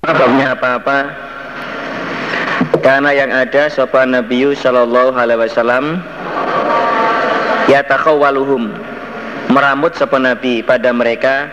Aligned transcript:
Babnya 0.00 0.56
apa-apa. 0.56 0.98
Karena 2.80 3.12
yang 3.12 3.28
ada 3.36 3.68
sopan 3.68 4.16
Nabi 4.16 4.48
Sallallahu 4.56 5.12
Alaihi 5.12 5.44
Wasallam 5.44 6.00
Yatakhawaluhum 7.68 8.72
Meramut 9.52 9.92
sopan 10.00 10.24
Nabi 10.24 10.64
pada 10.64 10.88
mereka 10.96 11.52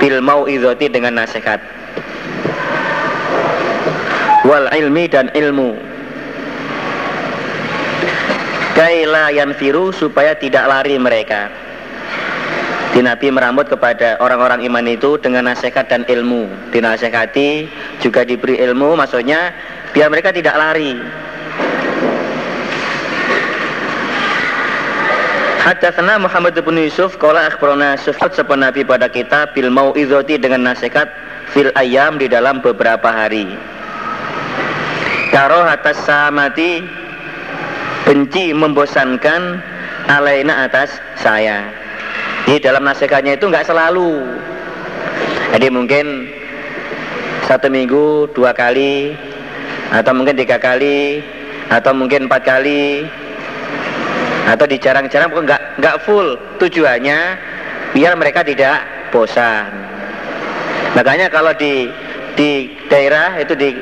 Bil 0.00 0.24
izoti 0.48 0.88
dengan 0.88 1.20
nasihat. 1.20 1.60
Wal 4.48 4.72
ilmi 4.72 5.04
dan 5.04 5.28
ilmu. 5.36 5.76
Kaila 8.72 9.28
yanfiru 9.28 9.92
supaya 9.92 10.32
tidak 10.40 10.72
lari 10.72 10.96
mereka 10.96 11.63
di 12.94 13.02
Nabi 13.02 13.26
merambut 13.34 13.66
kepada 13.66 14.14
orang-orang 14.22 14.62
iman 14.70 14.86
itu 14.86 15.18
dengan 15.18 15.50
nasihat 15.50 15.90
dan 15.90 16.06
ilmu. 16.06 16.46
Dinasehati 16.70 17.66
juga 17.98 18.22
diberi 18.22 18.62
ilmu, 18.62 18.94
maksudnya 18.94 19.50
biar 19.90 20.14
mereka 20.14 20.30
tidak 20.30 20.54
lari. 20.54 20.94
Hadatsana 25.66 26.22
Muhammad 26.22 26.54
bin 26.54 26.78
Yusuf 26.78 27.18
qala 27.18 27.50
akhbarana 27.50 27.98
Sufyan 27.98 28.30
sepen 28.30 28.62
Nabi 28.62 28.86
pada 28.86 29.10
kita 29.10 29.50
bil 29.50 29.74
mauizati 29.74 30.38
dengan 30.38 30.70
nasihat 30.70 31.10
fil 31.50 31.74
ayam 31.74 32.14
di 32.14 32.30
dalam 32.30 32.62
beberapa 32.62 33.10
hari. 33.10 33.50
Karo 35.34 35.66
atas 35.66 35.98
samati 36.06 36.84
benci 38.06 38.54
membosankan 38.54 39.58
alaina 40.06 40.70
atas 40.70 40.94
saya. 41.18 41.83
Di 42.44 42.60
dalam 42.60 42.84
nasihatnya 42.84 43.40
itu 43.40 43.48
nggak 43.48 43.64
selalu. 43.64 44.20
Jadi 45.56 45.66
mungkin 45.72 46.28
satu 47.48 47.72
minggu 47.72 48.28
dua 48.36 48.52
kali, 48.52 49.16
atau 49.92 50.12
mungkin 50.12 50.36
tiga 50.36 50.60
kali, 50.60 51.24
atau 51.72 51.96
mungkin 51.96 52.28
empat 52.28 52.42
kali, 52.44 53.08
atau 54.44 54.64
di 54.68 54.76
jarang-jarang 54.76 55.32
nggak 55.32 55.80
nggak 55.80 55.96
full. 56.04 56.36
Tujuannya 56.60 57.18
biar 57.96 58.12
mereka 58.18 58.44
tidak 58.44 59.08
bosan. 59.08 59.70
Makanya 60.92 61.32
kalau 61.32 61.56
di 61.56 61.88
di 62.34 62.68
daerah 62.90 63.38
itu 63.40 63.54
di 63.54 63.72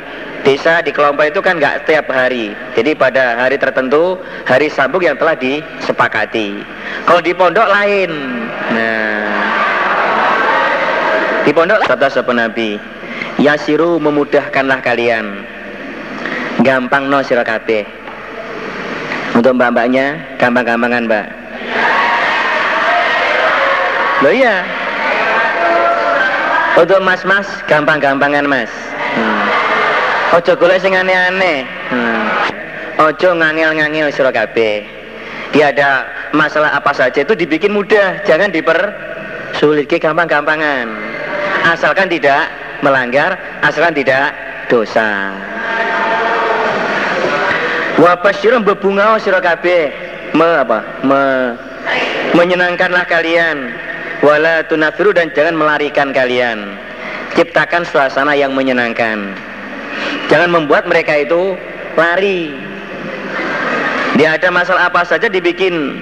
desa 0.43 0.83
di 0.83 0.91
kelompok 0.91 1.31
itu 1.31 1.41
kan 1.41 1.59
nggak 1.59 1.87
setiap 1.87 2.11
hari. 2.11 2.55
Jadi 2.75 2.99
pada 2.99 3.39
hari 3.39 3.57
tertentu 3.59 4.19
hari 4.47 4.67
sambung 4.67 5.03
yang 5.03 5.15
telah 5.15 5.39
disepakati. 5.39 6.63
Kalau 7.07 7.21
di 7.23 7.33
pondok 7.33 7.67
lain. 7.71 8.11
Nah, 8.75 9.23
di 11.47 11.51
pondok 11.55 11.83
kata 11.87 12.11
sepen 12.11 12.43
Nabi, 12.43 12.79
Yasiru 13.39 14.03
memudahkanlah 14.03 14.83
kalian. 14.83 15.47
Gampang 16.63 17.11
no 17.11 17.23
sirakabe. 17.23 17.87
Untuk 19.33 19.57
mbak-mbaknya 19.57 20.37
gampang-gampangan 20.37 21.09
mbak. 21.09 21.27
Loh 24.23 24.31
iya. 24.31 24.63
Untuk 26.79 27.01
mas-mas 27.03 27.49
gampang-gampangan 27.67 28.47
mas. 28.47 28.71
Hmm. 29.17 29.52
Ojo 30.33 30.57
golek 30.57 30.81
sing 30.81 30.97
aneh-aneh. 30.97 31.69
Hmm. 31.93 32.25
Ojo 33.05 33.37
ngangil-ngangil 33.37 34.09
sira 34.09 34.33
kabeh. 34.33 34.81
Dia 35.53 35.69
ada 35.69 36.09
masalah 36.33 36.73
apa 36.73 36.97
saja 36.97 37.21
itu 37.21 37.37
dibikin 37.37 37.77
mudah, 37.77 38.25
jangan 38.25 38.49
diper 38.49 38.97
sulit 39.61 39.85
ke 39.85 40.01
gampang-gampangan. 40.01 40.89
Asalkan 41.69 42.09
tidak 42.09 42.49
melanggar, 42.81 43.37
asalkan 43.61 43.93
tidak 43.93 44.33
dosa. 44.73 45.37
Wa 48.01 48.17
basyirun 48.25 48.65
bebungau 48.65 49.21
sira 49.21 49.45
kabeh. 49.45 49.93
Me 50.33 50.49
apa? 50.65 50.81
Me 51.05 51.23
menyenangkanlah 52.33 53.05
kalian. 53.05 53.77
Wala 54.25 54.65
tunafiru 54.65 55.13
dan 55.13 55.29
jangan 55.37 55.61
melarikan 55.61 56.09
kalian. 56.17 56.81
Ciptakan 57.37 57.85
suasana 57.85 58.33
yang 58.33 58.57
menyenangkan. 58.57 59.52
Jangan 60.29 60.51
membuat 60.51 60.89
mereka 60.89 61.23
itu 61.23 61.57
lari. 61.97 62.53
Dia 64.17 64.37
ada 64.37 64.53
masalah 64.53 64.93
apa 64.93 65.03
saja 65.09 65.27
dibikin 65.29 66.01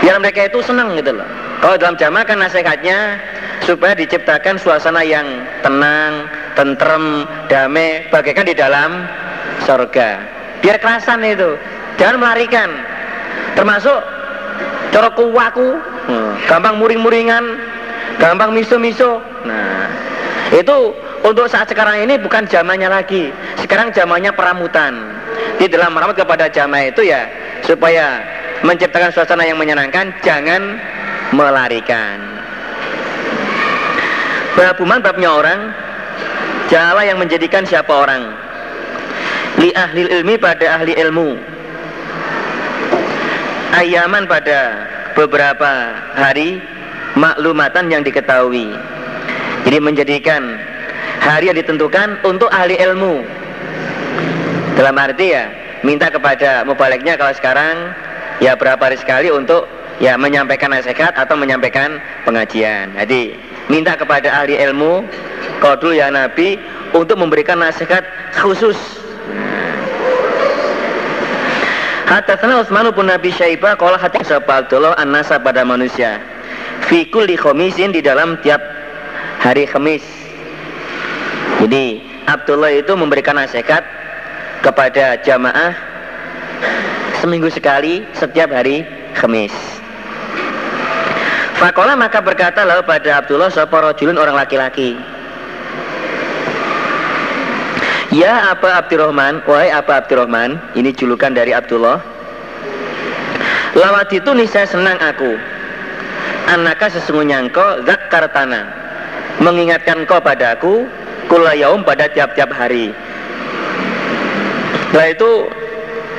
biar 0.00 0.22
mereka 0.22 0.48
itu 0.48 0.62
senang 0.64 0.96
gitu 0.96 1.12
loh. 1.12 1.28
Kalau 1.60 1.76
dalam 1.80 1.96
jamaah 1.96 2.24
kan 2.24 2.38
nasihatnya 2.38 3.18
supaya 3.64 3.96
diciptakan 3.96 4.60
suasana 4.60 5.02
yang 5.02 5.24
tenang, 5.64 6.28
tentrem, 6.54 7.26
damai, 7.50 8.06
bagaikan 8.12 8.46
di 8.46 8.54
dalam 8.54 9.08
surga. 9.66 10.20
Biar 10.62 10.78
kerasan 10.78 11.26
itu, 11.26 11.58
jangan 11.98 12.22
melarikan. 12.22 12.70
Termasuk 13.58 13.98
corok 14.92 15.12
kuwaku, 15.16 15.68
hmm, 16.06 16.30
gampang 16.46 16.76
muring-muringan, 16.78 17.44
gampang 18.22 18.52
miso-miso. 18.54 19.18
Nah, 19.42 19.90
itu 20.54 20.94
untuk 21.26 21.50
saat 21.50 21.66
sekarang 21.66 22.06
ini 22.06 22.14
bukan 22.22 22.46
zamannya 22.46 22.86
lagi. 22.86 23.34
Sekarang 23.58 23.90
zamannya 23.90 24.30
peramutan. 24.30 24.94
Di 25.58 25.66
dalam 25.66 25.96
merawat 25.96 26.20
kepada 26.20 26.46
jamaah 26.46 26.92
itu 26.92 27.02
ya 27.08 27.26
supaya 27.64 28.22
menciptakan 28.62 29.10
suasana 29.10 29.42
yang 29.42 29.58
menyenangkan, 29.58 30.14
jangan 30.22 30.78
melarikan. 31.34 32.20
Babuman 34.56 35.04
babnya 35.04 35.30
orang, 35.32 35.60
Jawa 36.66 37.06
yang 37.06 37.22
menjadikan 37.22 37.62
siapa 37.62 37.94
orang? 37.94 38.34
Li 39.62 39.70
ahli 39.70 40.02
ilmi 40.02 40.34
pada 40.34 40.82
ahli 40.82 40.98
ilmu. 40.98 41.38
Ayaman 43.76 44.26
pada 44.26 44.88
beberapa 45.14 45.94
hari 46.16 46.58
maklumatan 47.14 47.86
yang 47.92 48.02
diketahui. 48.02 48.74
Jadi 49.66 49.82
menjadikan 49.82 50.62
hari 51.18 51.50
yang 51.50 51.58
ditentukan 51.58 52.22
untuk 52.22 52.46
ahli 52.54 52.78
ilmu. 52.78 53.26
Dalam 54.78 54.94
arti 54.94 55.34
ya 55.34 55.50
minta 55.82 56.06
kepada 56.06 56.62
mubaliknya 56.62 57.18
kalau 57.18 57.34
sekarang 57.34 57.90
ya 58.38 58.54
berapa 58.54 58.78
hari 58.78 58.94
sekali 58.94 59.34
untuk 59.34 59.66
ya 59.98 60.14
menyampaikan 60.14 60.70
nasihat 60.70 61.18
atau 61.18 61.34
menyampaikan 61.34 61.98
pengajian. 62.22 62.94
Jadi 62.94 63.34
minta 63.66 63.98
kepada 63.98 64.30
ahli 64.30 64.54
ilmu 64.54 65.02
kalau 65.58 65.74
dulu 65.82 65.98
ya 65.98 66.14
Nabi 66.14 66.62
untuk 66.94 67.18
memberikan 67.18 67.58
nasihat 67.58 68.06
khusus. 68.38 68.78
Hadatsana 72.06 72.62
Utsman 72.62 72.86
bin 72.94 73.10
Nabi 73.10 73.34
Syaibah 73.34 73.74
qala 73.74 73.98
hati 73.98 74.22
Abdullah 74.22 74.94
an-nasa 74.94 75.42
pada 75.42 75.66
manusia. 75.66 76.22
Fi 76.86 77.02
kulli 77.10 77.34
khamisin 77.34 77.90
di 77.90 77.98
dalam 77.98 78.38
tiap 78.46 78.62
hari 79.40 79.68
Kamis 79.68 80.04
jadi 81.56 81.98
Abdullah 82.28 82.74
itu 82.74 82.92
memberikan 82.94 83.38
nasihat 83.38 83.80
kepada 84.60 85.18
jamaah 85.24 85.72
seminggu 87.18 87.48
sekali 87.48 88.04
setiap 88.12 88.52
hari 88.52 88.84
Kamis. 89.16 89.54
Fakola 91.56 91.96
maka 91.96 92.20
berkata 92.20 92.60
lalu 92.62 92.84
pada 92.84 93.24
Abdullah 93.24 93.48
Soporojulun 93.48 94.20
orang 94.20 94.36
laki-laki. 94.36 95.00
Ya 98.12 98.52
apa 98.52 98.84
Abdurrahman, 98.84 99.40
wahai 99.48 99.72
apa 99.72 100.04
Abdurrahman, 100.04 100.60
ini 100.76 100.92
julukan 100.92 101.32
dari 101.32 101.56
Abdullah. 101.56 101.98
Lawat 103.76 104.12
itu 104.12 104.28
nih 104.28 104.48
saya 104.48 104.68
senang 104.68 105.00
aku. 105.00 105.36
Anaka 106.46 106.92
sesungguhnya 106.92 107.42
engkau 107.42 107.82
zakartana 107.82 108.85
mengingatkan 109.40 110.08
kau 110.08 110.20
padaku 110.20 110.88
kulayaum 111.28 111.84
pada 111.84 112.08
tiap-tiap 112.08 112.50
hari. 112.52 112.94
Setelah 114.90 115.08
itu 115.12 115.32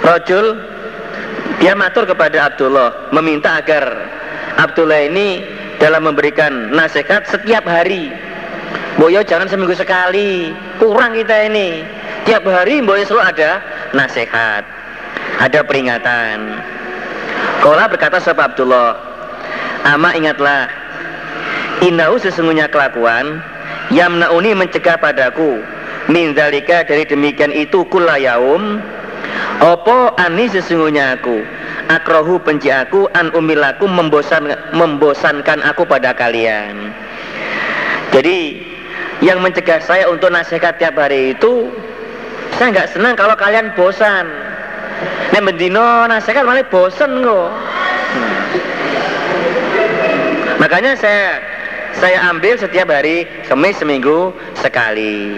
Rojul 0.05 0.45
dia 1.57 1.73
matur 1.73 2.05
kepada 2.05 2.53
Abdullah 2.53 3.09
meminta 3.09 3.57
agar 3.57 3.89
Abdullah 4.61 5.09
ini 5.09 5.41
dalam 5.81 6.05
memberikan 6.05 6.69
nasihat 6.73 7.25
setiap 7.25 7.65
hari. 7.65 8.13
Boyo 8.97 9.21
jangan 9.21 9.45
seminggu 9.45 9.77
sekali, 9.77 10.53
kurang 10.81 11.13
kita 11.13 11.49
ini. 11.49 11.85
Tiap 12.25 12.45
hari 12.45 12.81
boyo 12.81 13.05
selalu 13.05 13.23
ada 13.33 13.51
nasihat, 13.93 14.65
ada 15.37 15.59
peringatan. 15.61 16.61
Kola 17.61 17.85
berkata 17.89 18.17
sahabat 18.21 18.53
Abdullah, 18.53 18.97
Ama 19.85 20.17
ingatlah, 20.17 20.65
inau 21.85 22.17
sesungguhnya 22.17 22.71
kelakuan 22.71 23.41
yamnauni 23.93 24.53
mencegah 24.57 24.97
padaku 24.97 25.61
min 26.09 26.33
zalika 26.33 26.87
dari 26.87 27.03
demikian 27.03 27.51
itu 27.51 27.83
kula 27.91 28.17
yaum 28.17 28.79
opo 29.61 30.15
ani 30.17 30.47
sesungguhnya 30.49 31.19
aku 31.19 31.43
akrohu 31.91 32.39
benci 32.41 32.71
aku 32.73 33.11
an 33.13 33.29
umilaku 33.35 33.85
membosan 33.85 34.49
membosankan 34.73 35.61
aku 35.67 35.83
pada 35.85 36.15
kalian 36.15 36.95
jadi 38.15 38.57
yang 39.21 39.41
mencegah 39.41 39.81
saya 39.81 40.05
untuk 40.07 40.29
nasihat 40.29 40.77
tiap 40.77 40.93
hari 40.95 41.33
itu 41.33 41.73
saya 42.57 42.73
nggak 42.73 42.89
senang 42.89 43.13
kalau 43.13 43.37
kalian 43.37 43.69
bosan. 43.77 44.25
Nek 45.29 45.45
mendino 45.45 46.09
nasihat 46.09 46.41
malah 46.41 46.65
bosan 46.65 47.21
kok. 47.21 47.49
Hmm. 48.17 48.33
Makanya 50.57 50.97
saya 50.97 51.37
saya 51.97 52.29
ambil 52.29 52.57
setiap 52.61 52.87
hari 52.93 53.25
kemis 53.49 53.81
seminggu 53.81 54.33
sekali. 54.57 55.33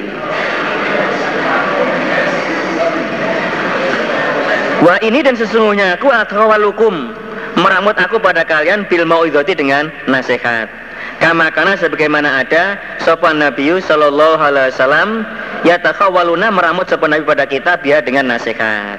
Wah 4.80 4.96
ini 5.04 5.20
dan 5.20 5.36
sesungguhnya 5.36 6.00
aku 6.00 6.08
atau 6.08 6.48
walukum 6.48 7.12
meramut 7.60 8.00
aku 8.00 8.16
pada 8.20 8.48
kalian 8.48 8.88
bil 8.88 9.04
mauidoti 9.04 9.52
dengan 9.52 9.92
nasihat. 10.08 10.72
Kama 11.20 11.52
karena 11.52 11.76
sebagaimana 11.76 12.48
ada 12.48 12.80
sopan 13.04 13.44
Nabi 13.44 13.76
Sallallahu 13.84 14.40
Alaihi 14.40 14.72
Wasallam 14.72 15.28
ya 15.68 15.76
takhawaluna 15.76 16.48
meramut 16.48 16.88
sopan 16.88 17.12
Nabi 17.12 17.28
pada 17.28 17.44
kita 17.44 17.76
biar 17.84 18.08
dengan 18.08 18.32
nasihat. 18.32 18.96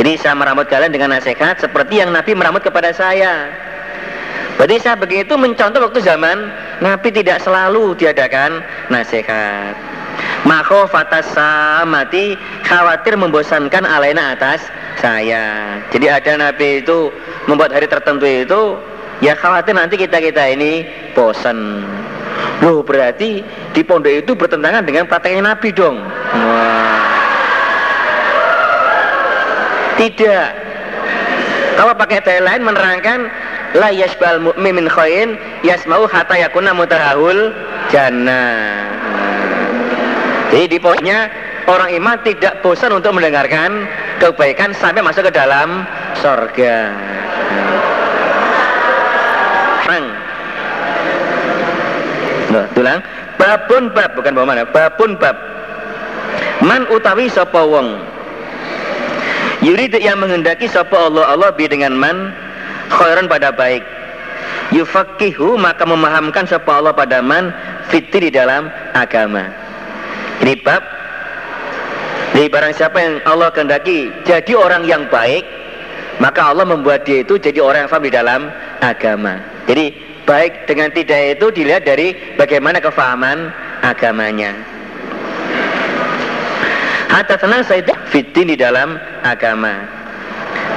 Jadi 0.00 0.16
saya 0.16 0.32
meramut 0.32 0.72
kalian 0.72 0.88
dengan 0.88 1.12
nasihat 1.12 1.60
seperti 1.60 2.00
yang 2.00 2.16
Nabi 2.16 2.32
meramut 2.32 2.64
kepada 2.64 2.88
saya. 2.96 3.52
Berarti 4.60 4.76
saya 4.76 4.92
begitu 4.92 5.40
mencontoh 5.40 5.80
waktu 5.80 6.04
zaman 6.04 6.52
Nabi 6.84 7.08
tidak 7.08 7.40
selalu 7.40 7.96
diadakan 7.96 8.60
nasihat. 8.92 9.72
Maka 10.44 10.84
fatasa 10.84 11.80
mati 11.88 12.36
khawatir 12.68 13.16
membosankan 13.16 13.88
alaina 13.88 14.36
atas 14.36 14.60
saya. 15.00 15.80
Jadi 15.88 16.12
ada 16.12 16.36
Nabi 16.36 16.84
itu 16.84 17.08
membuat 17.48 17.72
hari 17.72 17.88
tertentu 17.88 18.28
itu 18.28 18.76
ya 19.24 19.32
khawatir 19.32 19.72
nanti 19.72 19.96
kita-kita 19.96 20.52
ini 20.52 20.84
bosan. 21.16 21.80
Loh 22.60 22.84
berarti 22.84 23.40
di 23.72 23.80
pondok 23.80 24.12
itu 24.12 24.36
bertentangan 24.36 24.84
dengan 24.84 25.08
prakteknya 25.08 25.56
Nabi 25.56 25.72
dong. 25.72 26.04
Wah. 26.36 27.08
Tidak. 29.96 30.48
Kalau 31.80 31.96
pakai 31.96 32.20
dalil 32.20 32.44
lain 32.44 32.60
menerangkan 32.60 33.18
la 33.74 33.94
yasbal 33.94 34.42
mu'min 34.42 34.82
min 34.82 34.86
khain 34.90 35.38
yasma'u 35.62 36.10
hatta 36.10 36.34
yakuna 36.34 36.74
mutahahul 36.74 37.54
jannah. 37.94 38.86
Jadi 40.50 40.66
di 40.66 40.78
pokoknya 40.82 41.30
orang 41.70 41.94
iman 42.02 42.18
tidak 42.26 42.58
bosan 42.66 42.90
untuk 42.90 43.14
mendengarkan 43.14 43.86
kebaikan 44.18 44.74
sampai 44.74 44.98
masuk 44.98 45.30
ke 45.30 45.32
dalam 45.32 45.86
sorga. 46.18 46.90
Bang. 49.86 50.06
Nah, 52.50 52.66
tulang. 52.74 53.00
Babun 53.38 53.94
bab 53.94 54.10
bukan 54.18 54.32
bawa 54.34 54.46
mana? 54.52 54.62
Babun 54.66 55.14
bab. 55.16 55.38
Man 56.60 56.84
utawi 56.90 57.30
sapa 57.30 57.62
wong. 57.62 57.96
Yurid 59.64 59.96
yang 60.02 60.18
menghendaki 60.18 60.66
sapa 60.66 60.92
Allah 60.92 61.30
Allah 61.30 61.50
bi 61.54 61.64
dengan 61.70 61.94
man 61.94 62.34
khairan 62.90 63.30
pada 63.30 63.54
baik. 63.54 63.86
Yufakihu 64.74 65.58
maka 65.58 65.82
memahamkan 65.86 66.46
sapa 66.46 66.78
Allah 66.78 66.94
pada 66.94 67.22
man 67.22 67.50
fitri 67.90 68.30
di 68.30 68.32
dalam 68.34 68.70
agama. 68.94 69.50
Ini 70.40 70.56
bab 70.64 70.80
Jadi 72.32 72.48
barang 72.48 72.72
siapa 72.72 72.96
yang 72.96 73.14
Allah 73.28 73.52
kehendaki 73.52 74.08
jadi 74.24 74.52
orang 74.56 74.88
yang 74.88 75.04
baik 75.12 75.44
Maka 76.16 76.52
Allah 76.52 76.64
membuat 76.64 77.04
dia 77.04 77.20
itu 77.20 77.36
jadi 77.36 77.60
orang 77.60 77.84
yang 77.84 77.90
faham 77.92 78.08
di 78.08 78.12
dalam 78.12 78.40
agama 78.80 79.36
Jadi 79.68 79.92
baik 80.24 80.64
dengan 80.64 80.88
tidak 80.96 81.36
itu 81.36 81.46
dilihat 81.52 81.84
dari 81.84 82.16
bagaimana 82.40 82.80
kefahaman 82.80 83.52
agamanya 83.84 84.56
Hatta 87.12 87.36
tenang 87.36 87.66
saya 87.68 87.84
fitin 88.08 88.48
di 88.48 88.56
dalam 88.56 88.96
agama 89.20 89.84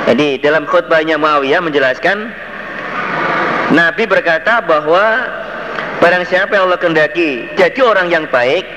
Jadi 0.04 0.44
dalam 0.44 0.68
khutbahnya 0.68 1.16
Muawiyah 1.16 1.64
menjelaskan 1.64 2.18
Nabi 3.72 4.04
berkata 4.06 4.60
bahwa 4.62 5.26
Barang 6.04 6.28
siapa 6.28 6.52
yang 6.52 6.68
Allah 6.68 6.76
kehendaki 6.84 7.48
jadi 7.56 7.80
orang 7.80 8.12
yang 8.12 8.28
baik 8.28 8.68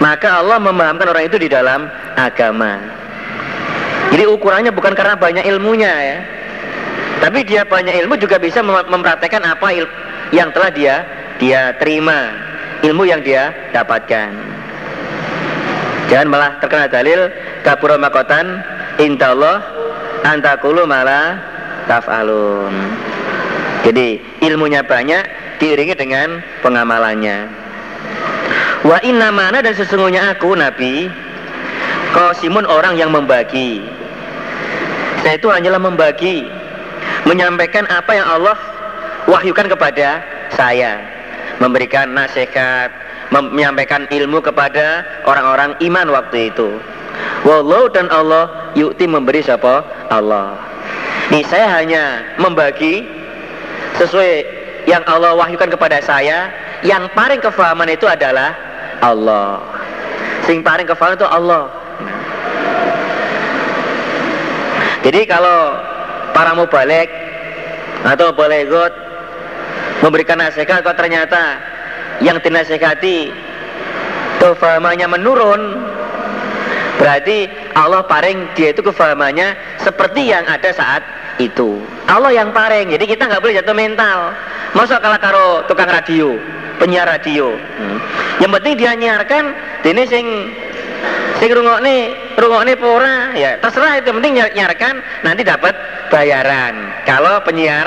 maka 0.00 0.40
Allah 0.40 0.56
memahamkan 0.56 1.12
orang 1.12 1.28
itu 1.28 1.36
di 1.36 1.52
dalam 1.52 1.92
agama. 2.16 2.80
Jadi 4.08 4.24
ukurannya 4.24 4.72
bukan 4.72 4.96
karena 4.96 5.12
banyak 5.12 5.44
ilmunya 5.44 5.92
ya. 5.92 6.18
Tapi 7.20 7.44
dia 7.44 7.68
banyak 7.68 7.92
ilmu 8.04 8.16
juga 8.16 8.40
bisa 8.40 8.64
mem 8.64 8.80
mempraktekkan 8.88 9.44
apa 9.44 9.76
yang 10.32 10.48
telah 10.56 10.72
dia 10.72 11.04
dia 11.36 11.76
terima, 11.76 12.32
ilmu 12.80 13.04
yang 13.04 13.20
dia 13.20 13.52
dapatkan. 13.76 14.32
Jangan 16.08 16.26
malah 16.32 16.50
terkena 16.64 16.88
dalil 16.88 17.28
kapura 17.60 18.00
makotan 18.00 18.64
intallah 19.04 19.60
antakulu 20.24 20.88
malah 20.88 21.36
taf'alun. 21.86 22.72
Jadi 23.84 24.40
ilmunya 24.40 24.80
banyak 24.80 25.22
diiringi 25.60 25.94
dengan 25.94 26.40
pengamalannya. 26.64 27.64
Wa 28.84 29.00
inna 29.00 29.32
mana 29.32 29.64
dan 29.64 29.72
sesungguhnya 29.72 30.36
aku 30.36 30.52
Nabi 30.52 31.08
Qasimun 32.12 32.68
orang 32.68 33.00
yang 33.00 33.08
membagi 33.16 33.80
Saya 35.24 35.40
itu 35.40 35.48
hanyalah 35.48 35.80
membagi 35.80 36.44
Menyampaikan 37.24 37.88
apa 37.88 38.12
yang 38.12 38.28
Allah 38.28 38.60
wahyukan 39.24 39.72
kepada 39.72 40.20
saya 40.52 41.00
Memberikan 41.64 42.12
nasihat 42.12 42.92
Menyampaikan 43.32 44.04
ilmu 44.12 44.44
kepada 44.44 45.00
orang-orang 45.24 45.80
iman 45.80 46.20
waktu 46.20 46.52
itu 46.52 46.76
Wallahu 47.44 47.92
dan 47.92 48.08
Allah 48.08 48.72
yukti 48.74 49.04
memberi 49.04 49.44
siapa? 49.44 49.84
Allah. 50.08 50.56
Ini 51.32 51.40
saya 51.48 51.80
hanya 51.80 52.36
membagi 52.36 53.24
Sesuai 53.94 54.32
yang 54.90 55.06
Allah 55.06 55.38
wahyukan 55.38 55.70
kepada 55.70 56.02
saya. 56.02 56.50
Yang 56.82 57.08
paling 57.14 57.40
kefahaman 57.40 57.88
itu 57.94 58.04
adalah 58.04 58.52
Allah. 59.00 59.62
Sing 60.44 60.60
paling 60.60 60.84
kefal 60.84 61.16
itu 61.16 61.24
Allah. 61.24 61.70
Jadi 65.00 65.24
kalau 65.24 65.78
para 66.36 66.52
mubalik 66.52 67.08
atau 68.04 68.34
balegot 68.36 68.92
memberikan 70.04 70.36
nasihat 70.36 70.84
kok 70.84 70.96
ternyata 70.96 71.60
yang 72.20 72.36
dinasihati 72.40 73.32
kefahamannya 74.42 75.08
menurun 75.08 75.62
berarti 77.00 77.50
Allah 77.74 78.06
paring 78.06 78.54
dia 78.54 78.70
itu 78.70 78.80
kefahamannya 78.82 79.80
seperti 79.82 80.30
yang 80.30 80.46
ada 80.46 80.70
saat 80.70 81.02
itu 81.42 81.82
Allah 82.06 82.30
yang 82.30 82.54
paring 82.54 82.94
jadi 82.94 83.04
kita 83.04 83.26
nggak 83.26 83.42
boleh 83.42 83.58
jatuh 83.58 83.74
mental 83.74 84.30
masa 84.74 85.02
kalah 85.02 85.18
karo 85.18 85.66
tukang 85.66 85.90
radio 85.90 86.38
penyiar 86.78 87.06
radio. 87.06 87.54
Hmm. 87.54 87.98
Yang 88.42 88.50
penting 88.60 88.74
dia 88.78 88.92
nyiarkan 88.98 89.44
ini 89.86 90.02
sing 90.10 90.26
sing 91.38 91.50
rungokne 91.50 92.14
rungokne 92.38 92.72
pora 92.78 93.34
ya 93.34 93.58
terserah 93.60 94.00
itu 94.00 94.10
penting 94.10 94.38
nyiarkan 94.38 95.02
nanti 95.26 95.42
dapat 95.44 95.74
bayaran 96.08 96.94
kalau 97.04 97.42
penyiar 97.42 97.86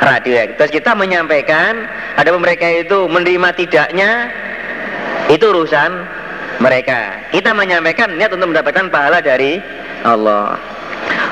radio 0.00 0.32
ya. 0.32 0.44
terus 0.54 0.70
kita 0.70 0.92
menyampaikan 0.92 1.88
ada 2.20 2.30
mereka 2.36 2.68
itu 2.68 3.08
menerima 3.08 3.48
tidaknya 3.56 4.28
itu 5.32 5.42
urusan 5.42 6.04
mereka. 6.58 7.30
Kita 7.32 7.52
menyampaikan 7.52 8.16
niat 8.16 8.32
untuk 8.32 8.52
mendapatkan 8.52 8.88
pahala 8.88 9.20
dari 9.20 9.60
Allah. 10.04 10.56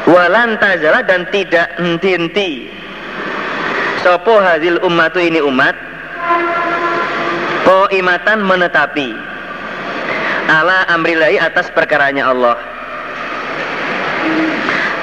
Walan 0.04 0.60
tazala 0.60 1.00
dan 1.04 1.24
tidak 1.32 1.72
henti-henti. 1.80 2.68
Sopo 4.04 4.36
hadil 4.36 4.76
ummatu 4.84 5.16
ini 5.16 5.40
umat? 5.40 5.72
Koimatan 7.64 8.44
menetapi. 8.44 9.08
Ala 10.44 10.84
amrillahi 10.92 11.40
atas 11.40 11.72
perkaranya 11.72 12.28
Allah. 12.28 12.60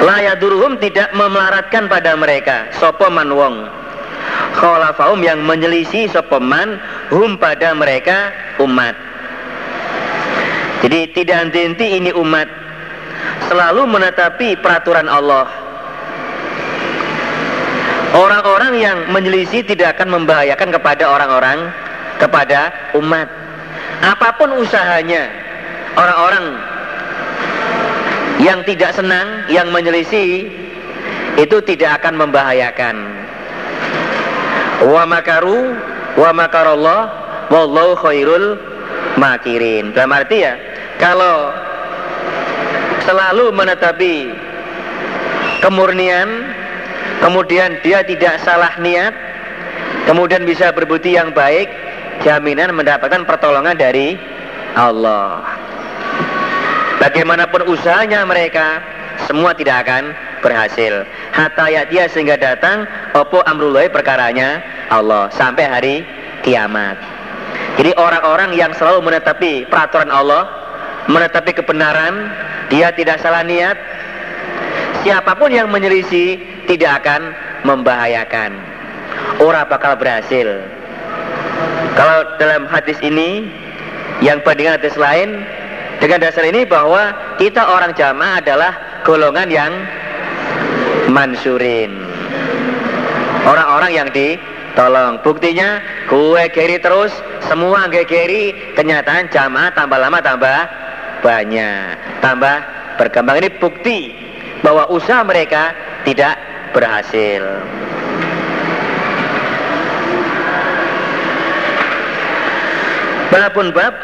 Layaduruhum 0.01 0.77
tidak 0.77 1.09
memelaratkan 1.17 1.89
pada 1.89 2.13
mereka. 2.13 2.69
Sopoman 2.77 3.33
wong. 3.33 3.55
Kholafaum 4.53 5.25
yang 5.25 5.41
menyelisi 5.41 6.05
sopoman 6.13 6.77
hum 7.09 7.41
pada 7.41 7.73
mereka 7.73 8.29
umat 8.61 9.10
Jadi 10.81 11.13
tidak 11.13 11.37
henti-henti 11.47 11.87
ini 12.01 12.11
umat 12.17 12.49
Selalu 13.45 13.85
menetapi 13.85 14.57
peraturan 14.59 15.05
Allah 15.05 15.45
Orang-orang 18.11 18.73
yang 18.75 18.97
menyelisih 19.07 19.63
tidak 19.63 19.95
akan 19.95 20.19
membahayakan 20.19 20.67
kepada 20.75 21.07
orang-orang 21.07 21.71
kepada 22.21 22.69
umat. 23.01 23.25
Apa 24.05 24.37
pun 24.37 24.53
usahanya, 24.61 25.25
orang-orang 25.97 26.45
yang 28.45 28.61
tidak 28.65 28.93
senang, 28.93 29.49
yang 29.49 29.73
menyelisih, 29.73 30.45
itu 31.41 31.57
tidak 31.65 32.01
akan 32.01 32.21
membahayakan. 32.21 32.95
Wa 34.85 35.05
makaru 35.09 35.77
wa 36.17 36.29
makarallah 36.33 37.01
wallahu 37.49 37.97
khairul 37.97 38.57
makirin. 39.19 39.91
Dalam 39.95 40.13
arti 40.15 40.43
ya, 40.43 40.55
kalau 41.01 41.51
selalu 43.03 43.51
menetapi 43.51 44.31
kemurnian, 45.63 46.29
kemudian 47.19 47.81
dia 47.81 48.05
tidak 48.05 48.39
salah 48.45 48.73
niat, 48.79 49.13
kemudian 50.05 50.45
bisa 50.45 50.71
berbudi 50.71 51.17
yang 51.17 51.33
baik, 51.33 51.67
jaminan 52.23 52.75
mendapatkan 52.75 53.25
pertolongan 53.25 53.75
dari 53.75 54.15
Allah. 54.77 55.43
Bagaimanapun 57.01 57.65
usahanya 57.65 58.21
mereka, 58.29 58.77
semua 59.25 59.57
tidak 59.57 59.89
akan 59.89 60.13
berhasil. 60.41 61.05
Hatta 61.33 61.69
dia 61.89 62.05
sehingga 62.09 62.37
datang 62.37 62.85
opo 63.17 63.41
amrullah 63.45 63.89
perkaranya 63.89 64.61
Allah 64.89 65.29
sampai 65.33 65.65
hari 65.65 65.95
kiamat. 66.45 67.20
Jadi 67.81 67.97
orang-orang 67.97 68.53
yang 68.53 68.77
selalu 68.77 69.09
menetapi 69.09 69.65
peraturan 69.65 70.13
Allah, 70.13 70.45
menetapi 71.09 71.49
kebenaran, 71.49 72.29
dia 72.69 72.93
tidak 72.93 73.17
salah 73.25 73.41
niat, 73.41 73.73
siapa 75.01 75.33
pun 75.33 75.49
yang 75.49 75.65
menyelisih 75.73 76.37
tidak 76.69 77.01
akan 77.01 77.33
membahayakan. 77.65 78.53
Orang 79.41 79.65
bakal 79.65 79.97
berhasil. 79.97 80.61
Kalau 81.97 82.37
dalam 82.37 82.69
hadis 82.69 83.01
ini 83.01 83.49
yang 84.21 84.45
bandingan 84.45 84.77
hadis 84.77 84.93
lain 84.93 85.41
dengan 85.97 86.21
dasar 86.21 86.45
ini 86.45 86.69
bahwa 86.69 87.17
kita 87.41 87.65
orang 87.65 87.97
jamaah 87.97 88.45
adalah 88.45 89.01
golongan 89.01 89.49
yang 89.49 89.73
mansurin. 91.09 91.97
Orang-orang 93.41 93.89
yang 93.89 94.09
ditolong. 94.71 95.19
Buktinya 95.19 95.83
gue 96.07 96.43
kiri 96.55 96.79
terus, 96.79 97.11
semua 97.45 97.91
gue 97.91 98.07
kiri, 98.07 98.73
kenyataan 98.79 99.27
jamaah 99.27 99.75
tambah 99.75 99.99
lama 99.99 100.23
tambah 100.23 100.59
banyak, 101.19 102.23
tambah 102.23 102.55
berkembang. 102.95 103.43
Ini 103.43 103.49
bukti 103.59 104.15
bahwa 104.63 104.87
usaha 104.87 105.21
mereka 105.27 105.75
tidak 106.07 106.39
berhasil. 106.71 107.43
Babun 113.31 113.71
bab 113.71 113.95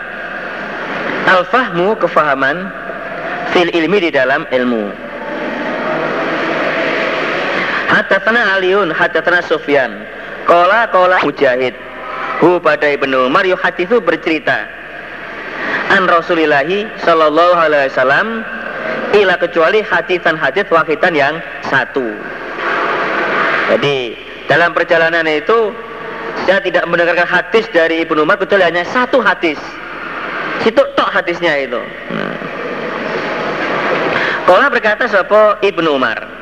al-fahmu 1.28 2.00
kefahaman 2.00 2.72
fil 3.52 3.72
ilmi 3.72 4.08
di 4.08 4.12
dalam 4.12 4.48
ilmu. 4.52 4.88
Hadatsana 7.88 8.60
Aliun, 8.60 8.92
hadatsana 8.92 9.44
Sufyan. 9.44 10.17
Qala 10.48 10.88
qala 10.90 11.20
Mujahid. 11.28 11.76
Hu 12.40 12.62
pada 12.64 12.88
Ibnu 12.88 13.28
Umar 13.28 13.44
yuhaditsu 13.44 14.00
bercerita 14.00 14.70
an 15.92 16.08
Rasulillahi 16.08 16.88
sallallahu 17.02 17.58
alaihi 17.58 17.90
wasallam 17.92 18.46
ila 19.18 19.34
kecuali 19.42 19.82
hadisan 19.84 20.38
hadis 20.38 20.64
wahidan 20.70 21.14
yang 21.18 21.36
satu. 21.68 22.06
Jadi 23.74 24.16
dalam 24.48 24.72
perjalanan 24.72 25.28
itu 25.28 25.76
saya 26.48 26.64
tidak 26.64 26.88
mendengarkan 26.88 27.28
hadis 27.28 27.68
dari 27.76 28.06
Ibnu 28.08 28.24
Umar 28.24 28.40
kecuali 28.40 28.64
hanya 28.64 28.88
satu 28.88 29.20
hadis. 29.20 29.60
Situ 30.64 30.80
tok 30.96 31.10
hadisnya 31.12 31.58
itu. 31.60 31.82
Nah. 32.14 32.36
Kalau 34.48 34.68
berkata 34.72 35.04
siapa 35.12 35.60
Ibnu 35.60 36.00
Umar. 36.00 36.37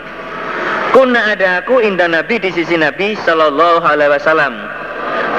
Kuna 0.96 1.36
ada 1.36 1.60
aku 1.60 1.84
indah 1.84 2.08
Nabi 2.08 2.40
di 2.40 2.56
sisi 2.56 2.80
Nabi 2.80 3.20
Sallallahu 3.20 3.84
Alaihi 3.84 4.16
Wasallam. 4.16 4.56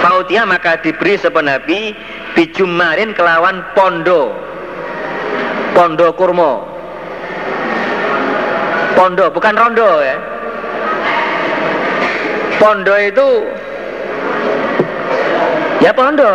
Fautia 0.04 0.44
maka 0.44 0.76
diberi 0.84 1.16
sepen 1.16 1.48
Nabi 1.48 1.96
bijumarin 2.36 3.16
kelawan 3.16 3.64
pondo. 3.72 4.36
Pondo 5.72 6.12
kurmo 6.12 6.76
pondo 8.96 9.28
bukan 9.28 9.54
rondo 9.54 10.00
ya. 10.00 10.16
Pondo 12.56 12.94
itu 12.96 13.28
ya 15.84 15.92
pondo. 15.92 16.32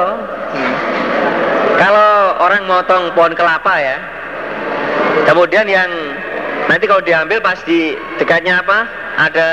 Kalau 1.81 2.37
orang 2.37 2.63
motong 2.69 3.03
pohon 3.17 3.33
kelapa 3.33 3.73
ya. 3.81 3.97
Kemudian 5.25 5.65
yang 5.65 5.89
nanti 6.71 6.87
kalau 6.87 7.03
diambil 7.03 7.43
pas 7.43 7.59
di 7.67 7.99
dekatnya 8.15 8.63
apa 8.63 8.87
ada 9.19 9.47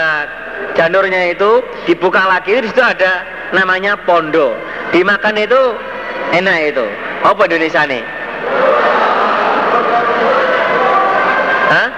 janurnya 0.78 1.34
itu 1.34 1.66
dibuka 1.82 2.22
lagi 2.30 2.62
di 2.62 2.70
situ 2.70 2.78
ada 2.78 3.26
namanya 3.50 3.98
pondo 4.06 4.54
dimakan 4.94 5.34
itu 5.34 5.74
enak 6.30 6.70
itu 6.70 6.86
apa 7.26 7.42
Indonesia 7.50 7.82
nih 7.90 8.02
Hah? 11.68 11.88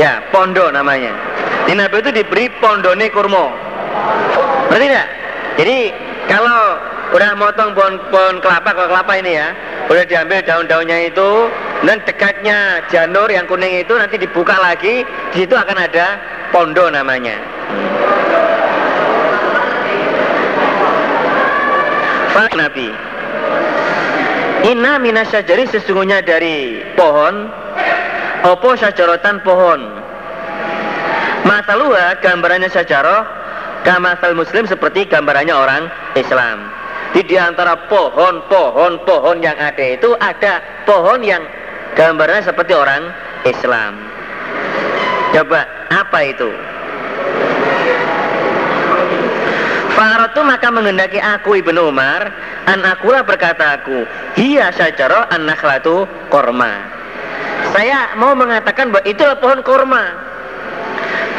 Ya, 0.00 0.24
pondo 0.32 0.72
namanya. 0.72 1.12
Di 1.68 1.76
Nabi 1.76 2.00
itu 2.00 2.16
diberi 2.16 2.48
pondone 2.64 3.12
kurma. 3.12 3.52
Berarti 4.72 4.88
tidak? 4.88 5.08
Jadi 5.60 5.76
kalau 6.32 6.80
udah 7.12 7.30
motong 7.36 7.76
pohon, 7.76 8.00
pohon 8.08 8.40
kelapa, 8.40 8.72
kalau 8.72 8.88
kelapa 8.88 9.12
ini 9.20 9.36
ya, 9.36 9.52
udah 9.92 10.04
diambil 10.08 10.40
daun-daunnya 10.48 11.12
itu, 11.12 11.52
dan 11.84 12.00
dekatnya 12.08 12.80
janur 12.88 13.28
yang 13.28 13.44
kuning 13.44 13.84
itu 13.84 13.92
nanti 13.92 14.16
dibuka 14.16 14.56
lagi, 14.56 15.04
di 15.32 15.36
situ 15.44 15.52
akan 15.52 15.76
ada 15.76 16.16
pondo 16.48 16.88
namanya. 16.88 17.36
Pak 22.34 22.52
Nabi. 22.56 22.88
Inna 24.64 24.96
minasyajari 24.96 25.68
sesungguhnya 25.68 26.24
dari 26.24 26.80
pohon 26.96 27.52
Opo 28.48 28.72
syajarotan 28.72 29.44
pohon 29.44 29.80
Masaluha 31.44 32.16
gambarannya 32.24 32.72
syajaroh 32.72 33.28
Kamasal 33.84 34.32
muslim 34.32 34.64
seperti 34.64 35.04
gambarannya 35.04 35.52
orang 35.52 35.92
Islam 36.16 36.72
Di 37.12 37.20
di 37.28 37.36
antara 37.36 37.76
pohon-pohon-pohon 37.92 39.44
yang 39.44 39.60
ada 39.60 39.84
itu 39.84 40.16
Ada 40.16 40.64
pohon 40.88 41.20
yang 41.20 41.44
gambarnya 41.94 42.42
seperti 42.46 42.72
orang 42.74 43.10
Islam 43.46 43.98
Coba 45.34 45.66
apa 45.90 46.18
itu? 46.30 46.46
Faratu 49.98 50.46
maka 50.46 50.70
mengendaki 50.70 51.18
aku 51.18 51.58
Ibnu 51.58 51.90
Umar 51.90 52.30
An 52.70 52.86
akulah 52.86 53.26
berkata 53.26 53.82
aku 53.82 54.06
Hiya 54.38 54.70
syajaro 54.74 55.26
an 55.30 55.50
nakhlatu 55.50 56.06
korma 56.30 56.94
saya 57.74 58.14
mau 58.20 58.36
mengatakan 58.38 58.94
bahwa 58.94 59.02
itulah 59.02 59.34
pohon 59.42 59.60
korma. 59.66 60.04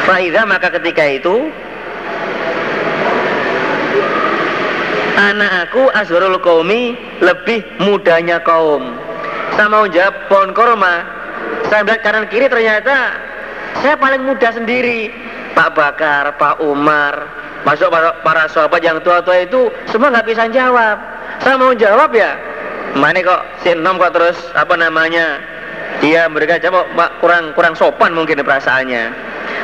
Faidah 0.04 0.44
maka 0.44 0.68
ketika 0.68 1.04
itu 1.08 1.48
anak 5.16 5.70
aku 5.70 5.88
Azharul 5.96 6.36
Qaumi 6.42 6.92
lebih 7.24 7.64
mudanya 7.80 8.42
kaum. 8.44 9.05
Saya 9.54 9.68
mau 9.70 9.86
jawab 9.86 10.14
pohon 10.26 10.50
korma. 10.50 11.06
Saya 11.70 11.86
melihat 11.86 12.02
kanan 12.02 12.26
kiri 12.26 12.50
ternyata 12.50 13.14
saya 13.84 13.94
paling 13.94 14.26
muda 14.26 14.50
sendiri. 14.50 15.12
Pak 15.56 15.72
Bakar, 15.72 16.36
Pak 16.36 16.60
Umar, 16.60 17.14
masuk 17.64 17.88
para, 17.88 18.12
para 18.20 18.44
sahabat 18.52 18.84
yang 18.84 19.00
tua-tua 19.00 19.40
itu 19.40 19.72
semua 19.88 20.12
nggak 20.12 20.28
bisa 20.28 20.44
jawab. 20.52 21.00
Saya 21.40 21.56
mau 21.56 21.72
jawab 21.72 22.12
ya, 22.12 22.36
mana 22.92 23.24
kok 23.24 23.40
sinom 23.64 23.96
kok 23.96 24.12
terus 24.12 24.36
apa 24.52 24.76
namanya 24.76 25.40
dia 26.04 26.28
mereka 26.28 26.60
coba 26.60 27.08
kurang 27.24 27.56
kurang 27.56 27.72
sopan 27.72 28.12
mungkin 28.12 28.44
perasaannya. 28.44 29.16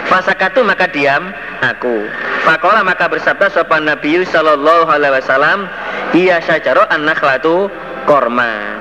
Fasakatu 0.08 0.64
maka 0.64 0.88
diam 0.88 1.28
aku. 1.60 2.08
Fakola 2.48 2.80
maka 2.82 3.06
bersabda 3.12 3.52
sopan 3.52 3.84
Nabi 3.84 4.24
Sallallahu 4.24 4.88
Alaihi 4.88 5.20
Wasallam, 5.20 5.68
ia 6.16 6.40
syajaro 6.40 6.88
an-nakhlatu 6.88 7.68
korma. 8.08 8.80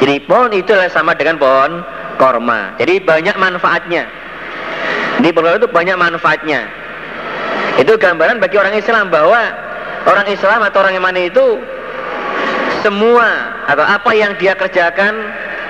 Jadi 0.00 0.24
pohon 0.24 0.52
itu 0.54 0.72
sama 0.88 1.12
dengan 1.12 1.36
pohon 1.36 1.84
korma. 2.16 2.76
Jadi 2.80 3.02
banyak 3.02 3.36
manfaatnya. 3.36 4.08
Di 5.20 5.28
pohon 5.34 5.58
itu 5.58 5.68
banyak 5.68 5.96
manfaatnya. 5.98 6.60
Itu 7.80 7.96
gambaran 7.96 8.40
bagi 8.40 8.56
orang 8.60 8.74
Islam 8.76 9.12
bahwa 9.12 9.40
orang 10.06 10.26
Islam 10.28 10.60
atau 10.64 10.78
orang 10.82 10.94
yang 10.96 11.04
mana 11.04 11.20
itu 11.26 11.60
semua 12.82 13.26
atau 13.70 13.84
apa 13.86 14.10
yang 14.12 14.34
dia 14.36 14.58
kerjakan 14.58 15.14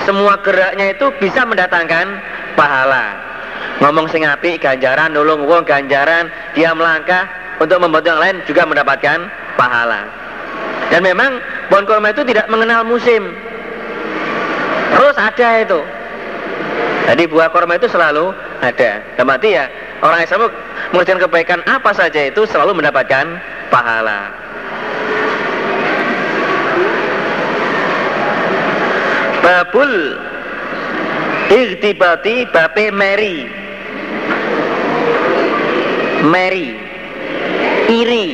semua 0.02 0.40
geraknya 0.40 0.96
itu 0.96 1.12
bisa 1.20 1.44
mendatangkan 1.44 2.18
pahala 2.56 3.20
ngomong 3.84 4.08
sing 4.08 4.24
api 4.24 4.56
ganjaran 4.56 5.12
nulung 5.12 5.44
wong 5.44 5.62
ganjaran 5.68 6.32
dia 6.56 6.72
melangkah 6.72 7.28
untuk 7.60 7.78
membantu 7.78 8.16
yang 8.16 8.20
lain 8.20 8.36
juga 8.48 8.62
mendapatkan 8.64 9.18
pahala 9.60 10.08
dan 10.88 11.04
memang 11.04 11.38
pohon 11.68 11.84
kurma 11.84 12.10
itu 12.10 12.24
tidak 12.24 12.48
mengenal 12.48 12.82
musim 12.88 13.28
terus 14.92 15.16
ada 15.16 15.48
itu. 15.60 15.80
Jadi 17.02 17.22
buah 17.26 17.50
kurma 17.50 17.76
itu 17.76 17.90
selalu 17.90 18.30
ada. 18.62 19.02
Dan 19.18 19.24
berarti 19.26 19.58
ya 19.58 19.66
orang 20.00 20.22
Islam 20.22 20.48
mengerjakan 20.94 21.20
kebaikan 21.26 21.60
apa 21.66 21.90
saja 21.92 22.30
itu 22.30 22.46
selalu 22.46 22.78
mendapatkan 22.78 23.26
pahala. 23.68 24.30
Babul 29.42 29.92
irtibati 31.50 32.46
bape 32.46 32.94
Mary 32.94 33.62
Mary 36.22 36.78
iri. 37.90 38.28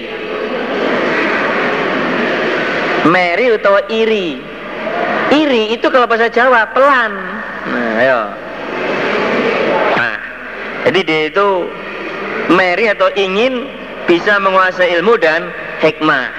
Mary 3.08 3.46
atau 3.56 3.80
iri 3.88 4.47
iri 5.32 5.74
itu 5.76 5.86
kalau 5.88 6.08
bahasa 6.08 6.30
Jawa 6.32 6.68
pelan. 6.72 7.12
Nah 7.68 7.90
ayo. 8.00 8.20
Nah 9.96 10.16
jadi 10.88 11.00
dia 11.04 11.20
itu 11.32 11.48
Mary 12.48 12.88
atau 12.88 13.12
ingin 13.12 13.68
bisa 14.08 14.40
menguasai 14.40 14.96
ilmu 15.00 15.20
dan 15.20 15.52
hikmah. 15.84 16.32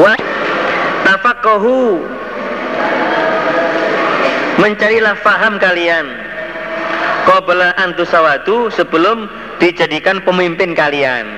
Wa 0.00 0.14
tafaqahu. 1.04 2.00
Mencarilah 4.60 5.16
faham 5.20 5.56
kalian. 5.60 6.04
Qabla 7.28 7.76
antusawatu 7.76 8.72
sebelum 8.72 9.28
dijadikan 9.60 10.24
pemimpin 10.24 10.72
kalian. 10.72 11.28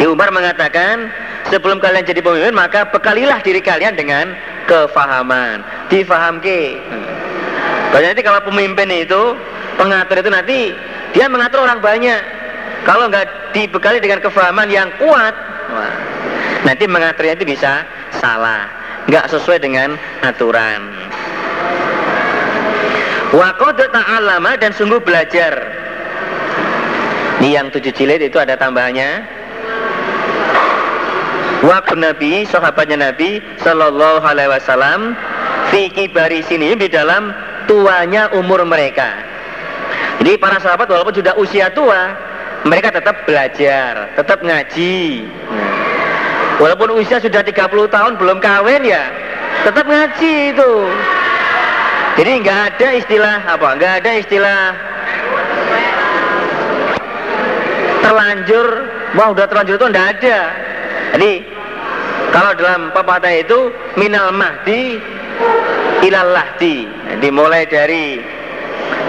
Di 0.00 0.08
Umar 0.08 0.32
mengatakan 0.32 1.12
sebelum 1.48 1.80
kalian 1.80 2.04
jadi 2.04 2.20
pemimpin 2.24 2.54
maka 2.56 2.88
bekalilah 2.88 3.40
diri 3.44 3.60
kalian 3.60 3.96
dengan 3.96 4.32
kefahaman. 4.64 5.60
Difaham 5.92 6.40
ke 6.40 6.80
banyak 7.92 8.16
nanti 8.16 8.24
kalau 8.26 8.40
pemimpin 8.42 8.90
itu 8.90 9.38
pengatur 9.78 10.18
itu 10.18 10.30
nanti 10.32 10.58
dia 11.12 11.26
mengatur 11.30 11.62
orang 11.62 11.78
banyak. 11.78 12.20
Kalau 12.84 13.08
nggak 13.08 13.56
dibekali 13.56 13.96
dengan 14.02 14.20
kefahaman 14.20 14.68
yang 14.68 14.92
kuat 15.00 15.32
nanti 16.68 16.84
mengaturnya 16.84 17.38
itu 17.38 17.46
bisa 17.48 17.86
salah. 18.20 18.68
Nggak 19.08 19.28
sesuai 19.32 19.60
dengan 19.60 20.00
aturan. 20.24 20.80
Waqad 23.34 23.78
ta'alama 23.90 24.54
dan 24.62 24.70
sungguh 24.70 25.02
belajar. 25.02 25.58
Ini 27.42 27.60
yang 27.60 27.66
tujuh 27.68 27.90
jilid 27.90 28.22
itu 28.22 28.38
ada 28.38 28.54
tambahannya. 28.54 29.42
Waktu 31.64 31.96
Nabi, 31.96 32.44
sahabatnya 32.44 33.08
Nabi 33.08 33.40
Sallallahu 33.64 34.20
Alaihi 34.20 34.52
Wasallam 34.52 35.16
Fi 35.72 35.88
kibari 35.88 36.44
sini 36.44 36.76
di 36.76 36.92
dalam 36.92 37.32
tuanya 37.64 38.28
umur 38.36 38.60
mereka 38.68 39.16
Jadi 40.20 40.36
para 40.36 40.60
sahabat 40.60 40.84
walaupun 40.92 41.16
sudah 41.16 41.32
usia 41.40 41.72
tua 41.72 42.12
Mereka 42.68 42.92
tetap 42.92 43.24
belajar, 43.24 44.12
tetap 44.12 44.44
ngaji 44.44 45.24
Walaupun 46.60 47.00
usia 47.00 47.16
sudah 47.18 47.40
30 47.40 47.72
tahun 47.88 48.12
belum 48.20 48.38
kawin 48.44 48.84
ya 48.84 49.08
Tetap 49.64 49.88
ngaji 49.88 50.52
itu 50.52 50.72
Jadi 52.20 52.30
nggak 52.44 52.60
ada 52.76 52.88
istilah 52.94 53.36
apa? 53.42 53.68
Nggak 53.74 53.92
ada 54.04 54.10
istilah 54.20 54.62
terlanjur. 58.04 58.68
Wah 59.16 59.28
udah 59.32 59.46
terlanjur 59.50 59.74
itu 59.80 59.86
nggak 59.90 60.08
ada. 60.20 60.38
Jadi 61.14 61.30
kalau 62.34 62.50
dalam 62.58 62.90
pepatah 62.90 63.30
itu 63.30 63.70
minal 63.94 64.34
mahdi 64.34 64.98
ilal 66.02 66.34
lahdi. 66.34 66.90
Dimulai 67.22 67.62
dari 67.70 68.18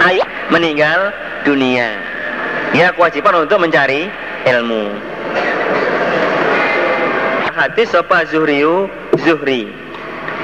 ayat 0.05 0.29
meninggal 0.53 1.09
dunia. 1.41 1.97
Ya 2.77 2.93
kewajiban 2.93 3.49
untuk 3.49 3.57
mencari 3.65 4.13
ilmu. 4.45 4.93
Hadis 7.57 7.89
sopa 7.89 8.29
Zuhriu 8.29 8.85
Zuhri. 9.25 9.73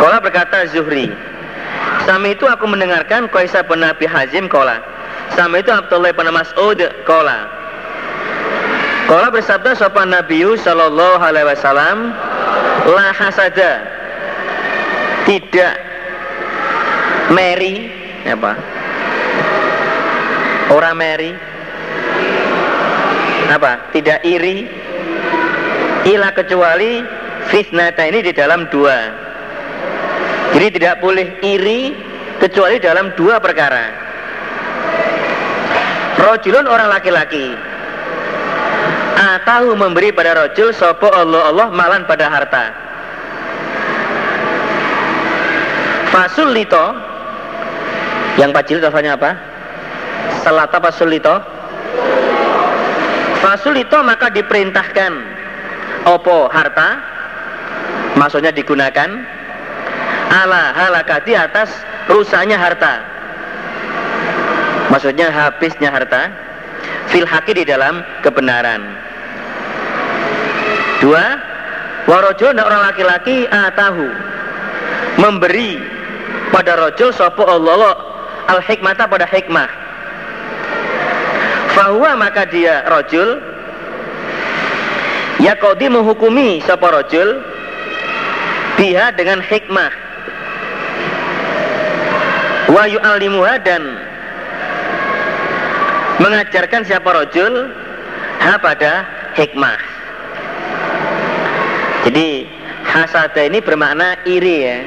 Kola 0.01 0.17
berkata 0.17 0.65
Zuhri. 0.73 1.13
Sama 2.09 2.33
itu 2.33 2.49
aku 2.49 2.65
mendengarkan 2.65 3.29
Qaisar 3.29 3.61
bin 3.69 3.85
Nabi 3.85 4.09
Hazim 4.09 4.49
kola. 4.49 4.81
Sama 5.37 5.61
itu 5.61 5.69
Abdullah 5.69 6.17
bin 6.17 6.33
Mas'ud 6.33 6.81
kola. 7.05 7.45
Kola 9.05 9.27
bersabda 9.29 9.75
sopan 9.75 10.09
Nabi 10.09 10.41
Sallallahu 10.55 11.19
Alaihi 11.19 11.51
Wasallam 11.51 12.15
La 12.89 13.13
hasada 13.13 13.71
Tidak 15.29 15.73
Mary 17.29 17.75
apa? 18.25 18.53
Orang 20.73 20.97
Mary 20.97 21.31
Apa? 23.53 23.93
Tidak 23.93 24.25
iri 24.25 24.65
Ila 26.09 26.33
kecuali 26.33 27.05
Fitnata 27.53 28.01
ini 28.01 28.25
di 28.25 28.33
dalam 28.33 28.65
dua 28.73 28.97
Jadi 30.57 30.67
tidak 30.81 31.05
boleh 31.05 31.37
iri 31.45 31.93
Kecuali 32.41 32.81
dalam 32.81 33.13
dua 33.13 33.37
perkara 33.37 33.85
Rojulun 36.17 36.65
orang 36.65 36.89
laki-laki 36.89 37.70
Atahu 39.21 39.77
memberi 39.77 40.09
pada 40.09 40.33
rojul 40.33 40.73
Sopo 40.73 41.05
Allah 41.13 41.53
Allah 41.53 41.69
malan 41.69 42.09
pada 42.09 42.25
harta. 42.25 42.73
Fasul 46.09 46.49
lito. 46.57 46.85
Yang 48.41 48.49
Pak 48.49 48.63
Jilid 48.65 48.83
apa? 48.89 49.31
Selata 50.41 50.81
fasul 50.81 51.13
lito. 51.13 51.37
Fasul 53.45 53.77
lito 53.77 54.01
maka 54.01 54.33
diperintahkan. 54.33 55.13
Opo 56.09 56.49
harta. 56.49 56.97
Maksudnya 58.17 58.49
digunakan. 58.49 59.09
Ala 60.33 60.73
halakati 60.73 61.37
atas 61.37 61.69
rusaknya 62.09 62.57
harta. 62.57 63.05
Maksudnya 64.89 65.29
habisnya 65.29 65.93
harta. 65.93 66.33
Fil 67.13 67.29
haki 67.29 67.53
di 67.53 67.63
dalam 67.69 68.01
kebenaran 68.25 69.10
Dua 71.01 71.25
Warojul 72.05 72.53
dan 72.53 72.65
orang 72.65 72.93
laki-laki 72.93 73.49
atahu 73.49 74.05
Memberi 75.17 75.81
pada 76.53 76.77
rojul 76.77 77.09
sopo 77.15 77.47
Allah 77.47 77.95
al 78.51 78.59
hikmata 78.59 79.07
pada 79.07 79.23
hikmah. 79.23 79.69
Fahuwa 81.71 82.19
maka 82.19 82.43
dia 82.47 82.83
rojul 82.87 83.39
Ya 85.41 85.57
kodi 85.57 85.89
menghukumi 85.89 86.61
sopo 86.63 86.89
rojul 86.91 87.41
Biha 88.77 89.13
dengan 89.17 89.41
hikmah. 89.41 89.91
Wa 92.71 92.83
yu'allimuha 92.87 93.55
dan 93.61 93.83
Mengajarkan 96.21 96.81
siapa 96.85 97.09
rojul 97.09 97.71
Ha 98.41 98.57
pada 98.57 99.05
hikmah 99.37 99.90
Jadi 102.01 102.49
hasada 102.81 103.41
ini 103.45 103.61
bermakna 103.61 104.17
iri 104.25 104.57
ya 104.65 104.77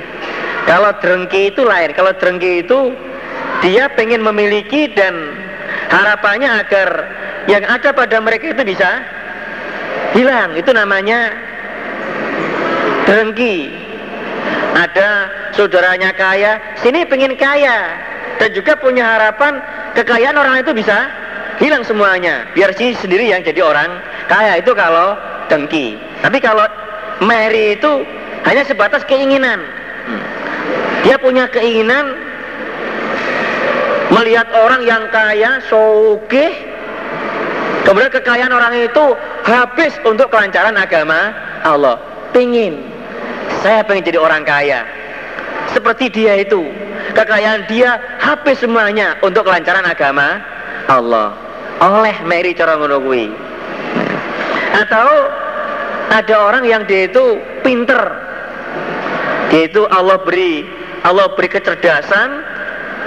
kalau 0.64 0.96
drengki 0.96 1.52
itu 1.52 1.60
lain, 1.60 1.92
kalau 1.92 2.12
drengki 2.16 2.64
itu 2.64 2.96
dia 3.60 3.84
pengen 3.92 4.24
memiliki 4.24 4.88
dan 4.96 5.12
harapannya 5.92 6.48
agar 6.64 6.88
yang 7.44 7.64
ada 7.68 7.92
pada 7.92 8.16
mereka 8.24 8.56
itu 8.56 8.64
bisa 8.64 9.04
hilang. 10.16 10.56
Itu 10.56 10.72
namanya 10.72 11.36
drengki. 13.04 13.84
Ada 14.74 15.30
saudaranya 15.54 16.10
kaya, 16.18 16.58
sini 16.82 17.06
pengen 17.06 17.38
kaya 17.38 17.94
dan 18.42 18.50
juga 18.50 18.74
punya 18.74 19.06
harapan 19.06 19.62
kekayaan 19.94 20.34
orang 20.34 20.66
itu 20.66 20.74
bisa 20.74 21.12
hilang 21.62 21.86
semuanya. 21.86 22.48
Biar 22.56 22.74
sini 22.74 22.98
sendiri 22.98 23.30
yang 23.30 23.46
jadi 23.46 23.62
orang 23.62 24.02
kaya 24.26 24.58
itu 24.58 24.74
kalau 24.74 25.14
dengki. 25.46 25.94
Tapi 26.24 26.42
kalau 26.42 26.66
Mary 27.24 27.74
itu 27.74 28.04
hanya 28.44 28.62
sebatas 28.68 29.02
keinginan. 29.08 29.64
Dia 31.04 31.16
punya 31.20 31.48
keinginan 31.48 32.16
melihat 34.12 34.48
orang 34.52 34.84
yang 34.84 35.04
kaya, 35.08 35.60
soge, 35.68 36.52
kemudian 37.84 38.12
kekayaan 38.12 38.52
orang 38.52 38.74
itu 38.78 39.04
habis 39.44 39.92
untuk 40.04 40.28
kelancaran 40.28 40.76
agama 40.76 41.32
Allah. 41.64 42.00
Pingin, 42.32 42.80
saya 43.60 43.84
pengen 43.84 44.04
jadi 44.04 44.18
orang 44.20 44.44
kaya. 44.44 44.84
Seperti 45.72 46.12
dia 46.12 46.40
itu, 46.40 46.68
kekayaan 47.16 47.66
dia 47.66 47.98
habis 48.20 48.60
semuanya 48.60 49.16
untuk 49.24 49.44
kelancaran 49.44 49.84
agama 49.84 50.40
Allah. 50.88 51.34
Oleh 51.82 52.14
Mary 52.24 52.54
cara 52.54 52.78
Atau 54.74 55.08
ada 56.12 56.34
orang 56.50 56.64
yang 56.68 56.82
dia 56.84 57.08
itu 57.08 57.40
pinter, 57.64 58.00
dia 59.48 59.70
itu 59.70 59.86
Allah 59.88 60.20
beri 60.20 60.66
Allah 61.04 61.28
beri 61.36 61.52
kecerdasan, 61.52 62.40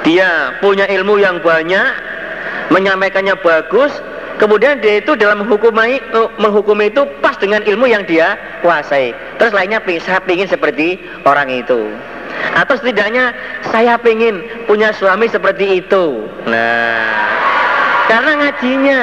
dia 0.05 0.53
punya 0.61 0.85
ilmu 0.85 1.17
yang 1.17 1.41
banyak, 1.41 1.89
menyampaikannya 2.69 3.33
bagus, 3.41 3.89
kemudian 4.37 4.77
dia 4.85 5.01
itu 5.01 5.17
dalam 5.17 5.41
menghukumi 5.41 5.97
menghukumi 6.37 6.93
itu 6.93 7.09
pas 7.25 7.33
dengan 7.41 7.65
ilmu 7.65 7.89
yang 7.89 8.05
dia 8.05 8.37
kuasai. 8.61 9.17
Terus 9.41 9.51
lainnya 9.53 9.81
saya 9.97 10.21
ingin 10.29 10.45
seperti 10.45 11.01
orang 11.25 11.49
itu. 11.49 11.89
Atau 12.53 12.77
setidaknya 12.77 13.33
saya 13.73 13.97
ingin 14.05 14.45
punya 14.69 14.93
suami 14.93 15.25
seperti 15.25 15.81
itu. 15.81 16.29
Nah 16.45 17.17
karena 18.07 18.31
ngajinya 18.45 19.01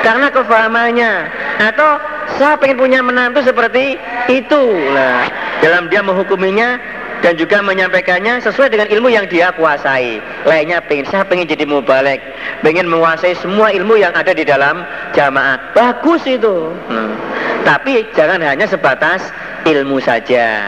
karena 0.00 0.26
kefahamannya 0.32 1.12
atau 1.60 2.00
saya 2.40 2.56
ingin 2.64 2.80
punya 2.80 3.00
menantu 3.04 3.44
seperti 3.44 4.00
itu 4.32 4.62
nah 4.96 5.28
dalam 5.60 5.92
dia 5.92 6.00
menghukuminya 6.00 6.80
dan 7.20 7.36
juga 7.36 7.60
menyampaikannya 7.60 8.40
sesuai 8.40 8.72
dengan 8.72 8.88
ilmu 8.88 9.12
yang 9.12 9.28
dia 9.28 9.52
kuasai. 9.52 10.24
Lainnya 10.48 10.80
pengen 10.80 11.06
saya 11.08 11.22
pengen 11.24 11.44
jadi 11.44 11.68
mubalek, 11.68 12.20
pengen 12.64 12.88
menguasai 12.88 13.36
semua 13.36 13.70
ilmu 13.76 14.00
yang 14.00 14.12
ada 14.16 14.32
di 14.32 14.44
dalam 14.44 14.82
jamaah. 15.12 15.60
Bagus 15.76 16.24
itu. 16.24 16.72
Hmm. 16.88 17.12
Tapi 17.64 18.08
jangan 18.16 18.40
hanya 18.40 18.64
sebatas 18.64 19.28
ilmu 19.68 20.00
saja. 20.00 20.64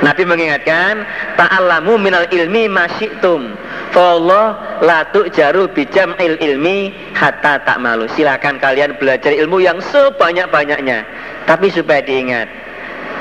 Nabi 0.00 0.28
mengingatkan, 0.28 1.04
ta'allamu 1.40 1.96
minal 2.00 2.28
ilmi 2.28 2.68
masyitum. 2.68 3.56
Allah 3.94 4.78
la 4.82 5.06
jaru 5.32 5.70
bijam 5.70 6.12
il 6.18 6.36
ilmi 6.40 6.92
hatta 7.14 7.62
tak 7.64 7.78
malu. 7.80 8.10
Silakan 8.12 8.58
kalian 8.60 8.98
belajar 8.98 9.32
ilmu 9.32 9.62
yang 9.62 9.78
sebanyak-banyaknya. 9.80 11.06
Tapi 11.46 11.70
supaya 11.70 12.02
diingat, 12.02 12.50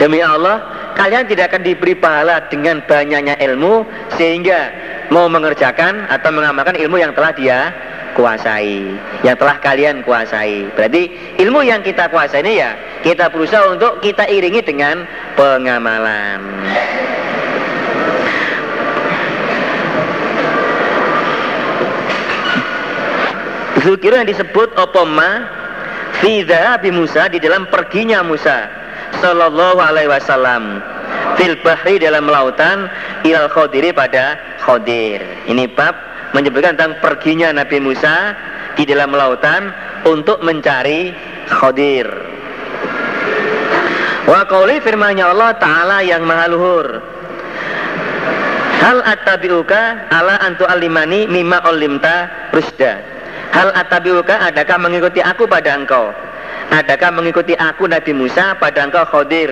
demi 0.02 0.20
Allah 0.20 0.64
kalian 0.98 1.30
tidak 1.30 1.54
akan 1.54 1.62
diberi 1.62 1.94
pahala 1.94 2.42
dengan 2.50 2.82
banyaknya 2.84 3.38
ilmu 3.38 3.86
sehingga 4.18 4.74
mau 5.14 5.30
mengerjakan 5.30 6.10
atau 6.10 6.30
mengamalkan 6.34 6.76
ilmu 6.80 6.98
yang 6.98 7.14
telah 7.14 7.32
dia 7.36 7.60
kuasai, 8.16 8.96
yang 9.22 9.36
telah 9.36 9.60
kalian 9.60 10.02
kuasai. 10.02 10.72
Berarti 10.74 11.12
ilmu 11.44 11.62
yang 11.62 11.84
kita 11.84 12.10
kuasai 12.10 12.42
ini 12.42 12.64
ya 12.64 12.72
kita 13.04 13.30
berusaha 13.30 13.70
untuk 13.70 14.00
kita 14.02 14.26
iringi 14.26 14.64
dengan 14.64 15.06
pengamalan. 15.38 16.40
Zukir 23.86 24.18
yang 24.18 24.26
disebut 24.26 24.74
opoma 24.82 25.46
Fidha 26.18 26.82
bi 26.82 26.90
Musa 26.90 27.30
di 27.30 27.38
dalam 27.38 27.70
perginya 27.70 28.26
Musa 28.26 28.66
Sallallahu 29.22 29.78
alaihi 29.78 30.10
wasallam. 30.10 30.82
Fil 31.38 31.54
bahri 31.62 32.02
dalam 32.02 32.26
lautan 32.26 32.90
ilal 33.22 33.48
khodiri 33.54 33.94
pada 33.94 34.40
khodir 34.66 35.22
ini 35.46 35.70
bab 35.70 35.94
menyebutkan 36.34 36.74
tentang 36.74 36.98
perginya 37.04 37.54
Nabi 37.54 37.78
Musa 37.78 38.34
di 38.74 38.84
dalam 38.90 39.14
lautan 39.14 39.70
untuk 40.08 40.42
mencari 40.42 41.14
khodir 41.48 42.08
wa 44.26 44.42
qauli 44.50 44.82
firmanya 44.82 45.30
Allah 45.30 45.52
Ta'ala 45.62 45.98
yang 46.02 46.26
maha 46.26 46.46
luhur. 46.50 46.88
Hal 48.82 49.02
attabi'uka 49.02 50.14
ala 50.14 50.42
antu 50.42 50.66
alimani 50.66 51.26
mimma 51.30 51.64
olimta 51.70 52.50
rusda 52.54 53.15
Hal 53.56 53.72
attabi'uka 53.72 54.52
adakah 54.52 54.76
mengikuti 54.84 55.24
aku 55.24 55.48
pada 55.48 55.80
engkau? 55.80 56.12
Adakah 56.76 57.16
mengikuti 57.16 57.56
aku 57.56 57.88
Nabi 57.88 58.12
Musa 58.12 58.60
pada 58.60 58.84
engkau 58.84 59.08
khodir 59.08 59.48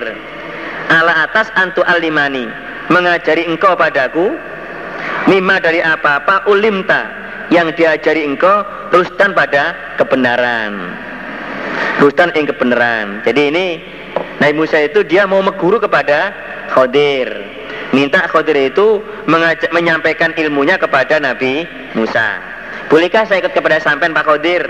Ala 0.92 1.24
atas 1.24 1.48
antu 1.56 1.80
alimani 1.88 2.44
Mengajari 2.92 3.48
engkau 3.48 3.72
padaku? 3.72 4.36
Mima 5.24 5.56
dari 5.56 5.80
apa-apa 5.80 6.44
ulimta 6.52 7.08
Yang 7.48 7.80
diajari 7.80 8.28
engkau 8.28 8.68
Rustan 8.92 9.32
pada 9.32 9.96
kebenaran. 9.96 10.94
Rustan 11.98 12.30
yang 12.36 12.46
kebenaran. 12.46 13.24
Jadi 13.24 13.42
ini 13.50 13.66
Nabi 14.38 14.54
Musa 14.54 14.84
itu 14.84 15.00
dia 15.00 15.24
mau 15.24 15.40
meguru 15.40 15.80
kepada 15.80 16.28
khodir 16.76 17.32
Minta 17.96 18.28
khodir 18.28 18.68
itu 18.68 19.00
mengajak, 19.24 19.72
menyampaikan 19.72 20.36
ilmunya 20.36 20.76
kepada 20.76 21.16
Nabi 21.16 21.64
Musa 21.96 22.53
Bolehkah 22.94 23.26
saya 23.26 23.42
ikut 23.42 23.58
kepada 23.58 23.82
sampean 23.82 24.14
Pak 24.14 24.22
Kodir 24.22 24.62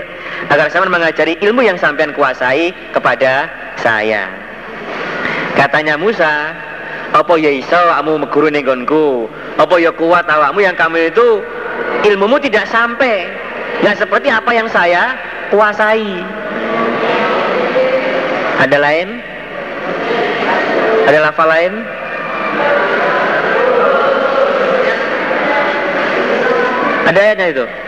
agar 0.49 0.65
sampean 0.73 0.89
mengajari 0.89 1.37
ilmu 1.45 1.61
yang 1.61 1.77
sampean 1.77 2.09
kuasai 2.09 2.73
kepada 2.89 3.45
saya? 3.77 4.25
Katanya 5.53 5.93
Musa, 5.93 6.57
apa 7.13 7.37
ya 7.37 7.53
iso 7.53 7.77
kamu 7.77 8.25
meguru 8.25 8.49
nenggonku? 8.49 9.29
Apa 9.61 9.77
ya 9.77 9.93
kuat 9.93 10.25
awakmu 10.25 10.57
yang 10.57 10.73
kamu 10.73 11.13
itu 11.13 11.45
ilmumu 12.01 12.41
tidak 12.41 12.65
sampai, 12.65 13.29
nggak 13.85 13.93
seperti 13.93 14.33
apa 14.33 14.51
yang 14.57 14.65
saya 14.73 15.13
kuasai. 15.53 16.25
Ada 18.57 18.77
lain? 18.81 19.21
Ada 21.05 21.29
lafal 21.29 21.45
lain? 21.45 21.73
Ada 27.05 27.19
ayatnya 27.21 27.47
itu? 27.53 27.84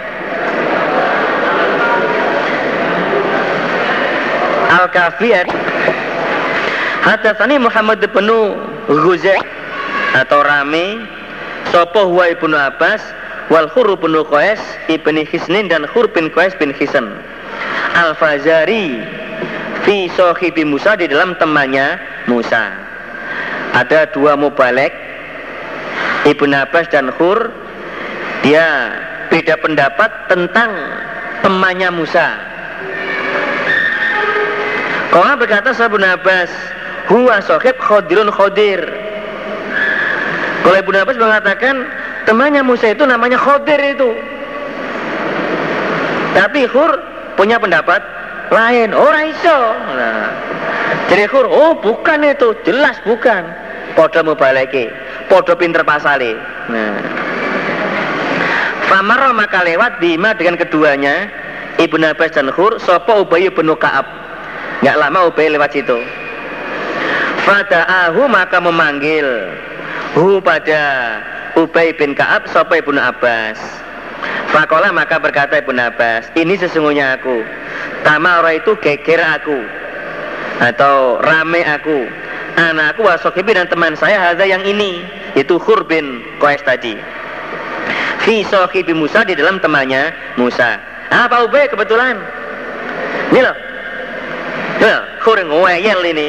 Al-Kafiyat 4.77 5.49
Hadatsani 7.01 7.57
Muhammad 7.57 8.03
bin 8.13 8.29
Ghuzai 8.85 9.41
atau 10.13 10.45
Rami 10.45 11.01
Sopo 11.73 12.07
huwa 12.07 12.29
ibnu 12.31 12.55
Abbas 12.55 13.01
wal 13.51 13.67
Khur 13.73 13.91
bin 13.99 14.15
Qais 14.27 14.59
ibni 14.87 15.27
Hisnin 15.27 15.67
dan 15.67 15.83
Khur 15.91 16.07
bin 16.11 16.31
Qais 16.31 16.55
bin 16.55 16.71
Hisan. 16.71 17.11
Al-Fazari 17.95 19.03
fi 19.83 20.07
sahibi 20.15 20.63
Musa 20.63 20.95
di 20.95 21.11
dalam 21.11 21.35
temannya 21.35 21.99
Musa. 22.31 22.71
Ada 23.75 24.11
dua 24.15 24.39
mubalek 24.39 24.95
Ibnu 26.23 26.55
Abbas 26.55 26.87
dan 26.91 27.11
Khur 27.15 27.51
dia 28.47 28.95
beda 29.27 29.59
pendapat 29.59 30.11
tentang 30.31 30.71
temannya 31.43 31.91
Musa 31.91 32.46
Kala 35.17 35.33
berkata 35.33 35.73
Ibnu 35.73 36.05
Abbas, 36.05 36.53
huwa 37.09 37.41
sahib 37.41 37.73
khodirun 37.81 38.29
khodir. 38.29 38.85
Kalau 40.61 40.77
Ibnu 40.77 40.93
Abbas 40.93 41.17
mengatakan 41.17 41.89
temannya 42.29 42.61
Musa 42.61 42.93
itu 42.93 43.01
namanya 43.01 43.41
Khodir 43.41 43.81
itu. 43.81 44.13
Tapi 46.37 46.69
Hur 46.69 47.01
punya 47.33 47.57
pendapat 47.57 47.97
lain. 48.53 48.93
Oh 48.93 49.09
iso. 49.25 49.57
Nah, 49.97 50.29
jadi 51.09 51.25
Hur, 51.33 51.49
oh 51.49 51.73
bukan 51.81 52.21
itu, 52.21 52.53
jelas 52.61 53.01
bukan. 53.01 53.41
Podo 53.97 54.21
mubaleke, 54.21 54.93
podo 55.33 55.57
pinter 55.57 55.81
pasale. 55.81 56.37
Nah. 56.69 56.93
Famar 58.85 59.33
maka 59.33 59.65
lewat 59.65 59.97
Bima 59.97 60.37
dengan 60.37 60.61
keduanya 60.61 61.25
Ibnu 61.81 62.05
Abbas 62.05 62.37
dan 62.37 62.53
Hur 62.53 62.77
Sopo 62.77 63.25
Ubay 63.25 63.49
bin 63.49 63.73
Ka'ab 63.73 64.26
Nggak 64.81 64.97
lama 65.01 65.19
Ubay 65.29 65.49
lewat 65.49 65.73
situ. 65.73 65.97
Fada'ahu 67.47 68.27
maka 68.27 68.59
memanggil 68.59 69.25
hu 70.13 70.43
pada 70.43 70.83
Ubay 71.57 71.95
bin 71.95 72.13
Ka'ab 72.13 72.45
sapa 72.51 72.77
Ibnu 72.77 72.99
Abbas. 72.99 73.57
Fakola 74.51 74.91
maka 74.91 75.17
berkata 75.17 75.63
Ibnu 75.63 75.79
Abbas, 75.79 76.29
ini 76.37 76.59
sesungguhnya 76.59 77.17
aku. 77.17 77.41
Tamara 78.03 78.53
itu 78.53 78.75
geger 78.83 79.23
aku 79.23 79.59
atau 80.61 81.23
rame 81.23 81.65
aku. 81.65 82.05
Anakku 82.57 83.05
wasokibi 83.05 83.53
dan 83.53 83.69
teman 83.69 83.93
saya 83.93 84.33
ada 84.33 84.41
yang 84.41 84.65
ini 84.65 85.05
itu 85.37 85.61
Hur 85.61 85.85
bin 85.85 86.25
Qais 86.41 86.61
tadi. 86.65 86.97
Fi 88.25 88.41
sohibi 88.43 88.91
Musa 88.97 89.21
di 89.23 89.37
dalam 89.37 89.61
temannya 89.61 90.09
Musa. 90.35 90.81
Apa 91.13 91.45
Ubay 91.47 91.69
kebetulan? 91.69 92.17
Ini 93.31 93.39
loh, 93.45 93.55
Kurang 95.23 95.49
ngeyel 95.51 95.99
ini. 96.07 96.27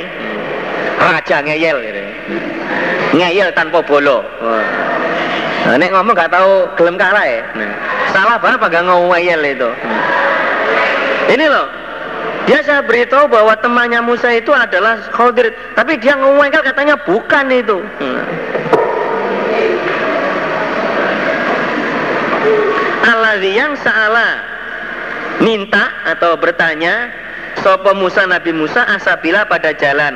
Raja 0.98 1.36
ngeyel 1.44 1.78
ini. 1.84 2.04
Ngeyel 3.14 3.54
tanpa 3.54 3.78
bolo. 3.84 4.24
Nah, 5.66 5.76
nek 5.76 5.90
ngomong 5.92 6.16
gak 6.16 6.32
tahu 6.32 6.64
gelem 6.80 6.96
kalah 6.96 7.26
ya. 7.26 7.42
Nah, 7.54 7.72
salah 8.14 8.36
banget 8.40 8.58
apa 8.58 8.66
gak 8.72 8.84
ngeyel 8.88 9.42
itu. 9.44 9.70
Ini 11.28 11.44
loh, 11.44 11.68
dia 12.48 12.64
saya 12.64 12.80
beritahu 12.80 13.28
bahwa 13.28 13.52
temannya 13.60 14.00
Musa 14.00 14.32
itu 14.32 14.48
adalah 14.48 14.96
Khodir, 15.12 15.52
tapi 15.76 16.00
dia 16.00 16.16
ngomongkan 16.16 16.64
katanya 16.64 16.96
bukan 17.04 17.44
itu. 17.52 17.76
Allah 23.04 23.36
yang 23.44 23.76
salah 23.84 24.40
minta 25.44 25.92
atau 26.08 26.40
bertanya 26.40 27.12
Sopo 27.62 27.90
Musa 27.94 28.26
Nabi 28.26 28.54
Musa 28.54 28.86
asabila 28.86 29.46
pada 29.46 29.74
jalan. 29.74 30.14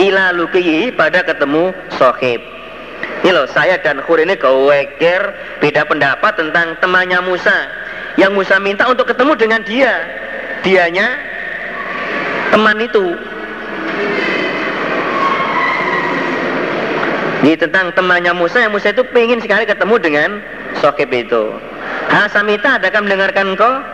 Ila 0.00 0.34
lukiyi 0.34 0.90
pada 0.90 1.22
ketemu 1.22 1.70
sohib. 1.94 2.40
Ini 3.24 3.32
loh 3.32 3.48
saya 3.48 3.80
dan 3.80 4.04
Khur 4.04 4.20
ini 4.20 4.36
weker 4.36 5.22
beda 5.60 5.88
pendapat 5.88 6.36
tentang 6.36 6.76
temannya 6.80 7.20
Musa. 7.24 7.68
Yang 8.20 8.32
Musa 8.36 8.56
minta 8.60 8.84
untuk 8.88 9.08
ketemu 9.08 9.32
dengan 9.36 9.60
dia. 9.64 9.94
Dianya 10.64 11.08
teman 12.52 12.80
itu. 12.80 13.16
Ini 17.44 17.60
tentang 17.60 17.92
temannya 17.92 18.32
Musa 18.32 18.64
yang 18.64 18.72
Musa 18.72 18.88
itu 18.88 19.04
pengen 19.12 19.36
sekali 19.36 19.68
ketemu 19.68 19.94
dengan 20.00 20.30
Sokib 20.80 21.12
itu. 21.12 21.52
Hasamita 22.08 22.80
adakah 22.80 23.04
mendengarkan 23.04 23.52
engkau? 23.52 23.84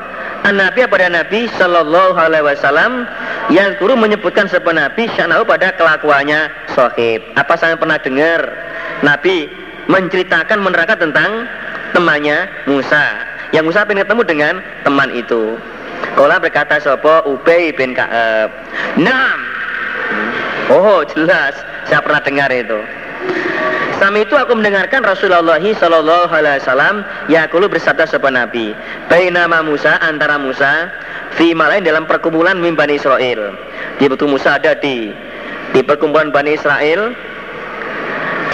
An-Nabi 0.40 0.88
pada 0.88 1.12
Nabi 1.12 1.46
Shallallahu 1.61 2.16
Alaihi 2.16 2.44
Wasallam 2.48 3.05
yang 3.53 3.76
guru 3.76 3.92
menyebutkan 3.92 4.48
sebuah 4.48 4.72
Nabi 4.72 5.05
syanahu 5.12 5.44
pada 5.44 5.76
kelakuannya 5.76 6.48
Sohib. 6.72 7.20
Apa 7.37 7.61
saya 7.61 7.76
pernah 7.76 8.00
dengar 8.00 8.48
Nabi 9.05 9.53
menceritakan 9.90 10.64
menerangkan 10.64 10.96
tentang 10.96 11.44
temannya 11.92 12.48
Musa. 12.64 13.20
Yang 13.53 13.64
Musa 13.68 13.85
ingin 13.85 14.07
ketemu 14.07 14.22
dengan 14.24 14.55
teman 14.87 15.11
itu. 15.12 15.61
Kala 16.16 16.40
berkata 16.40 16.81
sopo 16.81 17.20
Ubay 17.29 17.74
bin 17.76 17.92
Ka'ab. 17.92 18.48
Nam. 18.96 19.38
Oh 20.70 21.03
jelas, 21.05 21.53
saya 21.85 22.00
pernah 22.00 22.22
dengar 22.22 22.48
itu. 22.55 22.81
Sama 24.00 24.24
itu 24.24 24.32
aku 24.32 24.56
mendengarkan 24.56 25.04
Rasulullah 25.04 25.60
Sallallahu 25.60 26.32
Alaihi 26.32 26.64
Wasallam 26.64 27.04
yakulu 27.28 27.68
bersabda 27.68 28.08
sebuah 28.08 28.32
Nabi. 28.32 28.72
Baik 29.12 29.28
nama 29.36 29.60
Musa 29.60 30.00
antara 30.00 30.40
Musa 30.40 30.88
fi 31.36 31.52
malain 31.52 31.84
dalam 31.84 32.08
perkumpulan 32.08 32.56
Bani 32.56 32.96
Israel. 32.96 33.52
Di 34.00 34.08
waktu 34.08 34.24
Musa 34.24 34.56
ada 34.56 34.72
di 34.80 35.12
di 35.76 35.84
perkumpulan 35.84 36.32
Bani 36.32 36.56
Israel. 36.56 37.12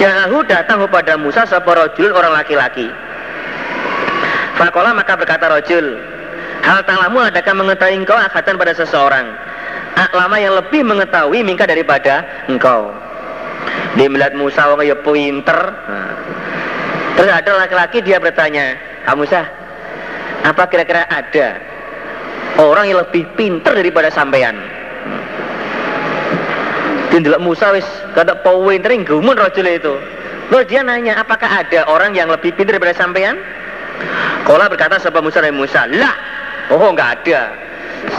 Jahu 0.03 0.43
datang 0.51 0.83
kepada 0.83 1.15
Musa 1.15 1.47
sebuah 1.47 1.95
rojul 1.95 2.11
orang 2.11 2.43
laki-laki. 2.43 2.91
Fakola 4.59 4.99
maka 4.99 5.15
berkata 5.15 5.47
rojul, 5.47 5.95
hal 6.67 6.83
talamu 6.91 7.23
adakah 7.23 7.55
mengetahui 7.55 8.03
engkau 8.03 8.19
akatan 8.19 8.59
pada 8.59 8.75
seseorang? 8.75 9.31
Lama 10.11 10.37
yang 10.43 10.59
lebih 10.59 10.83
mengetahui 10.83 11.47
mingka 11.47 11.71
daripada 11.71 12.27
engkau. 12.51 13.06
Dia 13.97 14.07
melihat 14.13 14.37
Musa 14.37 14.69
orang 14.69 14.85
ya 14.85 14.97
pinter. 15.01 15.59
Terus 17.17 17.33
ada 17.33 17.51
laki-laki 17.65 18.05
dia 18.05 18.21
bertanya, 18.21 18.77
"Ah 19.09 19.17
Musa, 19.17 19.41
apa 20.45 20.69
kira-kira 20.69 21.09
ada 21.09 21.57
orang 22.61 22.93
yang 22.93 23.01
lebih 23.01 23.25
pinter 23.35 23.73
daripada 23.73 24.13
sampean?" 24.13 24.61
Dia 27.09 27.41
Musa 27.41 27.73
wis 27.73 27.89
kata 28.13 28.45
pinter 28.45 29.01
gumun 29.09 29.33
rojul 29.33 29.65
itu. 29.65 29.95
Terus 30.47 30.65
dia 30.69 30.85
nanya, 30.85 31.19
apakah 31.19 31.49
ada 31.49 31.89
orang 31.89 32.13
yang 32.13 32.29
lebih 32.29 32.53
pintar 32.55 32.77
daripada 32.77 32.95
sampean? 32.95 33.41
Kola 34.45 34.69
berkata 34.69 35.01
sebab 35.01 35.25
Musa 35.25 35.43
dan 35.43 35.57
Musa, 35.57 35.89
lah, 35.91 36.15
oh 36.71 36.93
enggak 36.93 37.25
ada. 37.25 37.51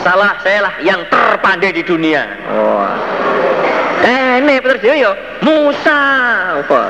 Salah 0.04 0.36
saya 0.44 0.68
lah 0.68 0.74
yang 0.84 1.00
terpandai 1.08 1.72
di 1.72 1.80
dunia. 1.86 2.28
Oh. 2.52 2.84
Eh, 3.98 4.38
ini 4.38 4.62
terus 4.62 4.78
yo 4.82 5.12
Musa 5.42 6.00
apa? 6.62 6.82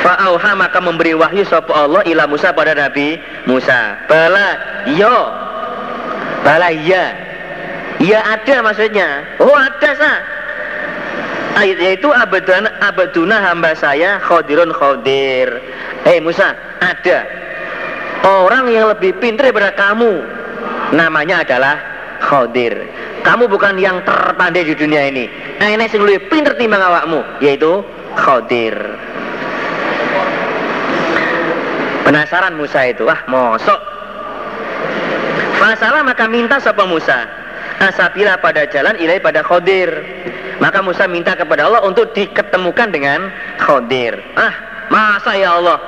Fa'auha 0.00 0.56
maka 0.56 0.80
memberi 0.80 1.12
wahyu 1.12 1.44
sapa 1.44 1.68
Allah 1.76 2.00
ila 2.08 2.24
Musa 2.24 2.52
pada 2.56 2.72
Nabi 2.72 3.20
Musa. 3.44 4.00
Bala 4.08 4.48
yo. 4.96 5.16
Bala 6.40 6.72
iya. 6.72 7.12
Ya 8.00 8.24
ada 8.24 8.64
maksudnya. 8.64 9.28
Oh 9.44 9.52
ada 9.52 9.90
sah. 9.92 10.18
Ayat 11.60 11.82
yaitu 11.82 12.08
abaduna, 12.08 12.70
abaduna 12.80 13.36
hamba 13.44 13.76
saya 13.76 14.22
khodirun 14.24 14.72
khodir. 14.72 15.60
Hei 16.06 16.22
Musa, 16.22 16.56
ada 16.80 17.28
orang 18.24 18.72
yang 18.72 18.88
lebih 18.88 19.18
pintar 19.20 19.52
daripada 19.52 19.74
kamu. 19.76 20.24
Namanya 20.96 21.44
adalah 21.44 21.89
khodir. 22.20 22.86
Kamu 23.24 23.48
bukan 23.48 23.80
yang 23.80 24.04
terpandai 24.04 24.64
di 24.64 24.74
dunia 24.76 25.08
ini. 25.08 25.26
Ini 25.60 25.84
sing 25.88 26.04
lebih 26.04 26.28
pinter 26.32 26.56
timbang 26.56 26.80
awakmu, 26.80 27.20
yaitu 27.40 27.84
Khodir. 28.16 28.74
Penasaran 32.04 32.58
Musa 32.58 32.90
itu, 32.90 33.06
wah 33.06 33.20
mosok. 33.30 33.80
Masalah 35.60 36.00
maka 36.02 36.24
minta 36.26 36.56
sapa 36.58 36.88
Musa. 36.88 37.28
Asabila 37.80 38.40
pada 38.40 38.64
jalan 38.68 38.96
ilai 38.98 39.20
pada 39.20 39.44
Khodir. 39.44 39.88
Maka 40.60 40.84
Musa 40.84 41.08
minta 41.08 41.32
kepada 41.36 41.68
Allah 41.68 41.84
untuk 41.84 42.12
diketemukan 42.12 42.92
dengan 42.92 43.32
Khodir. 43.60 44.16
Ah, 44.36 44.52
masa 44.92 45.36
ya 45.36 45.56
Allah? 45.60 45.80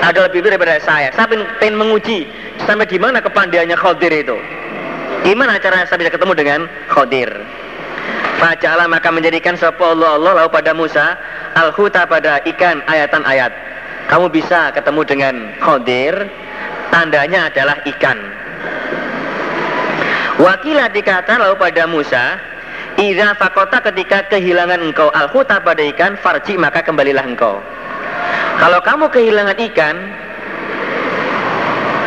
Ada 0.00 0.30
lebih 0.30 0.48
daripada 0.48 0.80
saya. 0.80 1.12
Saya 1.12 1.28
pengen 1.60 1.76
menguji 1.76 2.26
sampai 2.64 2.88
di 2.88 2.98
mana 2.98 3.20
kepandaiannya 3.20 3.76
Khodir 3.76 4.10
itu. 4.14 4.38
Gimana 5.20 5.60
cara 5.60 5.84
saya 5.84 6.00
bisa 6.00 6.12
ketemu 6.16 6.32
dengan 6.32 6.60
Khodir? 6.88 7.28
Faja'ala 8.40 8.88
maka 8.88 9.12
menjadikan 9.12 9.52
sapa 9.52 9.84
Allah 9.84 10.16
Allah 10.16 10.32
lalu 10.40 10.50
pada 10.50 10.72
Musa 10.72 11.12
al-huta 11.60 12.08
pada 12.08 12.40
ikan 12.48 12.80
ayatan 12.88 13.20
ayat. 13.28 13.52
Kamu 14.08 14.32
bisa 14.32 14.72
ketemu 14.72 15.04
dengan 15.04 15.34
Khodir, 15.60 16.16
tandanya 16.88 17.52
adalah 17.52 17.76
ikan. 17.84 18.16
Wakilah 20.40 20.88
dikata 20.88 21.36
lalu 21.36 21.54
pada 21.60 21.84
Musa, 21.84 22.40
Ira 22.96 23.36
fakota 23.36 23.84
ketika 23.92 24.24
kehilangan 24.32 24.80
engkau 24.88 25.12
al-huta 25.12 25.60
pada 25.60 25.84
ikan, 25.92 26.16
farji 26.16 26.56
maka 26.56 26.80
kembalilah 26.80 27.28
engkau. 27.28 27.60
Kalau 28.56 28.80
kamu 28.80 29.04
kehilangan 29.12 29.56
ikan, 29.72 29.96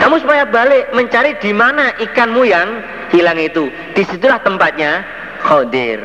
kamu 0.02 0.15
supaya 0.19 0.43
balik 0.49 0.89
mencari 0.97 1.38
di 1.39 1.54
mana 1.56 1.93
ikanmu 1.97 2.41
yang 2.45 2.67
hilang 3.13 3.38
itu. 3.38 3.69
Di 3.93 4.04
situlah 4.10 4.41
tempatnya 4.41 5.06
Khodir. 5.45 6.02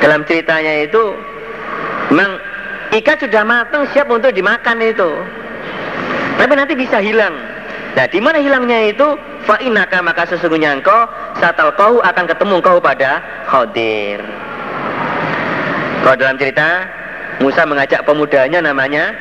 Dalam 0.00 0.22
ceritanya 0.24 0.86
itu, 0.86 1.18
memang 2.14 2.38
ikan 3.02 3.16
sudah 3.18 3.42
matang 3.42 3.84
siap 3.90 4.06
untuk 4.08 4.30
dimakan 4.30 4.78
itu. 4.80 5.10
Tapi 6.36 6.52
nanti 6.54 6.78
bisa 6.78 7.02
hilang. 7.02 7.34
Nah, 7.96 8.06
di 8.06 8.20
mana 8.20 8.38
hilangnya 8.38 8.92
itu? 8.92 9.16
Fa'inaka 9.46 10.02
maka 10.02 10.26
sesungguhnya 10.26 10.82
engkau 10.82 11.06
satal 11.38 11.70
kau 11.78 12.02
akan 12.02 12.24
ketemu 12.26 12.58
engkau 12.58 12.76
pada 12.82 13.22
Khodir. 13.46 14.18
Kalau 16.02 16.16
dalam 16.18 16.36
cerita 16.38 16.86
Musa 17.38 17.62
mengajak 17.62 18.02
pemudanya 18.02 18.58
namanya 18.58 19.14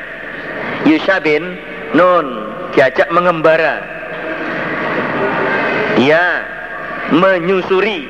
Yusha 0.83 1.21
bin 1.21 1.55
Nun 1.93 2.25
diajak 2.73 3.07
mengembara. 3.13 3.79
Dia 5.95 6.43
menyusuri 7.13 8.09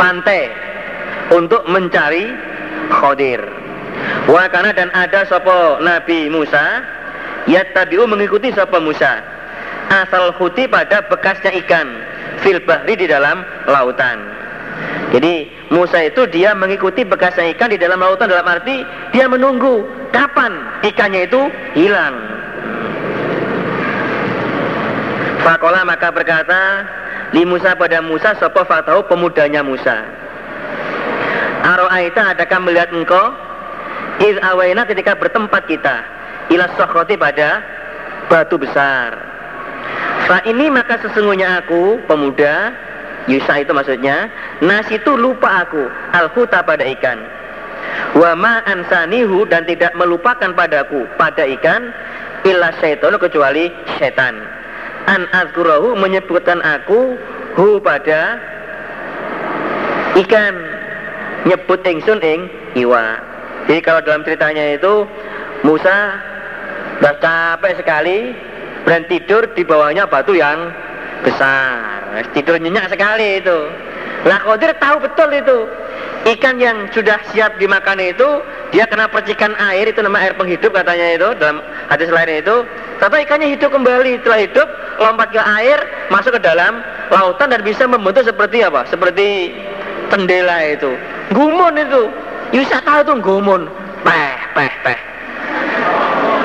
pantai 0.00 0.48
untuk 1.34 1.64
mencari 1.68 2.30
Khodir. 2.90 3.40
Wa 4.26 4.50
karena 4.50 4.74
dan 4.74 4.90
ada 4.96 5.26
sopo 5.28 5.78
Nabi 5.78 6.26
Musa 6.32 6.82
ya 7.46 7.62
tabiu 7.76 8.08
mengikuti 8.08 8.50
sopo 8.50 8.82
Musa 8.82 9.22
asal 9.90 10.34
khuti 10.38 10.66
pada 10.70 11.02
bekasnya 11.06 11.54
ikan 11.66 11.86
fil 12.42 12.58
bahri 12.64 12.98
di 12.98 13.06
dalam 13.06 13.42
lautan. 13.66 14.18
Jadi 15.10 15.50
Musa 15.74 16.06
itu 16.06 16.26
dia 16.30 16.54
mengikuti 16.54 17.02
bekasnya 17.02 17.50
ikan 17.54 17.70
di 17.70 17.78
dalam 17.78 17.98
lautan 17.98 18.30
dalam 18.30 18.46
arti 18.46 18.82
dia 19.14 19.26
menunggu 19.26 19.86
kapan 20.10 20.50
ikannya 20.86 21.26
itu 21.26 21.40
hilang. 21.74 22.14
Fakola 25.40 25.82
maka 25.88 26.12
berkata 26.12 26.84
Li 27.30 27.46
Musa 27.46 27.78
pada 27.78 28.02
Musa 28.02 28.34
sopo 28.42 28.66
fatahu 28.66 29.06
pemudanya 29.06 29.62
Musa. 29.62 30.02
Aro'aita 31.62 32.34
adakah 32.34 32.58
melihat 32.66 32.90
engkau? 32.90 33.30
Iz 34.20 34.36
awaina 34.42 34.82
ketika 34.84 35.14
bertempat 35.14 35.64
kita 35.70 35.96
ila 36.50 36.66
sokoti 36.74 37.14
pada 37.14 37.62
batu 38.26 38.58
besar. 38.58 39.14
Fa 40.26 40.42
ini 40.44 40.68
maka 40.68 40.98
sesungguhnya 41.00 41.64
aku 41.64 42.02
pemuda 42.04 42.74
Yusa 43.30 43.62
itu 43.62 43.70
maksudnya 43.70 44.26
nasi 44.64 44.98
itu 44.98 45.12
lupa 45.14 45.62
aku 45.62 45.86
alhuta 46.12 46.66
pada 46.66 46.82
ikan. 46.98 47.20
Wa 48.18 48.34
ma 48.34 48.58
ansanihu 48.66 49.46
dan 49.46 49.64
tidak 49.70 49.94
melupakan 49.94 50.50
padaku 50.50 51.06
pada 51.14 51.46
ikan 51.46 51.94
illa 52.42 52.74
syaitan 52.82 53.14
kecuali 53.20 53.70
setan 54.00 54.59
an 55.06 55.24
azkurahu 55.32 55.96
menyebutkan 55.96 56.60
aku 56.60 57.16
hu 57.56 57.80
pada 57.80 58.36
ikan. 60.20 60.54
Nyebut 61.40 61.80
ingsun 61.88 62.20
ing 62.20 62.52
iwa. 62.76 63.16
Jadi 63.64 63.80
kalau 63.80 64.04
dalam 64.04 64.20
ceritanya 64.28 64.76
itu 64.76 65.08
Musa 65.64 66.20
capek 67.00 67.80
sekali 67.80 68.36
dan 68.84 69.08
tidur 69.08 69.48
di 69.56 69.64
bawahnya 69.64 70.04
batu 70.04 70.36
yang 70.36 70.68
besar. 71.24 71.80
Tidur 72.36 72.60
nyenyak 72.60 72.92
sekali 72.92 73.40
itu 73.40 73.58
lah 74.28 74.38
Qadir 74.44 74.76
tahu 74.76 74.96
betul 75.00 75.28
itu 75.32 75.58
ikan 76.36 76.60
yang 76.60 76.88
sudah 76.92 77.16
siap 77.32 77.56
dimakan 77.56 77.96
itu 77.96 78.44
dia 78.70 78.84
kena 78.84 79.08
percikan 79.08 79.56
air 79.56 79.88
itu 79.88 80.04
nama 80.04 80.20
air 80.20 80.36
penghidup 80.36 80.76
katanya 80.76 81.16
itu 81.16 81.28
dalam 81.40 81.64
hadis 81.88 82.12
lain 82.12 82.44
itu 82.44 82.68
tapi 83.00 83.24
ikannya 83.24 83.56
hidup 83.56 83.72
kembali 83.72 84.20
setelah 84.20 84.40
hidup 84.44 84.68
lompat 85.00 85.32
ke 85.32 85.40
air, 85.40 85.80
masuk 86.12 86.36
ke 86.36 86.40
dalam 86.44 86.84
lautan 87.08 87.48
dan 87.48 87.64
bisa 87.64 87.88
membentuk 87.88 88.28
seperti 88.28 88.60
apa? 88.60 88.84
Seperti 88.92 89.56
tendela 90.12 90.60
itu. 90.68 90.92
Gumun 91.32 91.80
itu. 91.80 92.12
Yusa 92.52 92.84
tahu 92.84 93.00
itu 93.00 93.14
gumun. 93.24 93.72
Peh, 94.04 94.36
peh, 94.52 94.72
peh. 94.84 95.00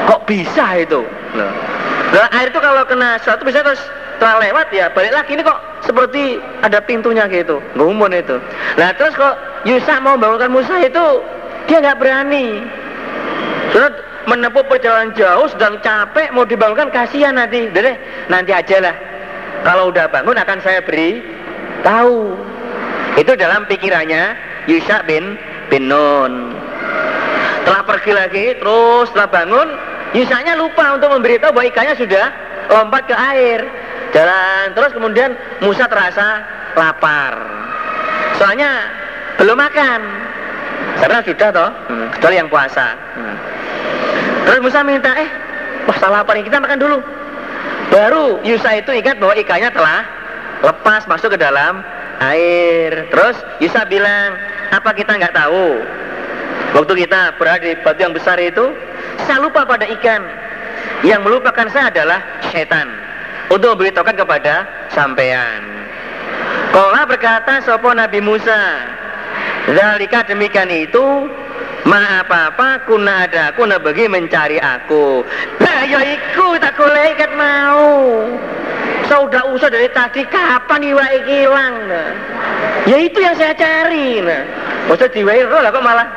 Kok 0.07 0.23
bisa 0.23 0.79
itu? 0.79 1.03
Nah, 1.35 1.51
nah 2.15 2.27
air 2.39 2.47
itu 2.47 2.59
kalau 2.63 2.87
kena 2.87 3.19
sesuatu 3.19 3.43
bisa 3.43 3.59
terus 3.59 3.83
telah 4.19 4.41
lewat 4.41 4.67
ya 4.71 4.89
balik 4.91 5.13
lagi 5.13 5.35
ini 5.35 5.43
kok 5.43 5.59
seperti 5.85 6.39
ada 6.63 6.79
pintunya 6.81 7.27
gitu. 7.29 7.61
Gumun 7.75 8.15
itu. 8.15 8.37
Nah 8.79 8.91
terus 8.95 9.13
kok 9.15 9.35
Yusa 9.65 10.01
mau 10.01 10.17
bangunkan 10.17 10.51
Musa 10.51 10.75
itu 10.81 11.05
dia 11.69 11.77
nggak 11.81 11.99
berani. 11.99 12.63
Sudah 13.73 13.91
menempuh 14.25 14.65
perjalanan 14.65 15.13
jauh 15.13 15.45
sedang 15.51 15.77
capek 15.81 16.33
mau 16.33 16.45
dibangunkan 16.47 16.89
kasihan 16.89 17.35
nanti. 17.37 17.69
Deh 17.69 17.97
nanti 18.31 18.51
aja 18.53 18.81
lah. 18.81 18.95
Kalau 19.65 19.89
udah 19.89 20.05
bangun 20.09 20.37
akan 20.37 20.59
saya 20.61 20.79
beri 20.85 21.21
tahu. 21.81 22.37
Itu 23.15 23.31
dalam 23.39 23.63
pikirannya 23.65 24.35
Yusa 24.67 25.05
bin 25.07 25.39
bin 25.69 25.87
Nun. 25.87 26.53
Telah 27.65 27.81
pergi 27.81 28.11
lagi 28.13 28.45
terus 28.61 29.09
setelah 29.09 29.29
bangun 29.31 29.67
Yusanya 30.13 30.55
lupa 30.55 30.95
untuk 30.95 31.11
memberitahu 31.11 31.51
bahwa 31.51 31.65
ikannya 31.67 31.95
sudah 31.97 32.25
lompat 32.71 33.09
ke 33.09 33.15
air 33.17 33.59
jalan. 34.15 34.71
Terus 34.71 34.91
kemudian 34.95 35.35
Musa 35.59 35.85
terasa 35.91 36.39
lapar. 36.79 37.35
Soalnya 38.39 38.71
belum 39.35 39.59
makan. 39.59 39.99
Karena 40.95 41.19
sudah 41.19 41.49
toh 41.51 41.71
hmm. 41.91 42.07
kecuali 42.15 42.35
yang 42.39 42.47
puasa. 42.47 42.95
Hmm. 43.15 43.37
terus 44.45 44.61
Musa 44.61 44.85
minta 44.85 45.09
eh 45.17 45.25
wah 45.89 45.97
salah 45.99 46.23
lapar 46.23 46.39
kita 46.39 46.63
makan 46.63 46.79
dulu. 46.79 46.97
Baru 47.91 48.41
Yusa 48.41 48.81
itu 48.81 48.91
ingat 48.95 49.21
bahwa 49.21 49.35
ikannya 49.37 49.69
telah 49.71 50.01
lepas 50.63 51.03
masuk 51.05 51.35
ke 51.35 51.39
dalam 51.39 51.83
air. 52.23 53.11
Terus 53.11 53.35
Yusa 53.59 53.83
bilang 53.87 54.39
apa 54.71 54.95
kita 54.95 55.19
nggak 55.19 55.35
tahu? 55.35 55.83
Waktu 56.75 57.07
kita 57.07 57.39
berada 57.39 57.63
di 57.63 57.75
batu 57.79 57.99
yang 58.03 58.15
besar 58.15 58.35
itu 58.39 58.75
saya 59.27 59.43
lupa 59.43 59.63
pada 59.67 59.87
ikan. 59.99 60.21
Yang 61.03 61.21
melupakan 61.27 61.67
saya 61.69 61.91
adalah 61.91 62.19
setan 62.49 63.04
untuk 63.49 63.77
memberitahukan 63.77 64.15
kepada 64.17 64.65
sampean. 64.91 65.61
Kola 66.73 67.07
berkata 67.07 67.63
sopo 67.63 67.93
Nabi 67.95 68.19
Musa, 68.19 68.83
Zalika 69.71 70.27
demikian 70.27 70.69
itu 70.69 71.29
Ma 71.85 72.25
apa-apa 72.25 72.81
kuna 72.89 73.29
ada 73.29 73.53
kuna 73.53 73.77
bagi 73.77 74.09
mencari 74.09 74.57
aku. 74.57 75.21
Lah 75.61 75.85
ya 75.85 76.01
iku 76.17 76.57
tak 76.57 76.73
boleh 76.73 77.13
ikat 77.13 77.31
mau. 77.37 78.25
Sudah 79.05 79.53
usah 79.53 79.69
dari 79.69 79.85
tadi 79.93 80.25
kapan 80.25 80.81
iwa 80.81 81.05
hilang 81.29 81.77
Ya 82.89 82.97
itu 82.97 83.21
yang 83.21 83.37
saya 83.37 83.53
cari 83.53 84.17
nah. 84.17 84.41
Maksud 84.89 85.13
diwai 85.13 85.45
lah 85.45 85.69
kok 85.69 85.85
malah 85.85 86.09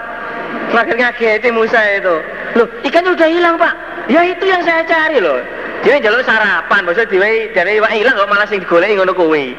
Makin 0.73 0.97
ngageti 0.97 1.53
Musa 1.53 1.77
itu. 2.01 2.17
Loh 2.57 2.69
ikan 2.89 3.05
sudah 3.05 3.29
hilang 3.29 3.61
pak? 3.61 3.77
Ya 4.09 4.25
itu 4.25 4.49
yang 4.49 4.65
saya 4.65 4.81
cari 4.89 5.21
loh 5.21 5.45
dia 5.87 6.03
jalur 6.03 6.23
sarapan, 6.27 6.83
maksudnya 6.83 7.11
diwai 7.11 7.55
dari 7.55 7.79
iwak 7.79 7.93
hilang 7.95 8.15
kok 8.19 8.31
malah 8.31 8.47
sing 8.51 8.59
digoleki 8.59 8.99
ngono 8.99 9.15
kuwi. 9.15 9.55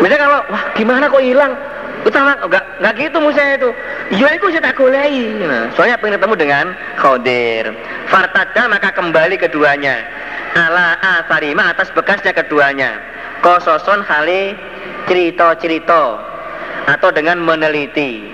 Misalnya 0.00 0.18
kalau 0.26 0.40
wah 0.48 0.64
gimana 0.74 1.06
kok 1.06 1.22
hilang? 1.22 1.52
Utama 2.00 2.32
enggak 2.40 2.64
enggak 2.80 2.94
gitu 2.96 3.18
Musa 3.20 3.42
itu. 3.60 3.70
Ya 4.16 4.28
itu 4.32 4.46
saya 4.48 4.72
tak 4.72 4.80
golei. 4.80 5.36
Nah, 5.44 5.68
soalnya 5.76 6.00
pengen 6.00 6.16
ketemu 6.16 6.34
dengan 6.40 6.64
Khodir. 6.96 7.64
Fartada 8.08 8.62
maka 8.72 8.88
kembali 8.96 9.36
keduanya. 9.36 10.00
Ala 10.56 10.96
asarima 10.98 11.70
atas 11.70 11.92
bekasnya 11.92 12.32
keduanya. 12.32 12.96
Kososon 13.44 14.00
hale 14.02 14.56
cerita-cerita 15.04 16.04
atau 16.88 17.08
dengan 17.12 17.36
meneliti. 17.44 18.24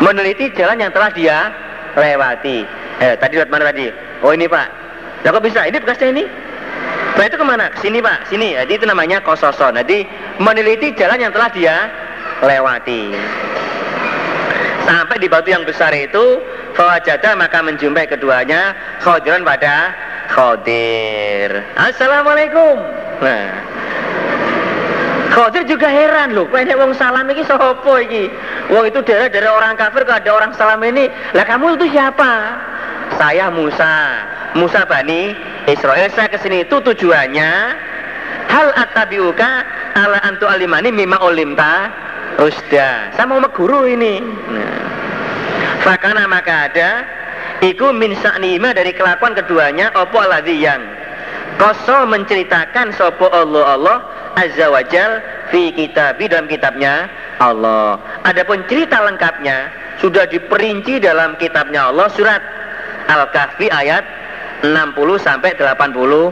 Meneliti 0.00 0.48
jalan 0.56 0.80
yang 0.80 0.92
telah 0.96 1.12
dia 1.12 1.52
lewati. 2.00 2.64
Eh, 3.04 3.14
tadi 3.20 3.36
lihat 3.36 3.52
mana 3.52 3.68
tadi? 3.68 3.92
Oh 4.24 4.32
ini 4.32 4.48
Pak, 4.48 4.79
Ya 5.24 5.34
kok 5.34 5.44
bisa? 5.44 5.68
Ini 5.68 5.76
bekasnya 5.80 6.08
ini. 6.16 6.24
Nah 7.18 7.24
itu 7.28 7.36
ke 7.36 7.44
mana? 7.44 7.68
Sini 7.84 8.00
pak, 8.00 8.32
sini. 8.32 8.56
Jadi 8.56 8.72
itu 8.80 8.86
namanya 8.88 9.20
kososon. 9.20 9.76
Jadi 9.76 10.08
meneliti 10.40 10.96
jalan 10.96 11.20
yang 11.20 11.32
telah 11.34 11.52
dia 11.52 11.76
lewati. 12.40 13.12
Sampai 14.88 15.20
di 15.20 15.28
batu 15.28 15.52
yang 15.52 15.62
besar 15.68 15.92
itu, 15.92 16.40
Fawajada 16.72 17.36
maka 17.36 17.60
menjumpai 17.60 18.08
keduanya 18.08 18.72
Khodiran 19.04 19.44
pada 19.44 19.92
Khodir. 20.32 21.50
Assalamualaikum. 21.76 22.80
Nah, 23.20 23.50
Khodir 25.30 25.62
juga 25.66 25.90
heran 25.90 26.34
loh, 26.34 26.46
banyak 26.48 26.74
wong 26.74 26.94
salam 26.94 27.26
ini 27.30 27.42
sopo 27.44 27.98
ini. 27.98 28.30
Wong 28.70 28.86
itu 28.86 29.02
daerah 29.02 29.28
dari 29.30 29.46
orang 29.46 29.74
kafir, 29.74 30.06
kalau 30.06 30.18
ada 30.18 30.30
orang 30.30 30.52
salam 30.54 30.82
ini, 30.82 31.10
lah 31.34 31.44
kamu 31.46 31.78
itu 31.78 31.90
siapa? 31.94 32.32
Saya 33.18 33.50
Musa. 33.50 33.94
Musa 34.58 34.82
Bani 34.86 35.34
Israel 35.70 36.10
saya 36.10 36.28
ke 36.30 36.38
sini. 36.42 36.66
Itu 36.66 36.82
tujuannya. 36.82 37.52
Hal 38.50 38.74
atabiuka 38.74 39.50
ala 39.94 40.18
antu 40.26 40.46
alimani 40.50 40.90
mima 40.90 41.22
olimta 41.22 41.90
usda 42.38 43.14
saya 43.14 43.26
mau 43.26 43.42
guru 43.50 43.86
ini. 43.90 44.22
Nah. 44.22 44.78
fakana 45.80 46.28
maka 46.28 46.70
ada 46.70 46.90
iku 47.64 47.92
min 47.92 48.12
sa'nima 48.20 48.76
dari 48.76 48.92
kelakuan 48.96 49.34
keduanya 49.34 49.90
opo 49.96 50.20
aladhi 50.20 50.60
yang. 50.60 50.82
Koso 51.60 52.08
menceritakan 52.08 52.96
sopo 52.96 53.28
Allah 53.28 53.76
Allah 53.76 53.96
azza 54.40 54.72
wajal 54.72 55.20
fi 55.52 55.68
kitabi 55.76 56.30
dalam 56.30 56.48
kitabnya 56.48 57.10
Allah. 57.36 58.00
Adapun 58.24 58.64
cerita 58.64 59.04
lengkapnya 59.04 59.68
sudah 60.00 60.24
diperinci 60.24 61.04
dalam 61.04 61.36
kitabnya 61.36 61.92
Allah 61.92 62.08
surat 62.16 62.40
Al-Kahfi 63.10 63.66
ayat 63.66 64.06
60 64.62 64.94
sampai 65.18 65.58
82. 65.58 66.30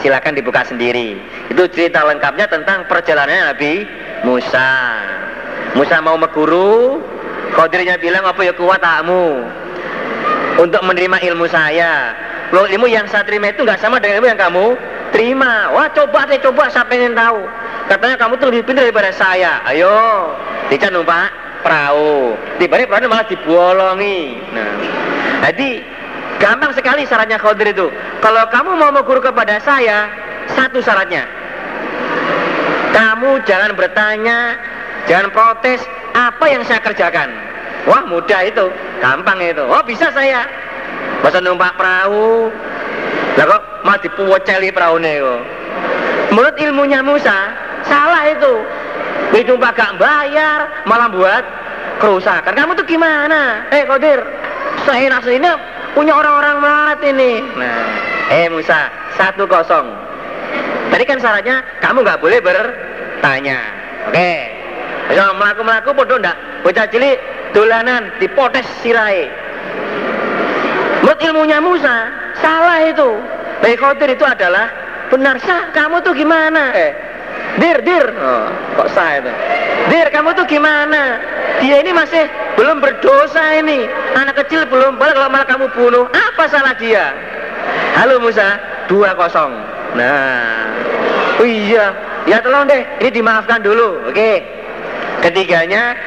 Silakan 0.00 0.32
dibuka 0.32 0.64
sendiri. 0.64 1.20
Itu 1.52 1.68
cerita 1.68 2.02
lengkapnya 2.08 2.48
tentang 2.48 2.88
perjalanan 2.88 3.52
Nabi 3.52 3.84
Musa. 4.24 4.72
Musa 5.76 6.00
mau 6.00 6.16
meguru, 6.16 7.04
Qadirnya 7.52 8.00
bilang 8.00 8.24
apa 8.24 8.40
ya 8.44 8.52
kuat 8.56 8.80
takmu 8.80 9.44
untuk 10.58 10.82
menerima 10.84 11.16
ilmu 11.32 11.46
saya. 11.48 12.12
Loh, 12.50 12.64
ilmu 12.64 12.88
yang 12.88 13.04
saya 13.06 13.28
terima 13.28 13.52
itu 13.52 13.62
nggak 13.62 13.78
sama 13.78 14.00
dengan 14.00 14.24
ilmu 14.24 14.28
yang 14.32 14.40
kamu 14.40 14.66
terima. 15.12 15.68
Wah 15.76 15.88
coba 15.92 16.24
saya 16.24 16.40
coba 16.40 16.72
saya 16.72 16.88
pengen 16.88 17.12
tahu. 17.12 17.44
Katanya 17.88 18.16
kamu 18.20 18.32
tuh 18.40 18.46
lebih 18.52 18.62
pintar 18.68 18.88
daripada 18.88 19.12
saya. 19.12 19.60
Ayo, 19.68 20.32
dican 20.72 20.96
numpak 20.96 21.28
perahu. 21.64 22.36
Tiba-tiba 22.60 23.00
perahu 23.00 23.08
malah 23.08 23.26
dibolongi. 23.28 24.40
Nah, 24.52 24.72
jadi 25.38 25.82
Gampang 26.38 26.70
sekali 26.70 27.02
syaratnya 27.02 27.36
Khadir 27.36 27.74
itu. 27.74 27.90
Kalau 28.22 28.46
kamu 28.46 28.78
mau 28.78 28.94
mengguru 28.94 29.18
kepada 29.18 29.58
saya, 29.58 30.06
satu 30.54 30.78
syaratnya. 30.78 31.26
Kamu 32.94 33.42
jangan 33.42 33.74
bertanya, 33.74 34.54
jangan 35.10 35.34
protes 35.34 35.82
apa 36.14 36.44
yang 36.46 36.62
saya 36.62 36.78
kerjakan. 36.78 37.34
Wah 37.90 38.06
mudah 38.06 38.46
itu, 38.46 38.70
gampang 39.02 39.42
itu. 39.42 39.62
Oh 39.66 39.82
bisa 39.82 40.14
saya. 40.14 40.46
Masa 41.26 41.42
numpak 41.42 41.74
perahu, 41.74 42.46
lah 43.34 43.46
kok 43.50 43.62
mau 43.82 43.98
dipuweceli 43.98 44.70
perahu 44.70 45.02
kok. 45.02 45.42
Menurut 46.30 46.54
ilmunya 46.62 47.02
Musa, 47.02 47.50
salah 47.82 48.30
itu. 48.30 48.54
Numpak 49.34 49.74
gak 49.74 49.98
bayar, 49.98 50.86
malah 50.86 51.10
buat 51.10 51.42
kerusakan. 51.98 52.54
Kamu 52.54 52.78
tuh 52.78 52.86
gimana? 52.86 53.66
Eh 53.74 53.82
Kodir, 53.86 54.22
seenak 54.88 55.24
ini 55.28 55.52
punya 55.92 56.16
orang-orang 56.16 56.56
melarat 56.64 57.00
ini. 57.04 57.44
Nah, 57.60 57.84
eh 58.32 58.48
Musa, 58.48 58.88
satu 59.20 59.44
kosong. 59.44 59.92
Tadi 60.88 61.04
kan 61.04 61.20
syaratnya 61.20 61.60
kamu 61.84 62.00
nggak 62.00 62.20
boleh 62.24 62.40
bertanya. 62.40 63.60
Oke. 64.08 64.16
Okay. 64.16 64.40
Ayo 65.12 65.32
melaku-melaku 65.36 65.92
bodoh 65.96 66.20
ndak? 66.20 66.36
Bocah 66.64 66.88
cilik 66.88 67.16
dolanan 67.56 68.12
dipotes 68.20 68.64
sirai. 68.84 69.28
Menurut 71.00 71.20
ilmunya 71.24 71.58
Musa, 71.64 72.12
salah 72.40 72.84
itu. 72.84 73.16
Baik 73.64 73.80
khotir 73.80 74.12
itu 74.12 74.24
adalah 74.24 74.68
benar 75.08 75.40
sah. 75.40 75.72
Kamu 75.72 76.04
tuh 76.04 76.12
gimana? 76.12 76.76
Eh, 76.76 76.92
dir, 77.56 77.80
dir. 77.80 78.04
Oh, 78.20 78.52
kok 78.76 78.88
sah 78.92 79.16
itu? 79.16 79.32
Dir, 79.88 80.12
kamu 80.12 80.36
tuh 80.36 80.44
gimana? 80.44 81.16
Dia 81.58 81.76
ini 81.82 81.90
masih 81.94 82.24
belum 82.54 82.78
berdosa 82.78 83.42
ini. 83.58 83.86
Anak 84.14 84.44
kecil 84.44 84.66
belum 84.66 84.98
balik 84.98 85.14
kalau 85.18 85.30
malah 85.30 85.46
kamu 85.46 85.66
bunuh 85.74 86.04
apa 86.10 86.44
salah 86.50 86.74
dia? 86.78 87.14
Halo 87.98 88.22
Musa. 88.22 88.58
Dua 88.88 89.12
kosong. 89.18 89.52
Nah 89.98 90.66
oh 91.38 91.48
iya. 91.48 91.92
Ya 92.26 92.38
tolong 92.44 92.68
deh. 92.68 92.82
Ini 93.02 93.10
dimaafkan 93.10 93.60
dulu 93.64 94.08
oke? 94.08 94.32
Ketiganya 95.24 95.98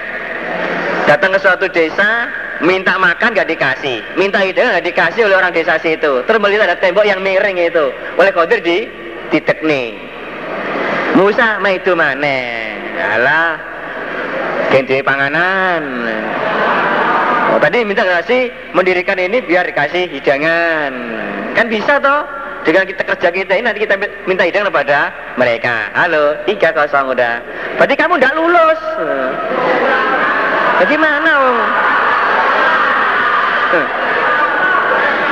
datang 1.10 1.36
ke 1.36 1.40
suatu 1.44 1.68
desa 1.68 2.30
minta 2.62 2.96
makan 2.96 3.34
gak 3.34 3.50
dikasih, 3.50 4.00
minta 4.16 4.38
hidangan 4.40 4.80
gak 4.80 4.88
dikasih 4.88 5.28
oleh 5.28 5.36
orang 5.36 5.52
desa 5.52 5.82
situ. 5.82 6.22
Terus 6.24 6.40
melihat 6.40 6.70
ada 6.70 6.78
tembok 6.78 7.04
yang 7.04 7.20
miring 7.20 7.58
itu, 7.58 7.90
oleh 8.16 8.32
Qadir 8.32 8.62
di 8.62 8.88
ditekni. 9.34 9.98
Musa 11.18 11.60
mah 11.60 11.74
itu 11.76 11.92
mana? 11.98 12.38
Alah, 13.02 13.52
ganti 14.72 15.04
panganan. 15.04 15.84
Oh, 17.52 17.60
tadi 17.60 17.84
minta 17.84 18.08
kasih 18.08 18.48
mendirikan 18.72 19.20
ini 19.20 19.44
biar 19.44 19.68
dikasih 19.68 20.08
hidangan. 20.08 20.92
Kan 21.52 21.68
bisa 21.68 22.00
toh? 22.00 22.24
Dengan 22.64 22.86
kita 22.88 23.04
kerja 23.04 23.30
kita 23.34 23.52
ini 23.58 23.66
nanti 23.68 23.84
kita 23.84 24.00
minta 24.24 24.48
hidangan 24.48 24.72
kepada 24.72 25.12
mereka. 25.36 25.92
Halo, 25.92 26.40
tiga 26.48 26.72
kosong 26.72 27.12
udah. 27.12 27.44
Berarti 27.76 27.96
kamu 28.00 28.16
tidak 28.16 28.38
lulus. 28.40 28.82
Bagaimana 30.80 31.30
om? 31.36 31.58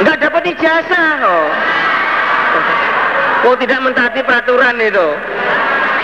Enggak 0.04 0.18
dapat 0.20 0.44
ijazah 0.52 1.12
oh. 1.24 1.48
Oh 3.48 3.56
tidak 3.56 3.80
mentaati 3.88 4.20
peraturan 4.20 4.76
itu. 4.84 5.08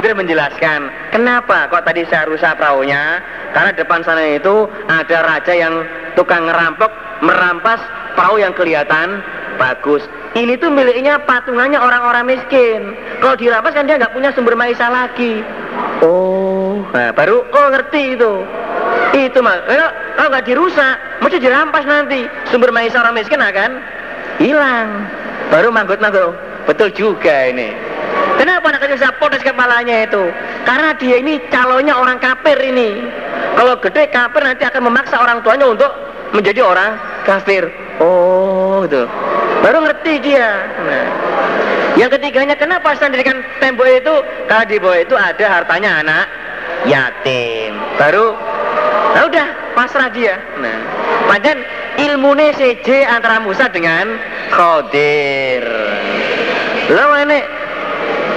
Dia 0.05 0.13
menjelaskan 0.13 1.09
kenapa 1.09 1.65
kok 1.65 1.81
tadi 1.81 2.05
saya 2.05 2.29
rusak 2.29 2.61
perahunya 2.61 3.25
karena 3.57 3.73
depan 3.73 4.05
sana 4.05 4.37
itu 4.37 4.69
ada 4.85 5.17
raja 5.25 5.49
yang 5.49 5.81
tukang 6.13 6.45
ngerampok 6.45 6.93
merampas 7.25 7.81
perahu 8.13 8.37
yang 8.37 8.53
kelihatan 8.53 9.25
bagus. 9.57 10.05
Ini 10.37 10.61
tuh 10.61 10.69
miliknya 10.69 11.17
patungannya 11.25 11.81
orang-orang 11.81 12.37
miskin. 12.37 12.93
Kalau 13.17 13.33
dirampas 13.33 13.73
kan 13.73 13.89
dia 13.89 13.97
nggak 13.97 14.13
punya 14.13 14.29
sumber 14.37 14.53
maisa 14.53 14.93
lagi. 14.93 15.41
Oh, 16.05 16.85
nah 16.93 17.09
baru 17.09 17.41
oh 17.41 17.67
ngerti 17.73 18.13
itu. 18.13 18.33
Itu 19.17 19.41
mah, 19.41 19.57
kalau, 19.65 19.89
kalau 20.21 20.29
nggak 20.37 20.45
dirusak, 20.45 20.95
mesti 21.25 21.41
dirampas 21.41 21.81
nanti. 21.81 22.29
Sumber 22.53 22.69
maisa 22.69 23.01
orang 23.01 23.17
miskin 23.17 23.41
akan 23.41 23.81
hilang. 24.37 25.09
Baru 25.49 25.73
manggut-manggut. 25.73 26.37
Betul 26.69 26.93
juga 26.93 27.49
ini. 27.49 27.94
Kenapa 28.35 28.67
anak 28.67 28.81
kecil 28.83 28.99
saya 28.99 29.13
potes 29.15 29.41
kepalanya 29.41 30.05
itu? 30.05 30.23
Karena 30.67 30.91
dia 30.99 31.15
ini 31.19 31.39
calonnya 31.47 31.95
orang 31.95 32.19
kafir 32.19 32.59
ini. 32.59 32.99
Kalau 33.55 33.79
gede 33.79 34.11
kafir 34.11 34.41
nanti 34.43 34.63
akan 34.67 34.81
memaksa 34.91 35.15
orang 35.19 35.39
tuanya 35.39 35.71
untuk 35.71 35.91
menjadi 36.35 36.61
orang 36.65 36.99
kafir. 37.23 37.71
Oh, 38.03 38.83
itu. 38.83 39.07
Baru 39.63 39.81
ngerti 39.87 40.13
dia. 40.19 40.49
Nah. 40.83 41.07
Yang 41.95 42.19
ketiganya 42.19 42.59
kenapa 42.59 42.91
saya 42.99 43.15
dirikan 43.15 43.39
tembok 43.63 43.87
itu? 43.87 44.15
Karena 44.51 44.65
di 44.67 44.75
bawah 44.83 44.99
itu 44.99 45.15
ada 45.15 45.45
hartanya 45.47 46.03
anak 46.03 46.25
yatim. 46.83 47.71
Baru 47.95 48.35
Nah 49.15 49.31
udah 49.31 49.47
pasrah 49.79 50.11
dia. 50.11 50.35
Nah, 50.59 50.75
padahal 51.31 51.63
ilmu 52.03 52.35
CJ 52.35 53.07
antara 53.07 53.39
Musa 53.39 53.71
dengan 53.71 54.19
Khodir. 54.51 55.63
Lalu 56.91 57.15
ini 57.23 57.39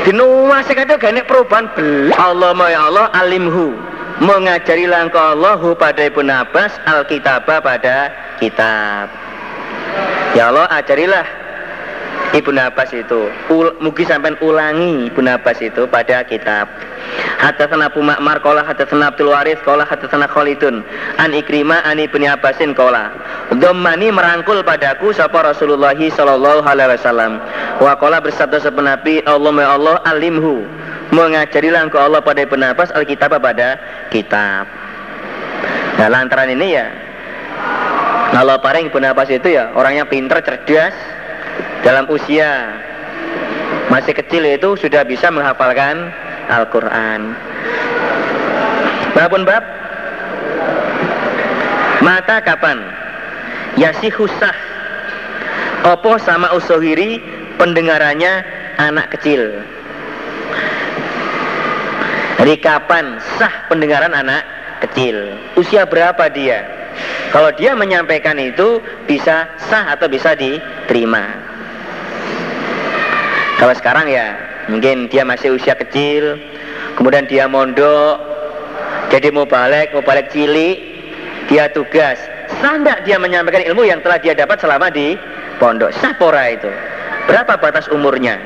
dinua 0.09 0.65
sekadar 0.65 0.97
gane 0.97 1.21
perubahan 1.21 1.69
beli. 1.77 2.09
Allah 2.17 2.57
ya 2.73 2.89
Allah 2.89 3.13
alimhu 3.13 3.77
mengajari 4.25 4.89
langkah 4.89 5.37
Allahu 5.37 5.77
pada 5.77 6.01
Ibn 6.09 6.49
Abbas 6.49 6.81
Alkitabah 6.89 7.61
pada 7.61 8.09
kitab. 8.41 9.13
Ya 10.33 10.49
Allah 10.49 10.65
ajarilah 10.73 11.29
Ibnu 12.37 12.61
Abbas 12.61 12.93
itu. 12.93 13.33
Ul, 13.49 13.73
mugi 13.81 14.05
sampai 14.05 14.37
ulangi 14.45 15.09
Ibnu 15.09 15.29
Abbas 15.33 15.65
itu 15.65 15.89
pada 15.89 16.21
kitab. 16.29 16.69
Hadatsana 17.41 17.89
Abu 17.89 18.05
Ma'mar 18.05 18.45
qala 18.45 18.67
hadatsana 18.67 19.15
Abdul 19.15 19.33
Waris 19.33 19.57
qala 19.65 19.89
hadatsana 19.89 20.29
Khalidun. 20.29 20.85
An 21.17 21.33
Ikrimah 21.33 21.87
an 21.89 21.97
Ibnu 21.97 22.29
Abbasin 22.29 22.77
qala 22.77 23.15
Dhammani 23.57 24.13
merangkul 24.13 24.61
padaku 24.61 25.17
sapa 25.17 25.41
Rasulullah 25.41 25.97
sallallahu 25.97 26.69
alaihi 26.69 27.01
wasallam. 27.01 27.41
Wa 27.81 27.97
qala 27.97 28.21
bersabda 28.21 28.61
sapa 28.61 28.85
Nabi 28.85 29.25
Allah 29.25 29.53
ya 29.57 29.69
Allah 29.73 29.97
alimhu. 30.05 30.69
Mengajarilah 31.09 31.89
engkau 31.89 32.05
Allah 32.05 32.21
pada 32.21 32.45
Ibnu 32.45 32.61
Abbas 32.61 32.93
Alkitab 32.93 33.41
pada 33.41 33.81
kitab. 34.13 34.69
Nah 35.97 36.09
lantaran 36.13 36.53
ini 36.53 36.77
ya 36.77 36.87
kalau 38.37 38.61
paling 38.61 38.93
Ibnu 38.93 39.07
Abbas 39.09 39.33
itu 39.33 39.57
ya 39.57 39.73
orangnya 39.73 40.05
pintar 40.05 40.45
cerdas 40.45 40.93
dalam 41.87 42.11
usia 42.11 42.75
masih 43.89 44.13
kecil 44.13 44.45
itu 44.45 44.77
sudah 44.77 45.01
bisa 45.07 45.33
menghafalkan 45.33 46.13
Al-Quran. 46.49 47.37
Babun 49.17 49.43
bab? 49.49 49.65
Mata 52.05 52.39
kapan? 52.39 52.79
Yasih 53.75 54.15
husah 54.15 54.55
Opo 55.83 56.15
sama 56.23 56.55
usohiri 56.55 57.19
Pendengarannya 57.59 58.47
anak 58.79 59.19
kecil? 59.19 59.59
Dari 62.39 62.55
kapan 62.63 63.19
sah 63.35 63.67
pendengaran 63.67 64.15
anak 64.15 64.47
kecil? 64.87 65.35
Usia 65.59 65.83
berapa 65.83 66.31
dia? 66.31 66.63
Kalau 67.35 67.51
dia 67.59 67.75
menyampaikan 67.75 68.39
itu 68.39 68.79
Bisa 69.11 69.51
sah 69.59 69.99
atau 69.99 70.07
bisa 70.07 70.39
diterima 70.39 71.49
Kalau 73.59 73.75
sekarang 73.75 74.07
ya 74.07 74.39
Mungkin 74.69 75.09
dia 75.09 75.25
masih 75.25 75.57
usia 75.57 75.73
kecil, 75.73 76.37
kemudian 77.01 77.25
dia 77.25 77.49
mondok, 77.49 78.21
jadi 79.09 79.33
mau 79.33 79.49
balik, 79.49 79.97
mau 79.97 80.05
balik 80.05 80.29
cilik, 80.29 80.77
dia 81.49 81.73
tugas. 81.73 82.21
Sah 82.61 82.77
dia 83.05 83.17
menyampaikan 83.17 83.65
ilmu 83.65 83.89
yang 83.89 84.05
telah 84.05 84.21
dia 84.21 84.37
dapat 84.37 84.61
selama 84.61 84.93
di 84.93 85.17
pondok? 85.57 85.89
Sah 86.05 86.13
pora 86.21 86.53
itu. 86.53 86.69
Berapa 87.25 87.57
batas 87.57 87.89
umurnya? 87.89 88.37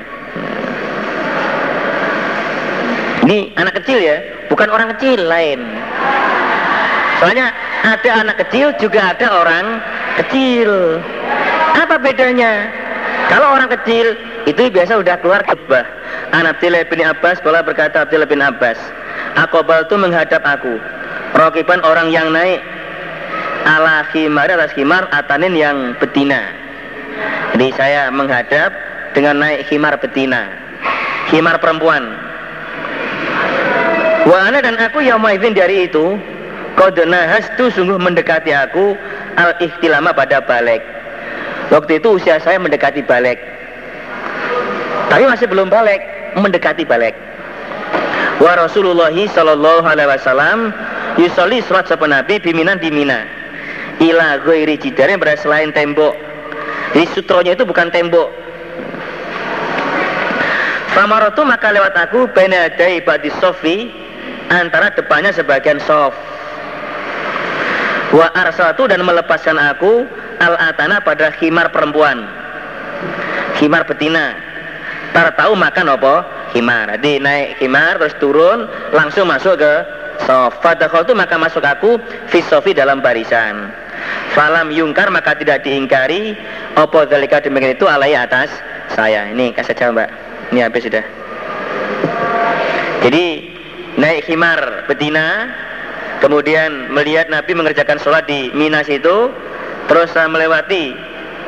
Ini 3.27 3.59
anak 3.59 3.83
kecil 3.83 3.99
ya, 3.99 4.23
bukan 4.47 4.71
orang 4.71 4.95
kecil 4.95 5.27
lain. 5.27 5.59
Soalnya 7.19 7.51
ada 7.83 8.11
anak 8.23 8.47
kecil 8.47 8.71
juga 8.79 9.11
ada 9.11 9.27
orang 9.43 9.83
kecil. 10.23 11.03
Apa 11.83 11.99
bedanya? 11.99 12.82
Kalau 13.31 13.55
orang 13.55 13.71
kecil 13.71 14.19
itu 14.49 14.73
biasa 14.73 14.99
udah 14.99 15.17
keluar 15.23 15.47
kebah 15.47 15.87
An 16.35 16.49
Abdillah 16.49 16.89
bin 16.91 17.05
Abbas 17.05 17.39
Kala 17.45 17.63
berkata 17.63 18.03
Abdillah 18.03 18.27
bin 18.27 18.43
Abbas 18.43 18.79
Akobal 19.39 19.89
itu 19.89 19.97
menghadap 19.97 20.45
aku. 20.45 20.77
Rokiban 21.37 21.81
orang 21.87 22.13
yang 22.13 22.33
naik 22.33 22.61
Ala 23.63 24.05
khimar 24.11 24.51
atas 24.51 24.75
khimar 24.75 25.07
Atanin 25.15 25.55
yang 25.55 25.95
betina. 26.03 26.51
Jadi 27.55 27.69
saya 27.79 28.11
menghadap 28.11 28.75
Dengan 29.15 29.41
naik 29.41 29.71
khimar 29.71 29.97
betina. 30.01 30.51
Khimar 31.31 31.57
perempuan. 31.63 32.03
Wa 34.29 34.39
ana 34.51 34.59
dan 34.63 34.79
aku 34.79 35.03
yang 35.03 35.23
maizin 35.23 35.55
dari 35.55 35.87
itu 35.91 36.19
Kodena 36.79 37.41
tu 37.59 37.69
sungguh 37.69 37.99
mendekati 38.01 38.55
aku 38.55 38.95
Al-ihtilama 39.37 40.13
pada 40.13 40.45
balik 40.45 41.02
Waktu 41.73 42.05
itu 42.05 42.21
usia 42.21 42.37
saya 42.37 42.61
mendekati 42.61 43.01
balik 43.01 43.41
Tapi 45.09 45.25
masih 45.25 45.49
belum 45.49 45.73
balik 45.73 46.01
mendekati 46.37 46.89
balik. 46.89 47.13
Wa 48.41 48.57
Rasulullah 48.57 49.13
sallallahu 49.13 49.85
alaihi 49.85 50.09
wasallam 50.09 50.73
yusolli 51.21 51.61
salat 51.69 51.85
sapa 51.85 52.09
nabi 52.09 52.41
biminan 52.41 52.81
di 52.81 52.89
Mina. 52.89 53.29
Ila 54.01 54.41
ghairi 54.41 54.81
jidarin 54.81 55.21
pada 55.21 55.37
selain 55.37 55.69
tembok. 55.77 56.17
Jadi 56.97 57.07
sutronya 57.13 57.53
itu 57.53 57.69
bukan 57.69 57.93
tembok. 57.93 58.33
Famaratu 60.97 61.45
maka 61.45 61.73
lewat 61.73 61.93
aku 61.97 62.29
bena 62.33 62.69
dai 62.77 63.01
badi 63.01 63.33
sofi 63.41 63.89
antara 64.49 64.93
depannya 64.93 65.33
sebagian 65.33 65.81
sof. 65.85 66.13
Wa 68.13 68.29
arsalatu 68.37 68.85
dan 68.87 69.01
melepaskan 69.03 69.57
aku 69.57 70.05
al 70.39 70.55
atana 70.61 71.01
pada 71.01 71.33
khimar 71.41 71.73
perempuan. 71.73 72.29
Khimar 73.57 73.89
betina 73.89 74.37
Tar 75.13 75.37
tahu 75.37 75.53
makan 75.53 75.93
apa? 75.93 76.15
Himar. 76.57 76.89
Jadi 76.97 77.21
naik 77.21 77.61
himar 77.61 78.01
terus 78.01 78.17
turun 78.17 78.65
langsung 78.97 79.29
masuk 79.29 79.61
ke 79.61 79.73
sofa. 80.25 80.73
Fadakhol 80.77 81.05
itu 81.05 81.13
maka 81.13 81.37
masuk 81.37 81.61
aku 81.61 82.01
fisofi 82.33 82.73
dalam 82.73 83.05
barisan. 83.05 83.73
Falam 84.33 84.73
yungkar 84.73 85.13
maka 85.13 85.37
tidak 85.37 85.63
diingkari 85.63 86.35
Opo 86.81 87.05
dalika 87.05 87.39
demikian 87.39 87.77
itu 87.77 87.87
alai 87.87 88.17
atas 88.17 88.49
saya 88.97 89.29
Ini 89.31 89.53
kasih 89.53 89.77
saja 89.77 89.93
mbak 89.93 90.09
Ini 90.51 90.67
habis 90.67 90.89
sudah 90.89 91.05
Jadi 93.05 93.25
naik 94.01 94.25
himar 94.27 94.89
betina 94.89 95.53
Kemudian 96.23 96.95
melihat 96.95 97.27
Nabi 97.27 97.51
mengerjakan 97.59 97.99
sholat 97.99 98.31
di 98.31 98.55
Minas 98.55 98.87
itu 98.87 99.35
Terus 99.91 100.09
saya 100.15 100.31
melewati 100.31 100.95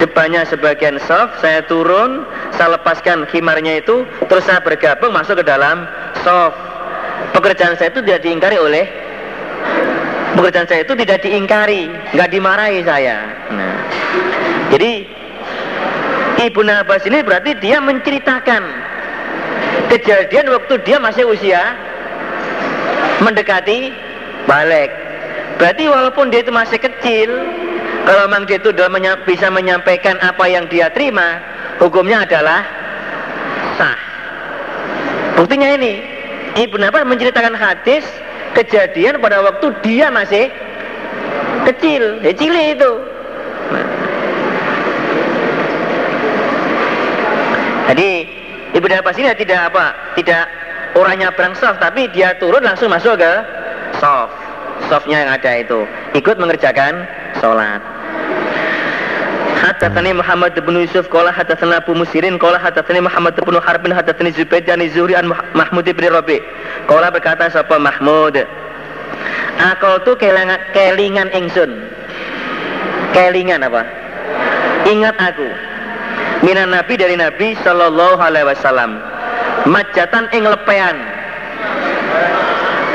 depannya 0.02 0.42
sebagian 0.44 0.98
soft, 1.06 1.38
saya 1.38 1.62
turun, 1.64 2.26
saya 2.52 2.74
lepaskan 2.74 3.24
khimarnya 3.30 3.78
itu, 3.80 4.02
terus 4.26 4.42
saya 4.44 4.58
bergabung 4.60 5.14
masuk 5.14 5.40
ke 5.42 5.44
dalam 5.46 5.86
soft. 6.26 6.58
Pekerjaan 7.32 7.78
saya 7.78 7.88
itu 7.94 8.02
tidak 8.04 8.20
diingkari 8.26 8.56
oleh 8.58 8.84
pekerjaan 10.34 10.66
saya 10.66 10.82
itu 10.82 10.92
tidak 10.98 11.22
diingkari, 11.22 11.88
nggak 12.12 12.30
dimarahi 12.30 12.82
saya. 12.82 13.22
Nah, 13.54 13.80
jadi 14.74 15.08
Ibu 16.44 16.60
Abbas 16.66 17.06
ini 17.06 17.22
berarti 17.22 17.56
dia 17.62 17.78
menceritakan 17.78 18.62
kejadian 19.94 20.52
waktu 20.52 20.74
dia 20.82 20.98
masih 20.98 21.24
usia 21.30 21.78
mendekati 23.22 23.94
balik. 24.48 24.90
Berarti 25.60 25.86
walaupun 25.86 26.34
dia 26.34 26.42
itu 26.42 26.50
masih 26.50 26.78
kecil, 26.82 27.30
kalau 28.04 28.26
memang 28.28 28.44
dia 28.44 28.58
itu 28.58 28.74
bisa 29.24 29.48
menyampaikan 29.48 30.18
apa 30.20 30.44
yang 30.50 30.66
dia 30.68 30.90
terima, 30.90 31.40
hukumnya 31.78 32.26
adalah 32.26 32.66
sah. 33.78 33.98
Buktinya 35.38 35.72
ini, 35.78 36.02
Ibu 36.58 36.78
Abbas 36.78 37.06
menceritakan 37.06 37.54
hadis 37.54 38.04
kejadian 38.54 39.18
pada 39.18 39.42
waktu 39.42 39.66
dia 39.82 40.10
masih 40.10 40.50
kecil, 41.66 42.22
kecil 42.22 42.52
itu. 42.54 42.92
Nah. 43.72 43.86
Jadi 47.94 48.10
Ibu 48.74 48.86
Abbas 48.90 49.16
ini 49.18 49.30
tidak 49.38 49.70
apa, 49.72 49.94
tidak 50.18 50.44
orangnya 50.98 51.30
perang 51.34 51.54
soft, 51.58 51.78
tapi 51.82 52.10
dia 52.10 52.34
turun 52.38 52.62
langsung 52.62 52.90
masuk 52.90 53.18
ke 53.18 53.32
soft, 54.04 54.36
softnya 54.92 55.24
yang 55.24 55.30
ada 55.32 55.50
itu, 55.64 55.80
ikut 56.12 56.36
mengerjakan 56.36 57.08
sholat. 57.40 57.80
Hadatsani 59.64 60.12
Muhammad 60.12 60.52
bin 60.60 60.76
Yusuf 60.76 61.08
qala 61.08 61.32
hadatsana 61.32 61.80
Abu 61.80 61.96
Musirin 61.96 62.36
qala 62.36 62.60
hadatsani 62.60 63.00
Muhammad 63.00 63.32
bin 63.32 63.56
Harbin 63.56 63.96
hadatsani 63.96 64.36
Zubair 64.36 64.60
dan 64.60 64.84
Zuhri 64.92 65.16
an 65.16 65.32
Mahmud 65.56 65.88
bin 65.88 66.04
Rabi. 66.04 66.44
Qala 66.84 67.08
berkata 67.08 67.48
sapa 67.48 67.80
Mahmud? 67.80 68.44
Aku 69.72 70.04
tuh 70.04 70.20
kelingan, 70.20 70.60
kelingan 70.76 71.32
ingsun. 71.32 71.80
Kelingan 73.16 73.64
apa? 73.64 73.88
Ingat 74.84 75.16
aku. 75.16 75.48
Minan 76.44 76.76
Nabi 76.76 77.00
dari 77.00 77.16
Nabi 77.16 77.56
Sallallahu 77.64 78.20
Alaihi 78.20 78.52
Wasallam. 78.52 79.00
Majatan 79.64 80.28
ing 80.36 80.44
lepean. 80.44 80.96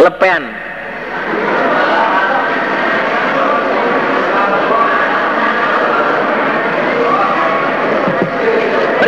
Lepean 0.05 0.58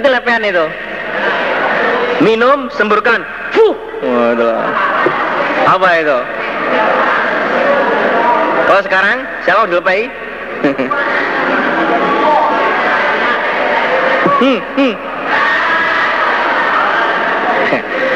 Berarti 0.01 0.17
lepean 0.17 0.41
itu 0.41 0.65
Minum, 2.25 2.73
semburkan 2.73 3.21
Fuh 3.53 3.77
Waduh. 4.01 4.57
Apa 5.69 5.87
itu? 6.01 6.17
Kalau 8.65 8.81
sekarang 8.81 9.21
siapa 9.45 9.69
dilupai? 9.69 10.09
hmm, 14.41 14.57
hmm. 14.57 14.93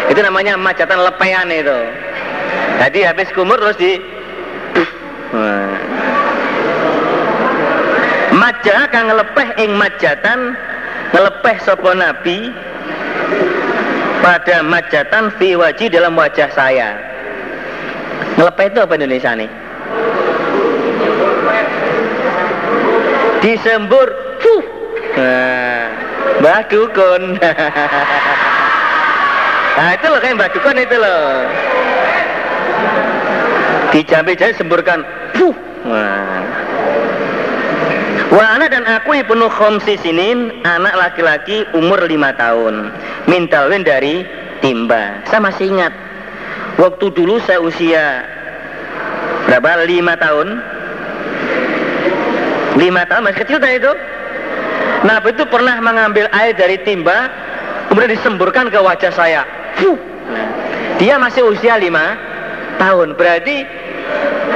itu 0.09 0.19
namanya 0.25 0.57
macatan 0.57 1.05
lepean 1.05 1.53
itu. 1.53 1.77
Jadi 2.81 2.99
habis 3.05 3.29
kumur 3.37 3.61
terus 3.61 3.77
di 3.77 4.01
Maja 8.33 8.89
kang 8.89 9.05
ngelepeh 9.13 9.47
ing 9.61 9.77
majatan 9.77 10.57
ngelepeh 11.15 11.57
sopo 11.63 11.95
nabi 11.95 12.51
pada 14.19 14.59
majatan 14.67 15.31
fi 15.39 15.55
wajih 15.55 15.87
dalam 15.87 16.11
wajah 16.19 16.51
saya. 16.51 16.99
Ngelepeh 18.35 18.67
itu 18.67 18.79
apa 18.83 18.93
Indonesia 18.99 19.31
nih? 19.31 19.47
Disembur. 23.39 24.11
Fuh. 24.43 24.63
Nah, 25.15 25.87
nah 29.79 29.89
itu 29.95 30.05
loh 30.11 30.19
kayak 30.19 30.35
Mbah 30.35 30.49
itu 30.51 30.97
loh. 30.99 31.23
Dijambi-jambi 33.95 34.59
semburkan. 34.59 34.99
Fuh. 35.39 35.55
Nah. 35.87 36.64
Wah 38.35 38.59
anak 38.59 38.75
dan 38.75 38.83
aku 38.83 39.15
penuh 39.23 39.47
khomsi 39.47 39.95
sinin 40.03 40.59
Anak 40.67 40.91
laki-laki 40.99 41.63
umur 41.71 42.03
lima 42.03 42.35
tahun 42.35 42.91
Mintalwin 43.31 43.87
dari 43.87 44.27
timba 44.59 45.23
Saya 45.31 45.39
masih 45.39 45.71
ingat 45.71 45.95
Waktu 46.75 47.15
dulu 47.15 47.39
saya 47.47 47.63
usia 47.63 48.27
Berapa? 49.47 49.87
Lima 49.87 50.19
tahun 50.19 50.59
Lima 52.75 53.07
tahun 53.07 53.23
masih 53.23 53.39
kecil 53.47 53.57
tadi 53.63 53.79
itu 53.79 53.93
Nabi 55.07 55.31
itu 55.31 55.47
pernah 55.47 55.79
mengambil 55.79 56.27
air 56.35 56.51
dari 56.59 56.75
timba 56.83 57.31
Kemudian 57.87 58.19
disemburkan 58.19 58.67
ke 58.67 58.75
wajah 58.83 59.15
saya 59.15 59.47
Fuh. 59.79 59.95
Dia 60.99 61.15
masih 61.15 61.47
usia 61.47 61.79
lima 61.79 62.19
tahun 62.83 63.15
Berarti 63.15 63.63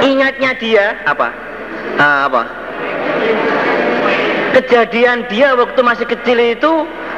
ingatnya 0.04 0.52
dia 0.60 1.00
Apa? 1.08 1.32
Ah, 1.96 2.28
apa? 2.28 2.59
Kejadian 4.50 5.30
dia 5.30 5.54
waktu 5.54 5.80
masih 5.82 6.06
kecil 6.06 6.38
itu 6.38 6.72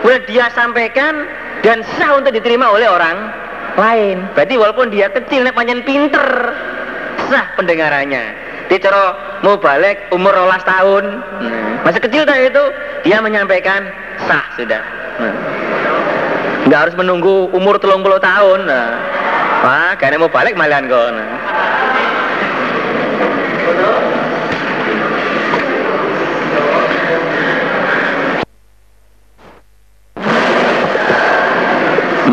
Udah 0.05 0.21
dia 0.29 0.53
sampaikan 0.53 1.25
Dan 1.65 1.87
sah 1.97 2.19
untuk 2.19 2.35
diterima 2.35 2.69
oleh 2.69 2.89
orang 2.89 3.17
lain 3.79 4.29
Berarti 4.37 4.55
walaupun 4.61 4.93
dia 4.93 5.09
kecil 5.09 5.49
Panjang 5.53 5.81
pinter 5.87 6.53
Sah 7.33 7.57
pendengarannya 7.57 8.53
dia 8.73 8.89
cara 8.89 9.13
mau 9.45 9.61
balik 9.61 10.09
umur 10.17 10.33
rolas 10.33 10.65
tahun 10.65 11.05
hmm. 11.21 11.85
masih 11.85 12.01
kecil 12.01 12.25
tadi 12.25 12.49
itu 12.49 12.65
dia 13.05 13.21
menyampaikan 13.21 13.85
sah 14.25 14.49
sudah 14.57 14.81
hmm. 15.21 15.35
nggak 16.73 16.81
harus 16.89 16.97
menunggu 16.97 17.53
umur 17.53 17.77
telung 17.77 18.01
puluh 18.01 18.17
tahun 18.17 18.65
nah. 18.65 18.97
wah 19.61 19.93
kayaknya 20.01 20.25
mau 20.25 20.33
balik 20.33 20.57
malahan 20.57 20.89
kok 20.89 21.05
nah. 21.13 21.29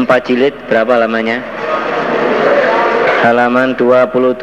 Empat 0.09 0.25
jilid 0.25 0.57
berapa 0.65 1.05
lamanya? 1.05 1.37
Halaman 3.21 3.77
27 3.77 4.41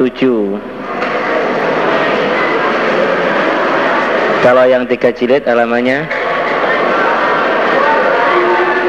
Kalau 4.47 4.63
yang 4.63 4.87
tiga 4.87 5.11
jilid 5.11 5.43
halamannya? 5.43 6.07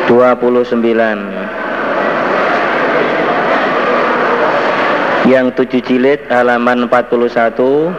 29 0.07 0.79
Yang 5.27 5.47
tujuh 5.59 5.83
jilid 5.83 6.23
halaman 6.31 6.87
41 6.87 7.91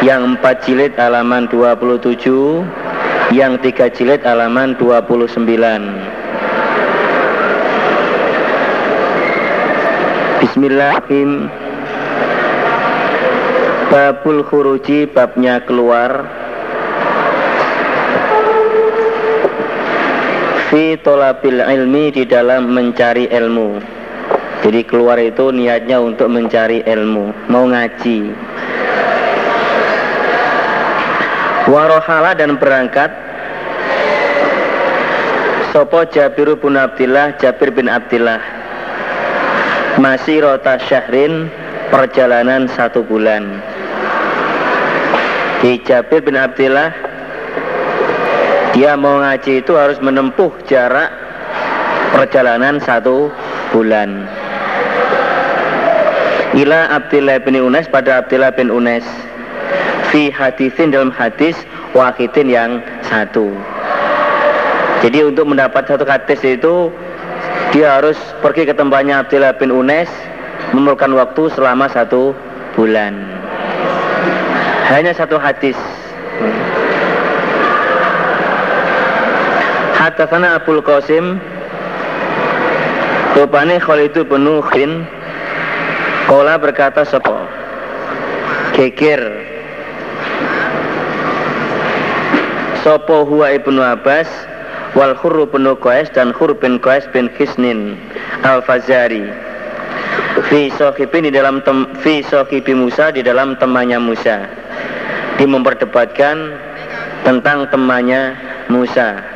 Yang 0.00 0.22
empat 0.32 0.64
jilid 0.64 0.96
halaman 0.96 1.44
27 1.44 2.08
Yang 3.36 3.52
tiga 3.60 3.92
jilid 3.92 4.24
halaman 4.24 4.80
29 4.80 6.21
Bismillahirrahmanirrahim. 10.42 11.46
Babul 13.94 14.42
khuruji 14.42 15.06
babnya 15.06 15.62
keluar. 15.62 16.26
Fi 20.66 20.98
tolabil 21.06 21.62
ilmi 21.62 22.10
di 22.10 22.26
dalam 22.26 22.74
mencari 22.74 23.30
ilmu. 23.30 23.78
Jadi 24.66 24.82
keluar 24.82 25.22
itu 25.22 25.54
niatnya 25.54 26.02
untuk 26.02 26.26
mencari 26.26 26.82
ilmu 26.90 27.30
mau 27.46 27.62
ngaji. 27.70 28.34
Warohala 31.70 32.34
dan 32.34 32.58
berangkat. 32.58 33.14
Sopo 35.70 36.02
Jabir 36.10 36.50
bin 36.58 36.74
Abdillah 36.74 37.38
Jabir 37.38 37.70
bin 37.70 37.86
Abdillah 37.86 38.51
masih 40.00 40.40
rota 40.40 40.80
syahrin 40.80 41.52
perjalanan 41.92 42.64
satu 42.70 43.04
bulan. 43.04 43.60
Di 45.60 45.76
Jabir 45.84 46.24
bin 46.24 46.38
Abdillah 46.38 46.90
dia 48.72 48.96
mau 48.96 49.20
ngaji 49.20 49.60
itu 49.60 49.76
harus 49.76 50.00
menempuh 50.00 50.48
jarak 50.64 51.12
perjalanan 52.16 52.80
satu 52.80 53.28
bulan. 53.68 54.24
Ila 56.56 56.92
Abdullah 56.96 57.40
bin 57.44 57.56
Unes 57.60 57.88
pada 57.88 58.24
Abdullah 58.24 58.52
bin 58.52 58.72
Unes. 58.72 59.04
Fi 60.12 60.28
hadisin 60.28 60.92
dalam 60.92 61.08
hadis 61.08 61.56
wahidin 61.96 62.48
yang 62.48 62.84
satu. 63.04 63.48
Jadi 65.00 65.24
untuk 65.24 65.48
mendapat 65.48 65.88
satu 65.88 66.04
hadis 66.04 66.40
itu 66.44 66.92
dia 67.72 67.96
harus 67.96 68.20
pergi 68.44 68.68
ke 68.68 68.76
tempatnya 68.76 69.24
Abdullah 69.24 69.56
bin 69.56 69.72
Unes 69.72 70.08
memerlukan 70.76 71.08
waktu 71.16 71.48
selama 71.56 71.88
satu 71.88 72.36
bulan. 72.76 73.16
Hanya 74.92 75.16
satu 75.16 75.40
hadis. 75.40 75.80
Hadatsana 79.96 80.60
Abdul 80.60 80.84
Qasim 80.84 81.40
Rupane 83.32 83.80
Khalid 83.80 84.18
bin 84.28 84.44
Kola 86.28 86.58
berkata 86.60 87.06
sopo 87.08 87.48
Kekir 88.76 89.22
Sopo 92.82 93.24
huwa 93.24 93.54
ibnu 93.54 93.78
Abbas 93.78 94.26
Wal 94.92 95.16
Khurru 95.16 95.48
bin 95.48 95.64
Qais 95.80 96.12
dan 96.12 96.36
Khur 96.36 96.52
bin 96.52 96.76
Qais 96.76 97.08
bin 97.12 97.32
Kisnin 97.36 97.96
Al-Fazari 98.44 99.24
Fi 100.52 100.68
sohibi 100.76 101.28
di 101.28 101.30
dalam 101.32 101.64
tem, 101.64 101.88
Fi 102.04 102.20
sohibi 102.20 102.76
Musa 102.76 103.08
di 103.08 103.24
dalam 103.24 103.56
temannya 103.56 103.96
Musa 103.96 104.44
Di 105.40 105.48
memperdebatkan 105.48 106.36
tentang 107.24 107.70
temannya 107.72 108.36
Musa 108.68 109.32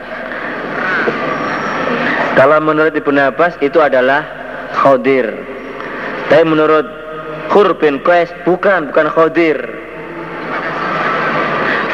kalau 2.36 2.60
menurut 2.60 2.92
Ibnu 2.92 3.16
Abbas 3.16 3.56
itu 3.64 3.80
adalah 3.80 4.20
Khodir. 4.76 5.24
Tapi 6.28 6.44
menurut 6.44 6.84
Khur 7.48 7.72
bin 7.80 7.96
Qais 8.04 8.28
bukan, 8.44 8.92
bukan 8.92 9.08
Khodir. 9.08 9.56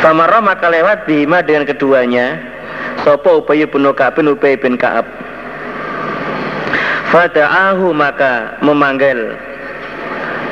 Famara 0.02 0.42
maka 0.42 0.66
lewat 0.66 1.06
bima 1.06 1.46
dengan 1.46 1.62
keduanya 1.62 2.42
Sopo 3.02 3.42
Ubay 3.42 3.66
bin 3.66 3.82
Ka'ab 3.90 4.14
bin 4.14 4.30
Ubay 4.30 4.54
bin 4.54 4.78
Ka'ab. 4.78 5.02
Fada'ahu 7.10 7.90
maka 7.90 8.56
memanggil. 8.62 9.34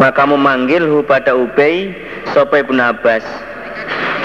Maka 0.03 0.27
memanggil 0.27 0.83
hu 0.85 1.07
pada 1.07 1.33
Ubay 1.39 1.95
Sopo 2.35 2.59
Ibn 2.59 2.79
Abbas. 2.91 3.23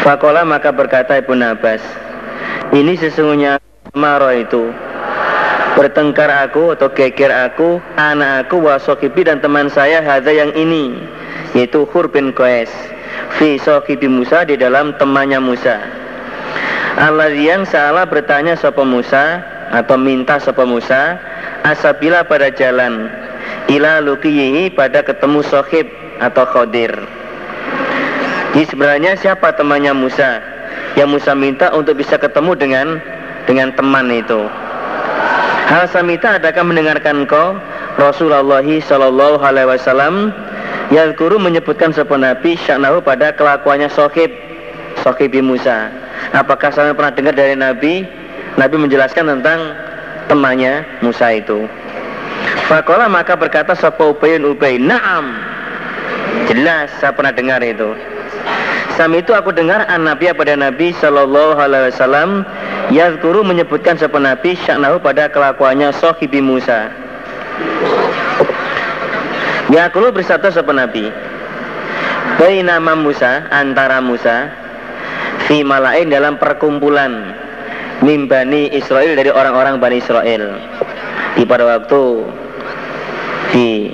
Fakola 0.01 0.45
maka 0.45 0.69
berkata 0.69 1.17
Ibn 1.17 1.57
Abbas 1.57 1.81
Ini 2.73 2.93
sesungguhnya 2.97 3.57
Maro 3.93 4.29
itu. 4.33 4.73
Bertengkar 5.77 6.31
aku 6.49 6.73
atau 6.73 6.89
geger 6.91 7.29
aku 7.29 7.77
anak 7.99 8.47
aku 8.47 8.63
wasokibi 8.63 9.27
dan 9.27 9.43
teman 9.43 9.67
saya 9.67 9.99
hadza 10.01 10.31
yang 10.31 10.49
ini 10.55 10.95
yaitu 11.51 11.83
Hur 11.91 12.07
bin 12.07 12.31
Qais 12.31 12.71
fi 13.35 13.59
sokibi 13.59 14.07
Musa 14.07 14.47
di 14.47 14.55
dalam 14.55 14.95
temannya 14.95 15.39
Musa 15.43 15.79
Allah 16.95 17.27
yang 17.35 17.67
salah 17.67 18.07
bertanya 18.07 18.55
sapa 18.55 18.87
Musa 18.87 19.43
atau 19.75 19.99
minta 19.99 20.39
sapa 20.39 20.63
Musa 20.63 21.19
asabila 21.67 22.23
pada 22.23 22.47
jalan 22.47 23.11
ila 23.67 23.99
lukiyihi 23.99 24.71
pada 24.71 25.03
ketemu 25.03 25.43
sohib 25.43 25.91
atau 26.23 26.47
khodir. 26.47 26.95
Jadi 28.55 28.71
sebenarnya 28.71 29.19
siapa 29.19 29.51
temannya 29.51 29.91
Musa? 29.91 30.39
Yang 30.95 31.19
Musa 31.19 31.35
minta 31.35 31.75
untuk 31.75 31.99
bisa 31.99 32.15
ketemu 32.15 32.55
dengan 32.55 32.87
dengan 33.43 33.75
teman 33.75 34.07
itu. 34.07 34.47
Hal 35.67 35.91
samita 35.91 36.39
adakah 36.39 36.63
mendengarkan 36.63 37.27
kau 37.27 37.59
Rasulullah 37.99 38.63
Shallallahu 38.63 39.43
Alaihi 39.43 39.67
Wasallam 39.67 40.31
yang 40.95 41.11
guru 41.19 41.35
menyebutkan 41.35 41.91
sebuah 41.91 42.21
Nabi 42.21 42.55
syaknahu 42.55 43.03
pada 43.03 43.35
kelakuannya 43.35 43.91
Sohib 43.91 44.31
Sohib 45.03 45.35
Musa. 45.43 46.04
Apakah 46.35 46.69
saya 46.73 46.91
pernah 46.91 47.13
dengar 47.13 47.33
dari 47.35 47.55
Nabi? 47.55 48.03
Nabi 48.55 48.75
menjelaskan 48.79 49.39
tentang 49.39 49.59
temannya 50.31 50.83
Musa 51.03 51.31
itu. 51.35 51.67
Fakola 52.67 53.05
maka 53.05 53.37
berkata 53.37 53.77
Sopo 53.77 54.15
Ubayun 54.15 54.47
Ubay, 54.47 54.81
Naam. 54.81 55.37
Jelas 56.49 56.91
saya 56.99 57.13
pernah 57.13 57.33
dengar 57.33 57.61
itu. 57.61 57.95
Sam 58.95 59.11
itu 59.11 59.35
aku 59.35 59.51
dengar 59.51 59.83
an 59.91 60.07
Nabi 60.07 60.31
pada 60.31 60.55
Nabi 60.55 60.95
Shallallahu 60.95 61.59
Alaihi 61.59 61.91
Wasallam 61.91 62.47
Yazkuru 62.95 63.43
menyebutkan 63.43 63.99
siapa 63.99 64.15
Nabi 64.21 64.55
syaknahu 64.55 65.03
pada 65.03 65.27
kelakuannya 65.27 65.91
Sohibi 65.99 66.39
Musa. 66.39 66.93
Yakulu 69.73 70.13
bersatu 70.13 70.47
siapa 70.53 70.69
Nabi. 70.71 71.09
nama 72.61 72.93
Musa 72.93 73.49
antara 73.49 73.99
Musa 73.99 74.64
fi 75.45 75.61
malain 75.61 76.09
dalam 76.09 76.41
perkumpulan 76.41 77.33
mimbani 78.01 78.73
Israel 78.73 79.15
dari 79.15 79.31
orang-orang 79.31 79.79
Bani 79.79 79.97
Israel. 80.01 80.57
Di 81.35 81.43
pada 81.43 81.63
waktu 81.67 82.03
di 83.53 83.91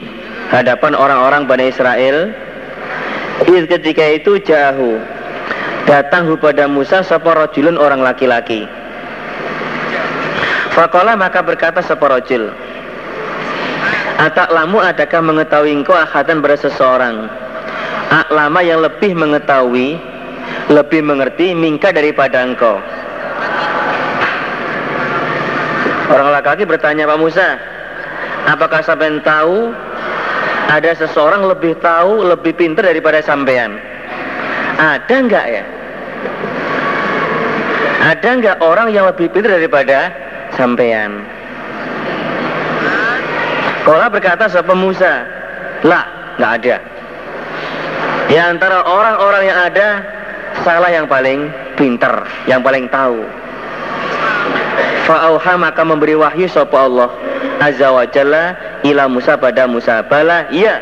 hadapan 0.49 0.93
orang-orang 0.95 1.45
Bani 1.45 1.66
Israel, 1.70 2.32
ketika 3.45 4.06
itu 4.16 4.39
jauh 4.41 4.97
datang 5.86 6.30
kepada 6.38 6.70
Musa 6.70 7.04
sapa 7.04 7.34
rajulun 7.36 7.76
orang 7.78 8.02
laki-laki? 8.02 8.66
Fakola 10.72 11.20
maka 11.20 11.43
berkata 11.43 11.84
seporojil 11.84 12.47
Atak 14.22 14.54
lamu 14.54 14.78
adakah 14.78 15.18
mengetahui 15.20 15.82
engkau 15.82 15.97
akhatan 15.97 16.45
pada 16.45 16.54
seseorang? 16.54 17.26
Aklama 18.14 18.62
yang 18.62 18.86
lebih 18.86 19.18
mengetahui 19.18 19.97
Lebih 20.72 21.02
mengerti 21.04 21.52
mingka 21.52 21.91
daripada 21.91 22.43
engkau 22.45 22.80
Orang 26.12 26.32
laki-laki 26.36 26.64
bertanya 26.68 27.08
Pak 27.08 27.20
Musa 27.20 27.47
Apakah 28.47 28.82
sampai 28.84 29.20
tahu 29.24 29.72
Ada 30.72 30.95
seseorang 30.95 31.47
lebih 31.47 31.76
tahu 31.80 32.24
Lebih 32.28 32.56
pintar 32.56 32.88
daripada 32.88 33.20
sampean 33.24 33.80
Ada 34.80 35.16
enggak 35.16 35.45
ya 35.47 35.64
Ada 38.02 38.28
enggak 38.34 38.58
orang 38.60 38.89
yang 38.91 39.06
lebih 39.08 39.30
pintar 39.30 39.56
daripada 39.60 40.12
sampean. 40.56 41.24
Kola 43.82 44.12
berkata 44.14 44.45
siapa 44.45 44.78
Musa, 44.78 45.26
lah 45.82 46.06
nggak 46.38 46.52
ada. 46.62 46.78
Di 48.30 48.38
antara 48.38 48.86
orang-orang 48.86 49.43
yang 49.49 49.60
ada, 49.60 49.88
salah 50.62 50.89
yang 50.93 51.09
paling 51.09 51.49
pintar, 51.76 52.26
yang 52.45 52.62
paling 52.62 52.86
tahu. 52.89 53.22
Fa'auha 55.09 55.53
maka 55.57 55.82
memberi 55.82 56.16
wahyu 56.16 56.47
sapa 56.47 56.88
Allah. 56.88 57.09
Azza 57.62 57.93
wa 57.93 58.05
Jalla 58.09 58.57
ila 58.82 59.05
Musa 59.05 59.38
pada 59.38 59.70
Musa 59.70 60.01
bala. 60.05 60.49
Iya. 60.49 60.82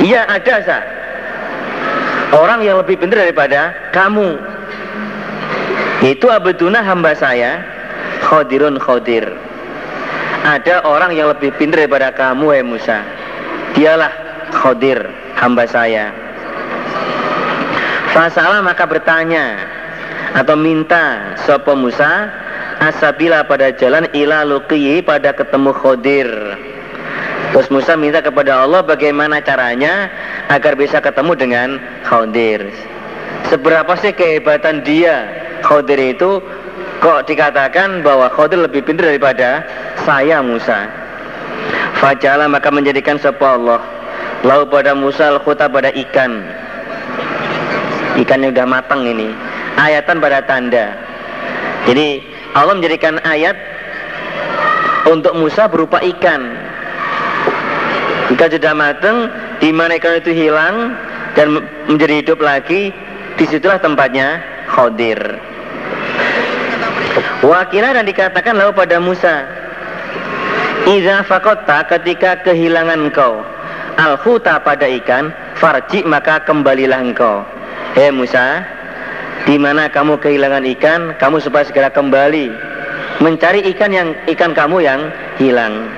Iya 0.00 0.24
ada 0.28 0.54
sa. 0.64 0.78
Orang 2.32 2.64
yang 2.64 2.80
lebih 2.80 2.96
pintar 2.96 3.28
daripada 3.28 3.76
kamu. 3.92 4.40
Itu 6.08 6.32
abduna 6.32 6.80
hamba 6.80 7.12
saya. 7.12 7.60
Khodirun 8.24 8.80
khodir. 8.80 9.28
Ada 10.42 10.86
orang 10.88 11.12
yang 11.12 11.28
lebih 11.28 11.52
pintar 11.60 11.84
daripada 11.84 12.08
kamu 12.16 12.46
ya 12.56 12.64
Musa. 12.64 12.98
Dialah 13.76 14.12
khodir 14.56 15.00
hamba 15.36 15.68
saya 15.68 16.31
Fasalah 18.12 18.60
maka 18.60 18.84
bertanya. 18.84 19.56
Atau 20.32 20.56
minta 20.56 21.36
Sopo 21.44 21.76
Musa 21.76 22.28
Asabila 22.80 23.44
pada 23.44 23.68
jalan 23.76 24.08
ila 24.16 24.48
luqiyi 24.48 25.04
pada 25.04 25.28
ketemu 25.36 25.76
khodir 25.76 26.28
Terus 27.52 27.68
Musa 27.68 28.00
minta 28.00 28.24
kepada 28.24 28.64
Allah 28.64 28.80
bagaimana 28.80 29.44
caranya 29.44 30.08
agar 30.48 30.72
bisa 30.72 31.04
ketemu 31.04 31.36
dengan 31.36 31.68
Khodir. 32.08 32.64
Seberapa 33.52 33.92
sih 34.00 34.16
kehebatan 34.16 34.80
dia 34.88 35.28
Khodir 35.60 36.00
itu? 36.00 36.40
Kok 37.04 37.28
dikatakan 37.28 38.00
bahwa 38.00 38.32
Khadir 38.32 38.64
lebih 38.64 38.88
pintar 38.88 39.12
daripada 39.12 39.68
saya 40.00 40.40
Musa? 40.40 40.88
Fajalah 42.00 42.48
maka 42.48 42.72
menjadikan 42.72 43.20
sebuah 43.20 43.52
Allah. 43.60 43.80
Lalu 44.48 44.64
pada 44.72 44.96
Musa 44.96 45.28
al 45.28 45.44
pada 45.44 45.92
ikan 45.92 46.40
Ikan 48.20 48.44
yang 48.44 48.52
sudah 48.52 48.68
matang 48.68 49.08
ini. 49.08 49.32
Ayatan 49.80 50.20
pada 50.20 50.44
tanda. 50.44 50.92
Jadi 51.88 52.20
Allah 52.52 52.76
menjadikan 52.76 53.18
ayat 53.24 53.56
Untuk 55.08 55.32
Musa 55.34 55.66
berupa 55.66 55.98
ikan. 56.04 56.52
Ikan 58.36 58.48
sudah 58.52 58.74
matang 58.76 59.32
di 59.58 59.74
mana 59.74 59.98
ikan 59.98 60.18
itu 60.22 60.30
hilang 60.30 60.94
Dan 61.34 61.58
menjadi 61.90 62.22
hidup 62.22 62.38
lagi 62.38 62.94
Di 63.34 63.44
situlah 63.48 63.80
tempatnya 63.80 64.40
Khadir. 64.70 65.18
Wakila 67.42 67.98
dan 67.98 68.06
dikatakan 68.06 68.54
lalu 68.54 68.72
pada 68.72 69.02
Musa 69.02 69.44
Iza 70.86 71.26
fakota 71.26 71.86
ketika 71.90 72.42
kehilangan 72.46 73.10
engkau 73.10 73.42
al 73.98 74.16
pada 74.62 74.86
ikan 75.02 75.30
Farji 75.58 76.02
maka 76.02 76.42
kembalilah 76.42 77.02
engkau 77.02 77.44
Hei 77.92 78.08
Musa 78.08 78.64
di 79.44 79.60
mana 79.60 79.92
kamu 79.92 80.16
kehilangan 80.16 80.64
ikan 80.78 81.00
Kamu 81.20 81.44
supaya 81.44 81.68
segera 81.68 81.92
kembali 81.92 82.48
Mencari 83.20 83.68
ikan 83.76 83.92
yang 83.92 84.16
ikan 84.32 84.56
kamu 84.56 84.80
yang 84.80 85.12
hilang. 85.36 85.92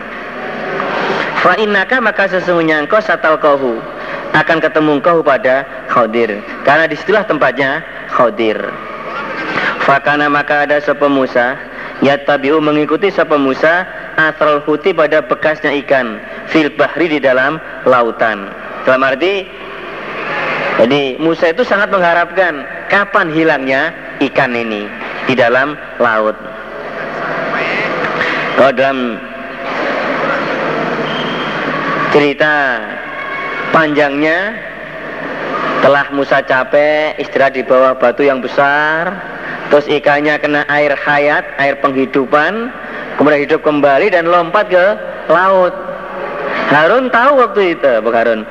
Fa'innaka 1.41 2.03
maka 2.03 2.27
sesungguhnya 2.29 2.83
engkau 2.85 2.99
satal 2.99 3.39
kohu 3.39 3.79
akan 4.35 4.59
ketemu 4.59 4.99
engkau 4.99 5.23
pada 5.23 5.63
Khadir. 5.87 6.43
Karena 6.67 6.91
di 6.91 6.99
situlah 6.99 7.23
tempatnya 7.25 7.81
Khadir. 8.11 8.59
Fakana 9.87 10.27
maka 10.27 10.67
ada 10.67 10.83
sapa 10.83 11.07
Musa 11.07 11.55
tabiu 12.27 12.59
mengikuti 12.59 13.09
sapa 13.09 13.39
Musa 13.39 13.87
asral 14.19 14.61
huti 14.67 14.91
pada 14.91 15.23
bekasnya 15.23 15.71
ikan 15.87 16.19
fil 16.51 16.69
bahri 16.75 17.07
di 17.07 17.23
dalam 17.23 17.63
lautan. 17.87 18.51
Dalam 18.85 19.01
arti 19.07 19.47
jadi 20.75 21.17
Musa 21.23 21.55
itu 21.55 21.63
sangat 21.63 21.95
mengharapkan 21.95 22.67
kapan 22.91 23.31
hilangnya 23.31 23.95
ikan 24.31 24.53
ini 24.59 24.91
di 25.31 25.35
dalam 25.39 25.79
laut. 26.03 26.35
Kalau 28.59 28.73
dalam 28.75 28.99
cerita 32.11 32.83
panjangnya 33.71 34.55
telah 35.83 36.07
Musa 36.15 36.41
capek 36.43 37.19
istirahat 37.19 37.55
di 37.59 37.63
bawah 37.67 37.99
batu 37.99 38.23
yang 38.25 38.39
besar 38.39 39.13
terus 39.69 39.85
ikannya 39.91 40.39
kena 40.39 40.63
air 40.71 40.95
hayat 40.95 41.45
air 41.59 41.77
penghidupan 41.83 42.71
kemudian 43.19 43.43
hidup 43.45 43.61
kembali 43.67 44.09
dan 44.15 44.31
lompat 44.31 44.71
ke 44.71 44.87
laut 45.29 45.75
Harun 46.73 47.13
tahu 47.13 47.45
waktu 47.45 47.77
itu 47.77 47.93
Buk 48.01 48.15
Harun. 48.17 48.47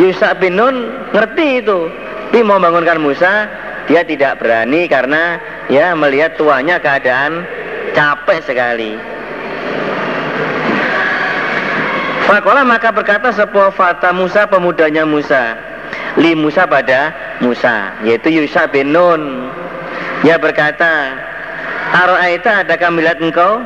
Yusa 0.00 0.38
bin 0.38 0.56
Nun 0.56 0.88
ngerti 1.12 1.64
itu. 1.64 1.90
Tapi 2.28 2.44
mau 2.44 2.60
bangunkan 2.60 3.00
Musa 3.00 3.48
dia 3.88 4.04
tidak 4.04 4.36
berani 4.44 4.84
karena 4.84 5.40
ya 5.72 5.96
melihat 5.96 6.36
tuanya 6.36 6.76
keadaan 6.76 7.40
capek 7.96 8.44
sekali. 8.44 9.00
Fakola 12.28 12.68
maka 12.68 12.92
berkata 12.92 13.32
sebuah 13.32 13.72
fata 13.72 14.12
Musa 14.12 14.44
pemudanya 14.44 15.08
Musa. 15.08 15.56
Li 16.20 16.36
Musa 16.36 16.68
pada 16.68 17.16
Musa 17.40 17.96
Yaitu 18.04 18.28
Yusa 18.28 18.68
bin 18.68 18.92
Nun. 18.92 19.48
Dia 20.20 20.36
berkata 20.36 21.16
Aro'aita 21.96 22.68
adakah 22.68 22.92
melihat 22.92 23.16
engkau 23.24 23.64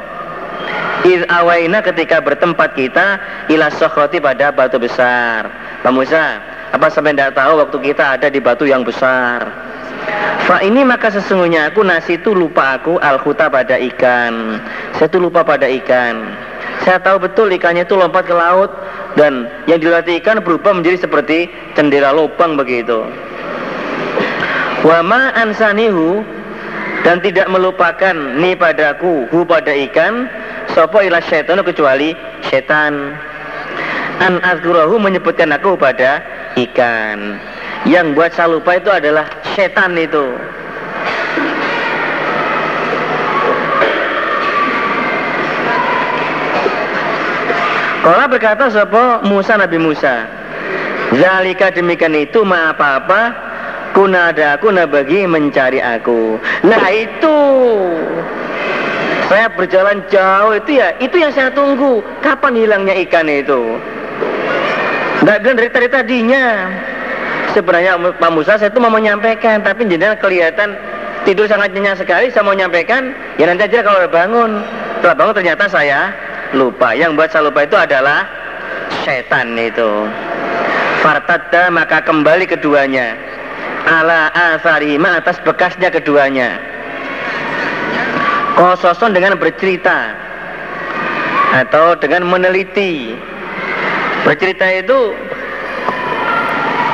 Iz 1.02 1.26
awaina 1.26 1.82
ketika 1.82 2.22
bertempat 2.22 2.78
kita 2.78 3.06
Ila 3.50 3.74
sokroti 3.74 4.22
pada 4.22 4.54
batu 4.54 4.78
besar. 4.78 5.50
Pak 5.82 5.92
Musa 5.92 6.38
Apa 6.72 6.88
sampai 6.88 7.12
tidak 7.12 7.34
tahu 7.34 7.58
waktu 7.58 7.92
kita 7.92 8.16
ada 8.16 8.30
di 8.30 8.38
batu 8.38 8.64
yang 8.64 8.86
besar? 8.86 9.44
Fa 10.48 10.58
ini 10.64 10.82
maka 10.82 11.12
sesungguhnya 11.12 11.70
aku 11.70 11.86
nasi 11.86 12.18
itu 12.18 12.34
lupa 12.34 12.80
aku 12.80 12.98
al 12.98 13.22
pada 13.22 13.76
ikan. 13.78 14.58
Saya 14.98 15.06
itu 15.06 15.18
lupa 15.22 15.46
pada 15.46 15.68
ikan. 15.68 16.34
Saya 16.82 16.98
tahu 16.98 17.22
betul 17.22 17.46
ikannya 17.54 17.86
itu 17.86 17.94
lompat 17.94 18.26
ke 18.26 18.34
laut 18.34 18.72
dan 19.14 19.46
yang 19.70 19.78
dilatih 19.78 20.18
ikan 20.18 20.42
berubah 20.42 20.74
menjadi 20.74 21.06
seperti 21.06 21.46
cendera 21.78 22.10
lubang 22.10 22.58
begitu. 22.58 23.06
Wama 24.82 25.30
ansanihu 25.38 26.26
dan 27.02 27.18
tidak 27.18 27.50
melupakan 27.50 28.14
ni 28.14 28.54
padaku 28.54 29.26
hu 29.28 29.42
pada 29.42 29.74
ikan. 29.90 30.30
Sopo 30.72 31.02
ila 31.02 31.18
syaitan 31.20 31.58
kecuali 31.60 32.14
setan 32.48 33.12
an 34.22 34.38
azkurahu 34.40 34.96
menyebutkan 35.02 35.50
aku 35.50 35.74
pada 35.74 36.22
ikan. 36.54 37.42
Yang 37.82 38.06
buat 38.14 38.30
saya 38.30 38.54
lupa 38.54 38.78
itu 38.78 38.88
adalah 38.88 39.26
setan 39.58 39.98
itu. 39.98 40.38
Kala 48.02 48.26
berkata 48.26 48.66
siapa 48.70 49.22
Musa 49.26 49.54
Nabi 49.58 49.78
Musa. 49.78 50.26
Zalika 51.12 51.70
demikian 51.70 52.16
itu 52.18 52.42
ma 52.42 52.74
apa-apa 52.74 53.51
kunada 53.92 54.56
kuna 54.58 54.88
bagi 54.88 55.24
mencari 55.28 55.78
aku. 55.78 56.36
Nah 56.64 56.84
itu 56.92 57.38
saya 59.32 59.48
berjalan 59.48 60.04
jauh 60.12 60.52
itu 60.56 60.76
ya 60.76 60.92
itu 61.00 61.16
yang 61.16 61.32
saya 61.32 61.48
tunggu. 61.52 62.04
Kapan 62.20 62.52
hilangnya 62.56 62.94
ikan 63.08 63.28
itu? 63.28 63.80
Gak 65.22 65.38
bilang 65.40 65.56
dari 65.56 65.70
tadi 65.70 65.88
tadinya. 65.88 66.46
Sebenarnya 67.52 68.00
Pak 68.16 68.30
Musa 68.32 68.56
saya 68.56 68.72
itu 68.72 68.80
mau 68.80 68.88
menyampaikan, 68.88 69.60
tapi 69.60 69.84
jenengan 69.84 70.16
kelihatan 70.16 70.72
tidur 71.28 71.44
sangat 71.44 71.70
nyenyak 71.76 72.00
sekali. 72.00 72.32
Saya 72.32 72.48
mau 72.48 72.56
menyampaikan, 72.56 73.12
ya 73.36 73.44
nanti 73.44 73.68
aja 73.68 73.84
kalau 73.84 74.02
bangun. 74.08 74.64
Setelah 74.98 75.16
bangun 75.20 75.34
ternyata 75.36 75.64
saya 75.68 76.00
lupa. 76.56 76.96
Yang 76.96 77.10
buat 77.20 77.28
saya 77.28 77.42
lupa 77.52 77.60
itu 77.68 77.76
adalah 77.76 78.24
setan 79.04 79.52
itu. 79.60 80.08
Fartada 81.04 81.68
maka 81.68 82.00
kembali 82.00 82.48
keduanya. 82.48 83.14
Ala 83.82 84.30
asarima 84.30 85.18
atas 85.18 85.42
bekasnya 85.42 85.90
keduanya. 85.90 86.58
Kososon 88.54 89.16
dengan 89.16 89.34
bercerita 89.34 90.14
atau 91.66 91.98
dengan 91.98 92.28
meneliti. 92.30 93.16
Bercerita 94.22 94.66
itu 94.70 95.16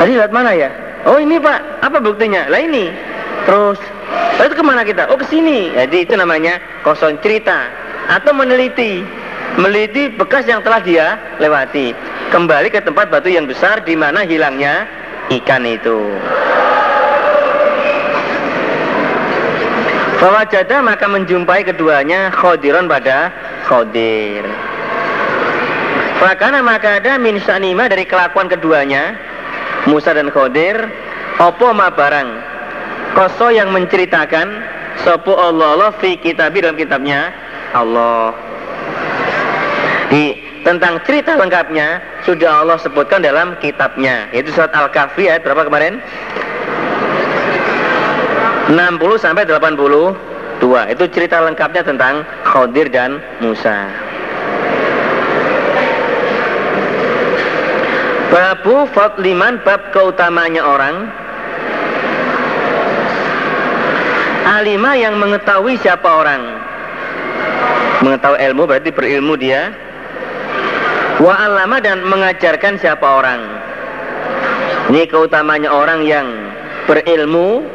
tadi 0.01 0.17
lihat 0.17 0.33
mana 0.33 0.57
ya? 0.57 0.71
Oh 1.05 1.21
ini 1.21 1.37
pak, 1.37 1.85
apa 1.85 2.01
buktinya? 2.01 2.49
Lah 2.49 2.61
ini. 2.63 2.89
Terus, 3.45 3.81
itu 4.41 4.55
ke 4.57 4.65
mana 4.65 4.85
kita? 4.85 5.09
Oh 5.13 5.17
ke 5.21 5.29
sini. 5.29 5.73
Jadi 5.77 6.09
itu 6.09 6.15
namanya 6.17 6.57
kosong 6.85 7.21
cerita 7.21 7.69
atau 8.09 8.33
meneliti 8.33 9.05
meliti 9.61 10.09
bekas 10.15 10.47
yang 10.47 10.63
telah 10.65 10.81
dia 10.81 11.19
lewati 11.43 11.93
kembali 12.31 12.71
ke 12.71 12.81
tempat 12.81 13.11
batu 13.11 13.27
yang 13.29 13.45
besar 13.45 13.83
di 13.83 13.99
mana 13.99 14.23
hilangnya 14.23 14.87
ikan 15.29 15.63
itu. 15.69 15.99
Bahwa 20.19 20.43
jada 20.51 20.83
maka 20.83 21.07
menjumpai 21.07 21.63
keduanya 21.63 22.35
khodiron 22.35 22.91
pada 22.91 23.31
khodir. 23.71 24.43
Fakana 26.19 26.59
maka 26.67 26.99
ada 26.99 27.15
min 27.15 27.39
sanima 27.47 27.87
dari 27.87 28.03
kelakuan 28.03 28.51
keduanya 28.51 29.15
Musa 29.87 30.11
dan 30.11 30.35
Khodir 30.35 30.75
Opo 31.39 31.71
ma 31.71 31.95
barang. 31.95 32.29
Koso 33.15 33.55
yang 33.55 33.71
menceritakan 33.71 34.51
Sopo 35.07 35.39
Allah 35.39 35.79
Allah 35.79 35.91
fi 36.03 36.19
kitabi 36.19 36.67
dalam 36.67 36.75
kitabnya 36.75 37.31
Allah. 37.71 38.35
Di 40.11 40.48
tentang 40.69 41.01
cerita 41.09 41.33
lengkapnya 41.33 41.97
sudah 42.29 42.61
Allah 42.61 42.77
sebutkan 42.77 43.25
dalam 43.25 43.57
kitabnya. 43.57 44.29
Yaitu 44.37 44.53
surat 44.53 44.69
Al-Kahfi 44.77 45.25
ayat 45.25 45.41
berapa 45.41 45.65
kemarin? 45.65 45.97
60 48.69 48.77
sampai 49.17 49.49
82 49.49 50.93
itu 50.93 51.05
cerita 51.09 51.41
lengkapnya 51.41 51.81
tentang 51.81 52.21
Khadir 52.45 52.93
dan 52.93 53.17
Musa. 53.41 53.89
Babu 58.29 58.85
Fadliman 58.93 59.65
bab 59.65 59.89
keutamanya 59.97 60.69
orang. 60.69 61.09
Alima 64.45 64.93
yang 65.01 65.17
mengetahui 65.17 65.81
siapa 65.81 66.05
orang. 66.05 66.61
Mengetahui 68.05 68.37
ilmu 68.53 68.69
berarti 68.69 68.93
berilmu 68.93 69.33
dia 69.41 69.88
Wa 71.19 71.35
alama 71.35 71.83
dan 71.83 72.07
mengajarkan 72.07 72.79
siapa 72.79 73.03
orang. 73.03 73.43
Ini 74.95 75.03
keutamanya 75.11 75.67
orang 75.67 76.07
yang 76.07 76.31
berilmu 76.87 77.67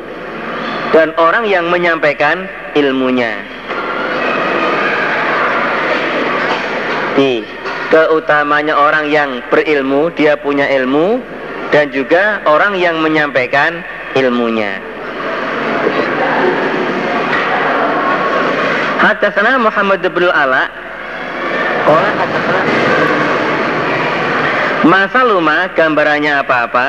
dan 0.96 1.12
orang 1.20 1.44
yang 1.52 1.68
menyampaikan 1.68 2.48
ilmunya. 2.72 3.36
Di 7.20 7.44
keutamanya 7.92 8.80
orang 8.80 9.12
yang 9.12 9.44
berilmu, 9.52 10.08
dia 10.16 10.40
punya 10.40 10.66
ilmu 10.80 11.20
dan 11.76 11.92
juga 11.92 12.40
orang 12.48 12.80
yang 12.80 13.04
menyampaikan 13.04 13.84
ilmunya. 14.16 14.80
Haddatsana 19.04 19.60
Muhammad 19.60 20.00
bin 20.00 20.32
Ala 20.32 20.72
Qala 21.84 22.10
haddatsana 22.16 22.73
Masa 24.84 25.24
luma 25.24 25.72
gambarannya 25.72 26.44
apa-apa? 26.44 26.88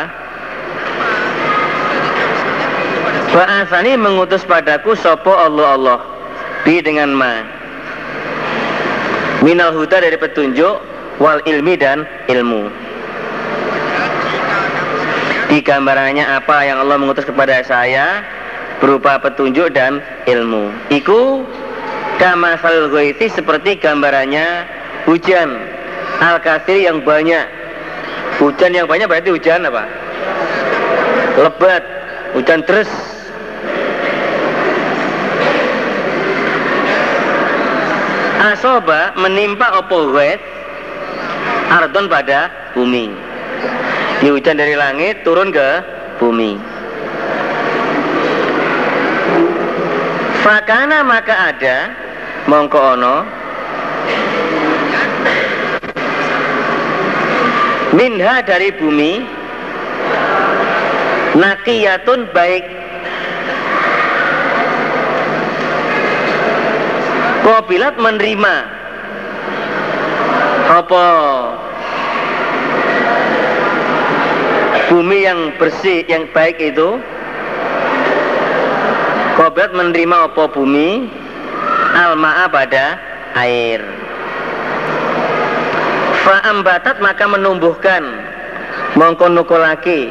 Ba'asani 3.30 3.94
mengutus 3.94 4.42
padaku 4.42 4.98
sopo 4.98 5.30
Allah 5.30 5.78
Allah. 5.78 6.00
Bi 6.66 6.82
dengan 6.82 7.14
ma. 7.14 7.46
Minal 9.46 9.78
huda 9.78 10.02
dari 10.02 10.18
petunjuk 10.18 10.82
Wal 11.22 11.38
ilmi 11.46 11.78
dan 11.78 12.02
ilmu. 12.26 12.66
Di 15.46 15.62
gambarannya 15.62 16.26
apa 16.26 16.66
yang 16.66 16.82
Allah 16.82 16.98
mengutus 16.98 17.22
kepada 17.22 17.62
saya 17.62 18.26
Berupa 18.82 19.22
petunjuk 19.22 19.70
dan 19.70 20.02
ilmu. 20.26 20.74
Iku 20.90 21.46
Kama 22.18 22.58
salul 22.58 22.90
seperti 23.14 23.78
gambarannya 23.78 24.66
Hujan. 25.06 25.50
Al-Kasir 26.18 26.82
yang 26.82 27.02
banyak 27.02 27.63
Hujan 28.42 28.74
yang 28.74 28.90
banyak 28.90 29.06
berarti 29.06 29.30
hujan 29.30 29.66
apa? 29.66 29.84
lebat. 31.38 31.82
Hujan 32.34 32.62
terus. 32.66 32.90
Asoba 38.44 39.16
menimpa 39.16 39.80
opo 39.80 40.12
wet 40.12 40.38
ardon 41.72 42.06
pada 42.06 42.52
bumi. 42.76 43.10
Ini 44.22 44.30
hujan 44.30 44.60
dari 44.60 44.76
langit 44.76 45.24
turun 45.24 45.50
ke 45.50 45.82
bumi. 46.20 46.60
Fakana 50.44 51.00
maka 51.00 51.56
ada 51.56 51.76
mongko 52.44 52.78
ono 53.00 53.16
minha 57.94 58.42
dari 58.42 58.74
bumi 58.74 59.22
nakiyatun 61.38 62.30
baik. 62.34 62.64
Kobilat 67.44 67.94
menerima. 68.00 68.54
Apa? 70.64 71.06
Bumi 74.88 75.18
yang 75.22 75.52
bersih 75.60 76.02
yang 76.10 76.24
baik 76.32 76.56
itu. 76.58 76.98
Kobilat 79.38 79.70
menerima 79.76 80.16
apa 80.32 80.44
bumi? 80.50 81.06
Almaa 81.94 82.50
pada 82.50 82.98
air 83.38 84.03
Fa'ambatat 86.24 87.04
maka 87.04 87.28
menumbuhkan. 87.28 88.00
Mongko 88.96 89.28
nukulaki. 89.28 90.08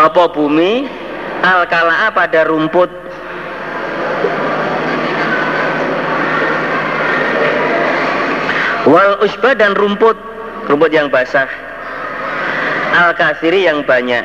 Apa 0.00 0.24
bumi? 0.32 0.88
Al 1.44 1.68
kalaa 1.68 2.08
pada 2.08 2.48
rumput. 2.48 2.88
Wal 8.88 9.20
usba 9.20 9.52
dan 9.52 9.76
rumput. 9.76 10.16
Rumput 10.72 10.88
yang 10.88 11.12
basah. 11.12 11.52
Al 12.96 13.12
kasiri 13.12 13.68
yang 13.68 13.84
banyak. 13.84 14.24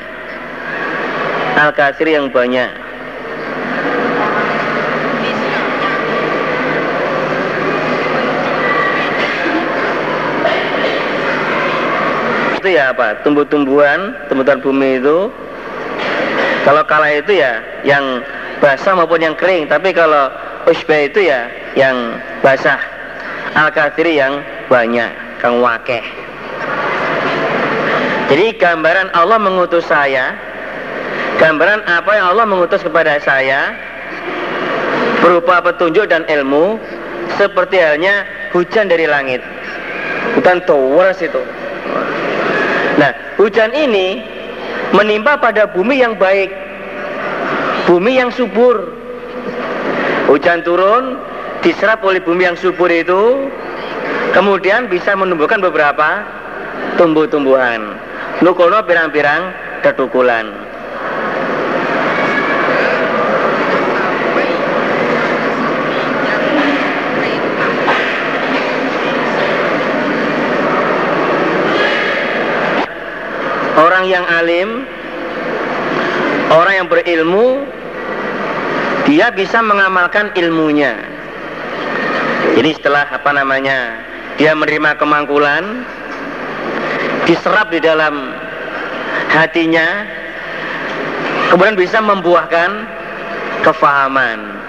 Al 1.60 1.76
kasiri 1.76 2.16
yang 2.16 2.32
banyak 2.32 2.89
itu 12.60 12.76
ya 12.76 12.92
apa 12.92 13.24
tumbuh-tumbuhan 13.24 14.14
tumbuhan 14.28 14.60
bumi 14.60 15.00
itu 15.00 15.32
kalau 16.68 16.84
kala 16.84 17.10
itu 17.16 17.40
ya 17.40 17.64
yang 17.88 18.22
basah 18.60 18.94
maupun 18.94 19.24
yang 19.24 19.34
kering, 19.34 19.66
tapi 19.72 19.96
kalau 19.96 20.30
usbah 20.68 21.08
itu 21.08 21.26
ya 21.26 21.48
yang 21.74 22.20
basah. 22.44 22.78
al 23.58 23.74
kathiri 23.74 24.14
yang 24.14 24.46
banyak, 24.70 25.10
kang 25.42 25.58
wakeh. 25.58 26.06
Jadi 28.30 28.54
gambaran 28.62 29.10
Allah 29.18 29.42
mengutus 29.42 29.90
saya, 29.90 30.38
gambaran 31.42 31.82
apa 31.90 32.12
yang 32.14 32.30
Allah 32.30 32.46
mengutus 32.46 32.86
kepada 32.86 33.18
saya 33.18 33.74
berupa 35.26 35.66
petunjuk 35.66 36.06
dan 36.06 36.30
ilmu 36.30 36.78
seperti 37.42 37.82
halnya 37.82 38.22
hujan 38.54 38.86
dari 38.86 39.10
langit. 39.10 39.42
Hujan 40.38 40.62
towers 40.70 41.18
itu. 41.26 41.42
Nah, 43.00 43.16
hujan 43.40 43.72
ini 43.72 44.20
menimpa 44.92 45.40
pada 45.40 45.72
bumi 45.72 46.04
yang 46.04 46.20
baik 46.20 46.52
bumi 47.88 48.20
yang 48.20 48.30
subur. 48.30 48.92
Hujan 50.28 50.62
turun 50.62 51.18
diserap 51.66 52.06
oleh 52.06 52.22
bumi 52.22 52.46
yang 52.46 52.60
subur 52.60 52.92
itu 52.92 53.50
kemudian 54.36 54.86
bisa 54.92 55.18
menumbuhkan 55.18 55.58
beberapa 55.58 56.22
tumbuh-tumbuhan. 57.02 57.98
Nukono 58.46 58.84
pirang-pirang 58.86 59.52
tetukulan 59.82 60.69
orang 74.00 74.16
yang 74.16 74.28
alim, 74.32 74.70
orang 76.56 76.74
yang 76.80 76.88
berilmu, 76.88 77.68
dia 79.04 79.28
bisa 79.28 79.60
mengamalkan 79.60 80.32
ilmunya. 80.40 80.96
Jadi 82.56 82.80
setelah 82.80 83.12
apa 83.12 83.28
namanya, 83.36 84.00
dia 84.40 84.56
menerima 84.56 84.96
kemangkulan, 84.96 85.84
diserap 87.28 87.76
di 87.76 87.84
dalam 87.84 88.40
hatinya, 89.36 90.08
kemudian 91.52 91.76
bisa 91.76 92.00
membuahkan 92.00 92.88
kefahaman. 93.68 94.64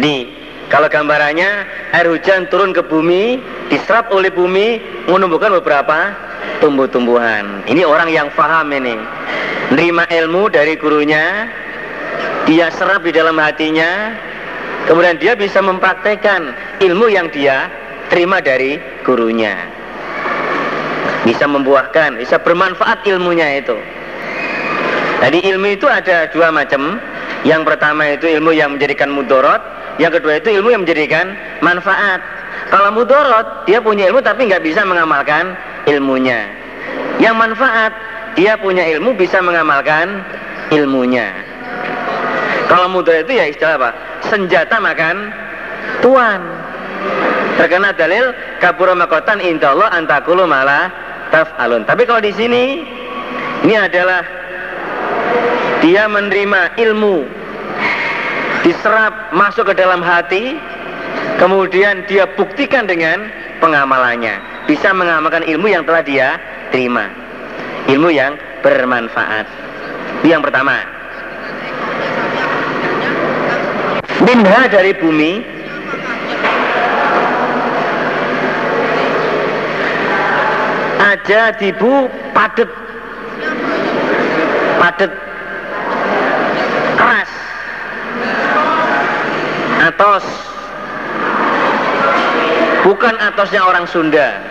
Jadi 0.00 0.32
kalau 0.72 0.88
gambarannya 0.88 1.50
air 1.92 2.06
hujan 2.08 2.48
turun 2.48 2.72
ke 2.72 2.80
bumi, 2.80 3.40
diserap 3.68 4.08
oleh 4.10 4.32
bumi, 4.32 4.80
menumbuhkan 5.06 5.52
beberapa 5.60 6.16
tumbuh-tumbuhan. 6.64 7.68
Ini 7.68 7.84
orang 7.84 8.08
yang 8.08 8.28
faham 8.32 8.72
ini. 8.72 8.96
Nerima 9.72 10.04
ilmu 10.08 10.48
dari 10.52 10.76
gurunya, 10.76 11.48
dia 12.44 12.68
serap 12.72 13.04
di 13.04 13.12
dalam 13.12 13.40
hatinya, 13.40 14.12
kemudian 14.88 15.16
dia 15.16 15.32
bisa 15.32 15.64
mempraktekkan 15.64 16.52
ilmu 16.84 17.08
yang 17.08 17.32
dia 17.32 17.68
terima 18.12 18.40
dari 18.40 18.76
gurunya. 19.04 19.56
Bisa 21.24 21.48
membuahkan, 21.48 22.20
bisa 22.20 22.36
bermanfaat 22.36 23.08
ilmunya 23.08 23.64
itu. 23.64 23.76
Jadi 25.24 25.40
ilmu 25.56 25.72
itu 25.72 25.88
ada 25.88 26.28
dua 26.28 26.52
macam. 26.52 27.00
Yang 27.44 27.62
pertama 27.64 28.08
itu 28.12 28.24
ilmu 28.28 28.56
yang 28.56 28.76
menjadikan 28.76 29.12
mudorot, 29.12 29.60
yang 29.98 30.10
kedua 30.10 30.42
itu 30.42 30.50
ilmu 30.58 30.74
yang 30.74 30.82
menjadikan 30.82 31.38
manfaat. 31.62 32.18
Kalau 32.70 32.90
mudorot, 32.90 33.68
dia 33.68 33.78
punya 33.78 34.10
ilmu 34.10 34.18
tapi 34.24 34.50
nggak 34.50 34.64
bisa 34.64 34.82
mengamalkan 34.82 35.54
ilmunya. 35.86 36.50
Yang 37.22 37.34
manfaat, 37.38 37.92
dia 38.34 38.58
punya 38.58 38.82
ilmu 38.98 39.14
bisa 39.14 39.38
mengamalkan 39.38 40.22
ilmunya. 40.74 41.30
Kalau 42.66 42.90
mudah 42.90 43.22
itu 43.22 43.32
ya 43.38 43.46
istilah 43.46 43.78
apa? 43.78 43.90
Senjata 44.26 44.82
makan 44.82 45.30
tuan. 46.02 46.40
Terkena 47.54 47.94
dalil 47.94 48.34
kabur 48.58 48.90
makotan 48.98 49.38
Allah 49.38 49.94
antakulu 49.94 50.42
malah 50.42 50.90
alun. 51.62 51.86
Tapi 51.86 52.02
kalau 52.02 52.18
di 52.18 52.34
sini 52.34 52.82
ini 53.62 53.74
adalah 53.78 54.26
dia 55.78 56.10
menerima 56.10 56.74
ilmu 56.80 57.43
diserap 58.64 59.30
masuk 59.36 59.70
ke 59.70 59.74
dalam 59.76 60.00
hati 60.00 60.56
kemudian 61.36 62.02
dia 62.08 62.24
buktikan 62.34 62.88
dengan 62.88 63.28
pengamalannya 63.60 64.40
bisa 64.64 64.90
mengamalkan 64.96 65.44
ilmu 65.44 65.68
yang 65.68 65.84
telah 65.84 66.00
dia 66.00 66.28
terima. 66.72 67.12
Ilmu 67.84 68.08
yang 68.08 68.40
bermanfaat. 68.64 69.44
Itu 70.24 70.32
yang 70.32 70.40
pertama. 70.40 70.80
Minha 74.24 74.72
dari 74.72 74.96
bumi 74.96 75.44
aja 81.04 81.52
dibu 81.60 82.08
padet 82.32 82.70
padet 84.80 85.12
keras 86.96 87.30
atos 89.94 90.26
bukan 92.82 93.14
atosnya 93.22 93.62
orang 93.62 93.86
Sunda 93.86 94.42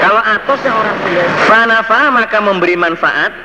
Kalau 0.00 0.22
atosnya 0.24 0.72
orang 0.72 0.96
Sunda, 1.04 1.24
fanafa 1.44 2.08
maka 2.08 2.38
memberi 2.40 2.72
manfaat. 2.72 3.36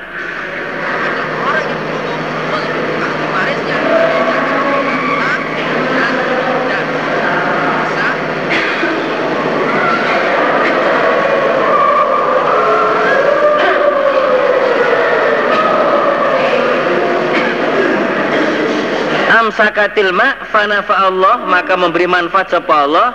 Amsakatil 19.46 20.10
ma 20.10 20.42
fanafa 20.50 21.06
Allah 21.06 21.46
maka 21.46 21.78
memberi 21.78 22.10
manfaat 22.10 22.50
sapa 22.50 22.82
Allah. 22.82 23.14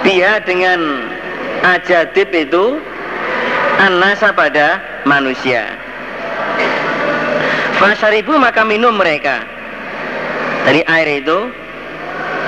Dia 0.00 0.40
dengan 0.40 0.80
ajadib 1.60 2.32
itu 2.32 2.80
anasa 3.76 4.32
pada 4.32 4.80
manusia. 5.04 5.68
Fasaribu 7.76 8.40
maka 8.40 8.64
minum 8.64 8.96
mereka. 8.96 9.44
Dari 10.64 10.80
air 10.88 11.20
itu 11.20 11.52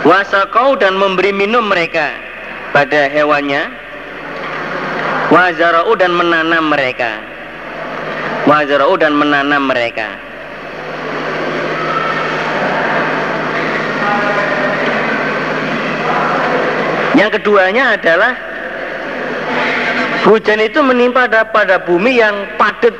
wasakau 0.08 0.80
dan 0.80 0.96
memberi 0.96 1.36
minum 1.36 1.68
mereka 1.68 2.16
pada 2.72 3.04
hewannya. 3.04 3.68
Wazarau 5.28 5.92
dan 5.92 6.16
menanam 6.16 6.72
mereka. 6.72 7.20
Wazarau 8.48 8.96
dan 8.96 9.12
menanam 9.12 9.68
mereka 9.68 10.29
yang 17.20 17.28
keduanya 17.28 18.00
adalah 18.00 18.32
hujan 20.24 20.56
itu 20.64 20.80
menimpa 20.80 21.28
pada 21.28 21.76
bumi 21.84 22.16
yang 22.16 22.48
padat 22.56 22.96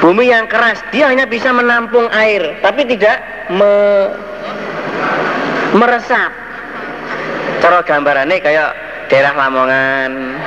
bumi 0.00 0.32
yang 0.32 0.48
keras. 0.48 0.80
Dia 0.88 1.12
hanya 1.12 1.28
bisa 1.28 1.52
menampung 1.52 2.08
air 2.16 2.56
tapi 2.64 2.88
tidak 2.88 3.20
me, 3.52 3.72
meresap. 5.76 6.32
Cara 7.60 7.84
gambarannya 7.84 8.40
kayak 8.40 8.72
daerah 9.12 9.36
Lamongan. 9.36 10.40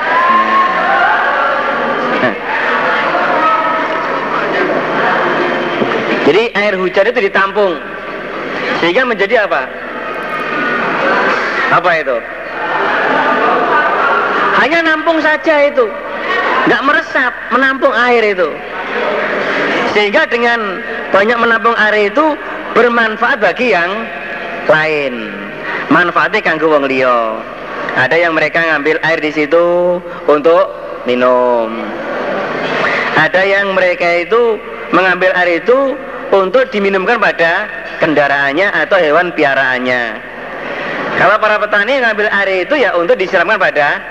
Jadi 6.26 6.44
air 6.58 6.74
hujan 6.74 7.06
itu 7.06 7.20
ditampung. 7.22 7.78
Sehingga 8.82 9.06
menjadi 9.06 9.46
apa? 9.46 9.70
Apa 11.70 11.92
itu 12.02 12.18
hanya 14.64 14.80
nampung 14.80 15.20
saja 15.20 15.68
itu 15.68 15.84
nggak 16.72 16.82
meresap 16.88 17.36
menampung 17.52 17.92
air 17.92 18.32
itu 18.32 18.48
sehingga 19.92 20.24
dengan 20.26 20.80
banyak 21.12 21.38
menampung 21.38 21.76
air 21.76 22.10
itu 22.10 22.34
bermanfaat 22.74 23.38
bagi 23.38 23.76
yang 23.76 23.92
lain. 24.66 25.30
Manfaatnya 25.94 26.42
kanggo 26.42 26.74
wong 26.74 26.90
liya. 26.90 27.38
Ada 27.94 28.18
yang 28.18 28.34
mereka 28.34 28.66
ngambil 28.66 28.98
air 29.06 29.20
di 29.22 29.30
situ 29.30 30.00
untuk 30.26 30.66
minum. 31.06 31.70
Ada 33.14 33.46
yang 33.46 33.78
mereka 33.78 34.26
itu 34.26 34.58
mengambil 34.90 35.30
air 35.38 35.62
itu 35.62 35.94
untuk 36.34 36.66
diminumkan 36.74 37.22
pada 37.22 37.70
kendaraannya 38.02 38.74
atau 38.74 38.98
hewan 38.98 39.30
piaraannya. 39.38 40.18
Kalau 41.22 41.38
para 41.38 41.62
petani 41.62 42.02
ngambil 42.02 42.26
air 42.34 42.66
itu 42.66 42.74
ya 42.82 42.98
untuk 42.98 43.14
disiramkan 43.22 43.62
pada 43.62 44.02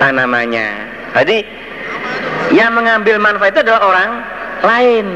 tanamannya. 0.00 0.68
Jadi 1.12 1.44
yang 2.56 2.72
mengambil 2.72 3.20
manfaat 3.20 3.52
itu 3.52 3.60
adalah 3.62 3.82
orang 3.84 4.10
lain. 4.64 5.06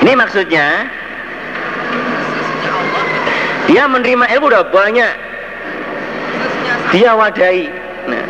Ini 0.00 0.12
maksudnya 0.16 0.88
dia 3.68 3.84
menerima 3.86 4.26
ilmu 4.34 4.46
udah 4.48 4.64
banyak. 4.72 5.14
Dia 6.90 7.14
wadai. 7.14 7.70
Nah. 8.08 8.26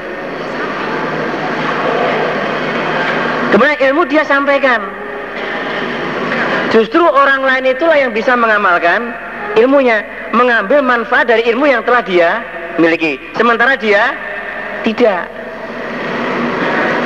Kemudian 3.54 3.78
ilmu 3.88 4.02
dia 4.10 4.26
sampaikan. 4.26 4.84
Justru 6.70 7.02
orang 7.02 7.40
lain 7.42 7.72
itulah 7.72 7.96
yang 7.96 8.12
bisa 8.12 8.36
mengamalkan 8.36 9.10
ilmunya, 9.60 10.02
mengambil 10.32 10.80
manfaat 10.80 11.28
dari 11.28 11.44
ilmu 11.52 11.68
yang 11.68 11.84
telah 11.84 12.00
dia 12.00 12.40
miliki. 12.80 13.20
Sementara 13.36 13.76
dia 13.76 14.16
tidak. 14.82 15.28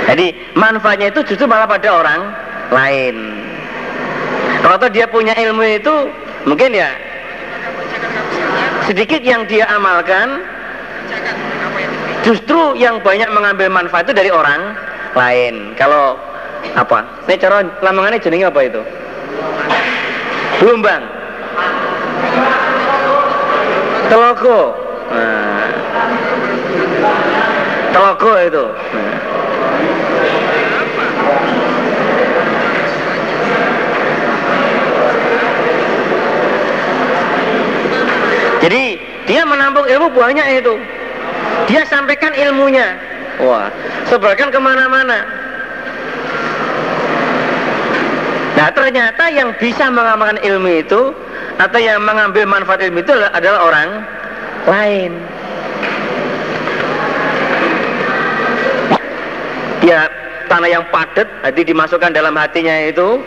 Jadi 0.04 0.36
manfaatnya 0.54 1.10
itu 1.10 1.20
justru 1.34 1.48
malah 1.48 1.66
pada 1.66 1.88
orang 1.90 2.20
lain. 2.70 3.16
Kalau 4.62 4.76
dia 4.88 5.06
punya 5.08 5.34
ilmu 5.36 5.64
itu 5.64 5.94
mungkin 6.48 6.72
ya 6.72 6.92
sedikit 8.84 9.20
yang 9.24 9.48
dia 9.48 9.64
amalkan 9.72 10.44
justru 12.24 12.76
yang 12.76 13.00
banyak 13.00 13.28
mengambil 13.32 13.68
manfaat 13.68 14.08
itu 14.08 14.14
dari 14.16 14.30
orang 14.32 14.76
lain. 15.16 15.72
Kalau 15.76 16.16
apa? 16.76 17.04
Ini 17.28 17.36
cara 17.40 17.64
lamangannya 17.80 18.20
jenenge 18.20 18.48
apa 18.48 18.60
itu? 18.64 18.80
Gelombang. 20.60 21.23
Telogo. 24.08 24.60
Nah 25.10 25.54
telogo 27.94 28.32
itu. 28.42 28.64
Jadi 38.64 38.82
dia 39.28 39.42
menampung 39.44 39.86
ilmu 39.86 40.08
banyak 40.10 40.46
itu. 40.58 40.74
Dia 41.70 41.86
sampaikan 41.86 42.32
ilmunya. 42.34 42.96
Wah 43.38 43.70
sebarkan 44.10 44.50
ke 44.50 44.58
mana-mana. 44.58 45.18
Nah 48.54 48.68
ternyata 48.72 49.24
yang 49.30 49.52
bisa 49.58 49.90
mengamalkan 49.90 50.38
ilmu 50.42 50.70
itu 50.82 51.14
atau 51.58 51.78
yang 51.78 52.02
mengambil 52.02 52.44
manfaat 52.46 52.82
ilmu 52.82 53.00
itu 53.02 53.14
adalah 53.14 53.60
orang 53.70 53.88
lain 54.66 55.12
ya 59.84 60.08
tanah 60.48 60.68
yang 60.68 60.84
padat 60.88 61.28
nanti 61.44 61.60
dimasukkan 61.62 62.10
dalam 62.16 62.34
hatinya 62.34 62.74
itu 62.88 63.20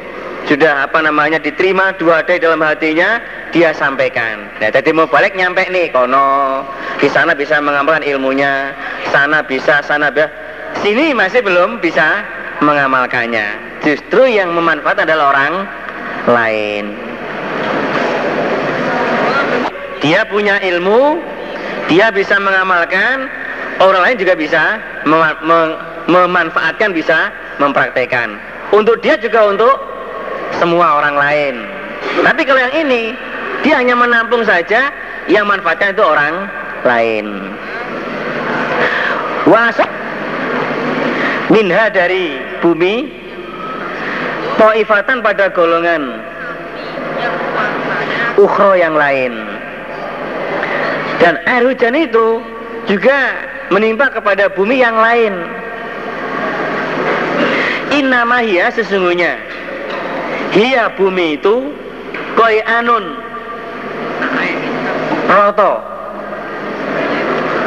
sudah 0.47 0.87
apa 0.87 1.03
namanya 1.03 1.37
diterima 1.43 1.91
dua 1.99 2.23
day 2.23 2.39
dalam 2.39 2.63
hatinya 2.63 3.19
dia 3.51 3.75
sampaikan. 3.75 4.47
Nah, 4.63 4.71
jadi 4.71 4.95
mau 4.95 5.03
balik 5.03 5.35
nyampe 5.35 5.67
nih 5.67 5.91
kono 5.91 6.63
di 7.03 7.11
sana 7.11 7.35
bisa 7.35 7.59
mengamalkan 7.59 8.07
ilmunya, 8.07 8.71
sana 9.11 9.43
bisa, 9.43 9.83
sana 9.83 10.07
bisa. 10.07 10.31
Sini 10.79 11.11
masih 11.11 11.43
belum 11.43 11.83
bisa 11.83 12.23
mengamalkannya. 12.63 13.79
Justru 13.83 14.23
yang 14.27 14.55
memanfaat 14.55 15.03
adalah 15.03 15.35
orang 15.35 15.53
lain. 16.31 17.06
Dia 20.01 20.25
punya 20.29 20.61
ilmu, 20.61 21.17
dia 21.89 22.13
bisa 22.13 22.37
mengamalkan, 22.37 23.25
orang 23.81 24.01
lain 24.05 24.17
juga 24.21 24.33
bisa 24.37 24.77
memanfaatkan 26.07 26.93
bisa 26.93 27.33
mempraktekkan. 27.57 28.37
Untuk 28.73 28.99
dia 29.01 29.15
juga 29.17 29.47
untuk 29.47 29.75
semua 30.59 31.01
orang 31.01 31.15
lain. 31.17 31.55
Tapi 32.21 32.41
kalau 32.45 32.59
yang 32.61 32.75
ini 32.87 33.15
dia 33.65 33.79
hanya 33.81 33.97
menampung 33.97 34.45
saja 34.45 34.91
yang 35.27 35.49
manfaatnya 35.49 35.95
itu 35.95 36.03
orang 36.03 36.33
lain. 36.85 37.25
Wasa 39.47 39.87
minha 41.47 41.87
dari 41.87 42.35
bumi 42.59 43.07
toifatan 44.59 45.23
pada 45.23 45.47
golongan 45.55 46.19
ukhro 48.35 48.75
yang 48.75 48.93
lain 48.99 49.56
dan 51.17 51.41
air 51.49 51.65
hujan 51.65 51.97
itu 51.97 52.41
juga 52.85 53.35
menimpa 53.73 54.13
kepada 54.13 54.47
bumi 54.53 54.79
yang 54.79 54.95
lain. 54.95 55.33
Innama 57.93 58.45
hiya 58.45 58.69
sesungguhnya. 58.71 59.39
Hiya 60.53 60.93
bumi 60.95 61.35
itu 61.39 61.73
Koi 62.37 62.61
anun. 62.69 63.17
Roto. 65.27 65.71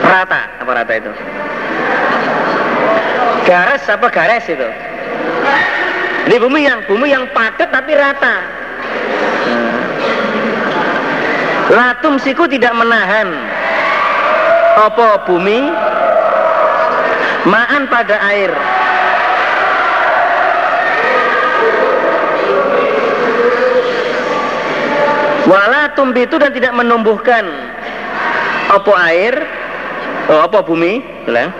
Rata 0.00 0.40
Apa 0.62 0.70
rata 0.74 0.92
itu? 0.94 1.12
Gares 3.46 3.82
apa 3.90 4.06
gares 4.10 4.46
itu? 4.46 4.68
Ini 6.30 6.36
bumi 6.38 6.62
yang 6.62 6.80
bumi 6.86 7.10
yang 7.10 7.26
padat 7.34 7.74
tapi 7.74 7.98
rata 7.98 8.59
Latum 11.70 12.18
siku 12.18 12.50
tidak 12.50 12.74
menahan. 12.74 13.30
Apa 14.74 15.22
bumi? 15.22 15.70
Maan 17.46 17.86
pada 17.86 18.18
air. 18.26 18.50
Wala 25.46 25.94
tumbitu 25.94 26.42
dan 26.42 26.50
tidak 26.50 26.74
menumbuhkan. 26.74 27.46
Apa 28.70 28.92
air, 29.10 29.34
oh, 30.30 30.46
apa 30.46 30.62
bumi, 30.62 31.02
lah. 31.26 31.50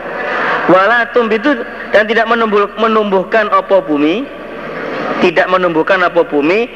Wala 0.71 1.11
tumbitu 1.11 1.55
dan 1.91 2.07
tidak 2.07 2.31
menumbuh, 2.31 2.71
menumbuhkan 2.79 3.51
apa 3.51 3.83
bumi, 3.83 4.23
tidak 5.19 5.51
menumbuhkan 5.51 5.99
apa 6.07 6.23
bumi, 6.23 6.71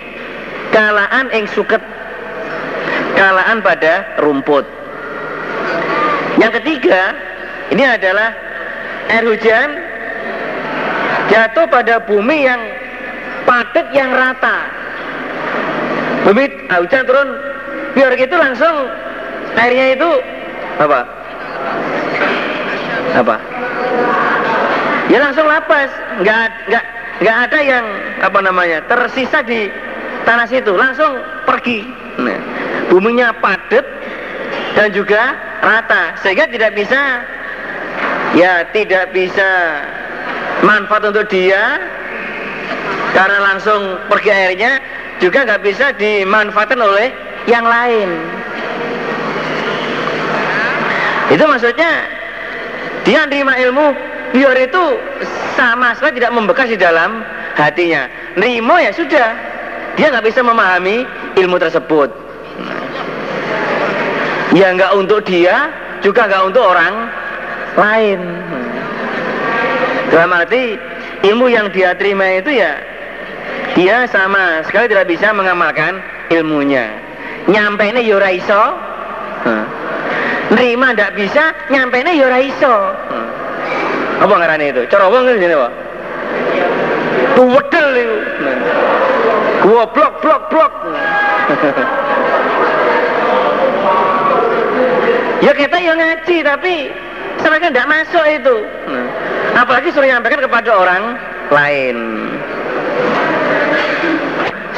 kalaan 0.75 1.31
ing 1.31 1.47
suket 1.55 1.79
kalaan 3.15 3.59
pada 3.63 4.19
rumput. 4.21 4.67
Yang 6.39 6.61
ketiga, 6.61 7.15
ini 7.71 7.85
adalah 7.87 8.35
air 9.09 9.25
hujan 9.25 9.69
jatuh 11.31 11.67
pada 11.71 12.03
bumi 12.03 12.45
yang 12.45 12.61
padat 13.49 13.87
yang 13.95 14.11
rata. 14.13 14.57
Bumi 16.25 16.45
ah, 16.73 16.81
hujan 16.81 17.05
turun, 17.05 17.29
biar 17.93 18.13
gitu 18.17 18.35
langsung 18.35 18.89
airnya 19.57 19.95
itu 19.95 20.11
apa? 20.81 21.01
Apa? 23.15 23.37
Ya 25.13 25.19
langsung 25.21 25.47
lapas, 25.47 25.93
nggak 26.25 26.45
nggak 26.73 26.85
nggak 27.23 27.37
ada 27.47 27.59
yang 27.61 27.87
apa 28.25 28.39
namanya 28.41 28.81
tersisa 28.89 29.45
di 29.45 29.69
tanah 30.25 30.49
situ, 30.49 30.73
langsung 30.75 31.21
pergi. 31.45 31.85
Nah, 32.19 32.41
buminya 32.89 33.33
padat 33.39 33.87
dan 34.75 34.89
juga 34.91 35.35
rata, 35.63 36.19
sehingga 36.21 36.51
tidak 36.51 36.75
bisa 36.75 37.01
ya 38.35 38.67
tidak 38.75 39.15
bisa 39.15 39.51
manfaat 40.67 41.07
untuk 41.07 41.31
dia 41.31 41.79
karena 43.15 43.39
langsung 43.39 44.03
pergi 44.11 44.31
airnya 44.35 44.83
juga 45.23 45.47
nggak 45.47 45.63
bisa 45.63 45.95
dimanfaatkan 45.95 46.81
oleh 46.83 47.15
yang 47.47 47.63
lain. 47.63 48.11
Itu 51.31 51.45
maksudnya 51.47 52.05
dia 53.07 53.25
nerima 53.31 53.55
ilmu 53.57 53.87
biar 54.35 54.59
itu 54.59 54.85
sama 55.55 55.95
sekali 55.95 56.19
tidak 56.19 56.35
membekas 56.35 56.67
di 56.67 56.79
dalam 56.79 57.23
hatinya. 57.55 58.11
Nerimo 58.35 58.75
ya 58.83 58.91
sudah, 58.91 59.31
dia 59.95 60.11
nggak 60.11 60.27
bisa 60.27 60.43
memahami 60.43 61.07
ilmu 61.39 61.57
tersebut. 61.63 62.24
Ya 64.55 64.71
nggak 64.71 64.95
untuk 64.95 65.27
dia, 65.27 65.67
juga 65.99 66.31
nggak 66.31 66.43
untuk 66.47 66.63
orang 66.63 67.11
lain. 67.75 68.21
Dalam 70.15 70.31
arti 70.31 70.79
ilmu 71.27 71.51
yang 71.51 71.75
dia 71.75 71.91
terima 71.99 72.39
itu 72.39 72.55
ya 72.55 72.79
dia 73.75 74.07
sama 74.07 74.63
sekali 74.63 74.87
tidak 74.87 75.11
bisa 75.11 75.35
mengamalkan 75.35 75.99
ilmunya. 76.31 76.87
Nyampe 77.51 77.83
ini 77.91 78.07
yura 78.07 78.31
ya 78.31 78.39
iso, 78.39 78.63
nerima 80.55 80.95
tidak 80.95 81.19
bisa, 81.19 81.51
nyampe 81.75 81.99
ini 82.07 82.23
yura 82.23 82.39
ya 82.39 82.47
iso. 82.47 82.75
Apa 84.23 84.31
ngarane 84.39 84.71
itu? 84.71 84.87
Cara 84.87 85.11
wong 85.11 85.27
ngene 85.27 85.51
apa? 85.51 85.69
Tuwedel 87.35 87.89
itu. 87.99 88.17
Gua 89.67 89.83
blok 89.91 90.15
blok 90.23 90.43
blok. 90.47 90.73
ya 95.45 95.53
kita 95.53 95.77
yang 95.77 96.01
ngaji 96.01 96.37
tapi 96.41 96.89
sebenarnya 97.39 97.69
tidak 97.71 97.89
masuk 97.93 98.25
itu. 98.25 98.57
Apalagi 99.55 99.89
suruh 99.93 100.09
nyampaikan 100.09 100.41
kepada 100.43 100.71
orang 100.73 101.03
lain. 101.53 101.97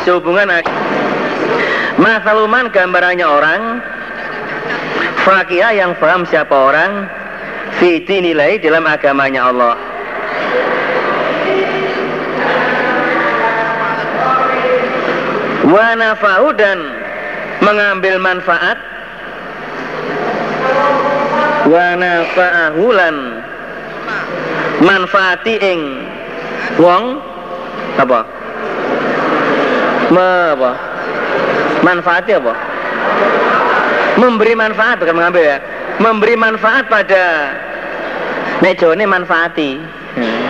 Sehubungan 0.04 0.62
Masaluman 1.96 2.68
gambarannya 2.68 3.24
orang 3.24 3.62
Fakihah 5.24 5.72
yang 5.72 5.96
paham 5.96 6.28
siapa 6.28 6.52
orang 6.52 7.08
Fiti 7.80 8.20
nilai 8.20 8.60
dalam 8.60 8.84
agamanya 8.84 9.48
Allah 9.48 9.74
Wa 15.66 15.88
nafahu 15.98 16.54
dan 16.54 16.78
mengambil 17.64 18.22
manfaat 18.22 18.78
Wa 21.66 21.98
nafa'ahulan 21.98 23.16
manfaati 24.86 25.54
ing 25.58 25.80
wong 26.78 27.04
apa? 27.98 28.20
Me, 30.14 30.28
apa? 30.54 30.72
Manfaati 31.82 32.30
apa? 32.38 32.54
Memberi 34.16 34.54
manfaat 34.54 35.02
bukan 35.02 35.16
mengambil 35.18 35.42
ya. 35.42 35.58
Memberi 35.98 36.34
manfaat 36.38 36.86
pada 36.86 37.24
ini 38.62 39.04
manfaati. 39.04 39.70
Hmm. 40.16 40.40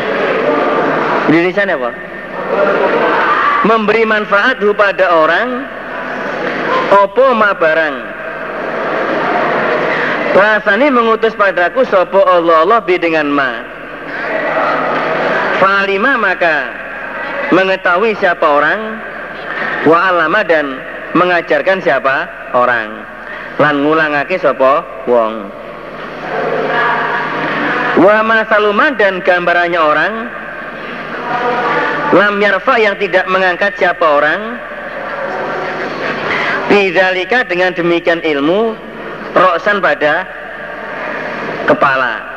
Indonesia 1.33 1.64
apa? 1.64 1.91
Memberi 3.67 4.07
manfaat 4.07 4.62
kepada 4.62 5.11
orang 5.11 5.49
opo 7.03 7.35
ma 7.35 7.51
barang 7.57 8.16
Bahasani 10.37 10.93
mengutus 10.93 11.32
padaku 11.32 11.89
sopo 11.89 12.20
Allah 12.28 12.68
Allah 12.68 12.84
bi 12.84 13.01
dengan 13.01 13.32
ma. 13.32 13.64
Falima 15.57 16.20
maka 16.20 16.76
mengetahui 17.57 18.12
siapa 18.20 18.45
orang 18.45 19.01
wa 19.89 20.12
alama 20.12 20.45
dan 20.45 20.76
mengajarkan 21.16 21.80
siapa 21.80 22.28
orang. 22.53 23.01
Lan 23.57 23.80
ngulangake 23.80 24.37
sapa 24.37 24.84
wong. 25.09 25.49
Wa 27.97 28.20
masaluman 28.20 28.93
dan 29.01 29.24
gambarannya 29.24 29.80
orang. 29.80 30.12
Lam 32.12 32.37
yarfa 32.45 32.76
yang 32.76 33.01
tidak 33.01 33.24
mengangkat 33.32 33.72
siapa 33.80 34.05
orang. 34.05 34.61
Bidzalika 36.68 37.49
dengan 37.49 37.72
demikian 37.72 38.20
ilmu 38.20 38.76
roksan 39.37 39.84
pada 39.84 40.24
kepala. 41.68 42.37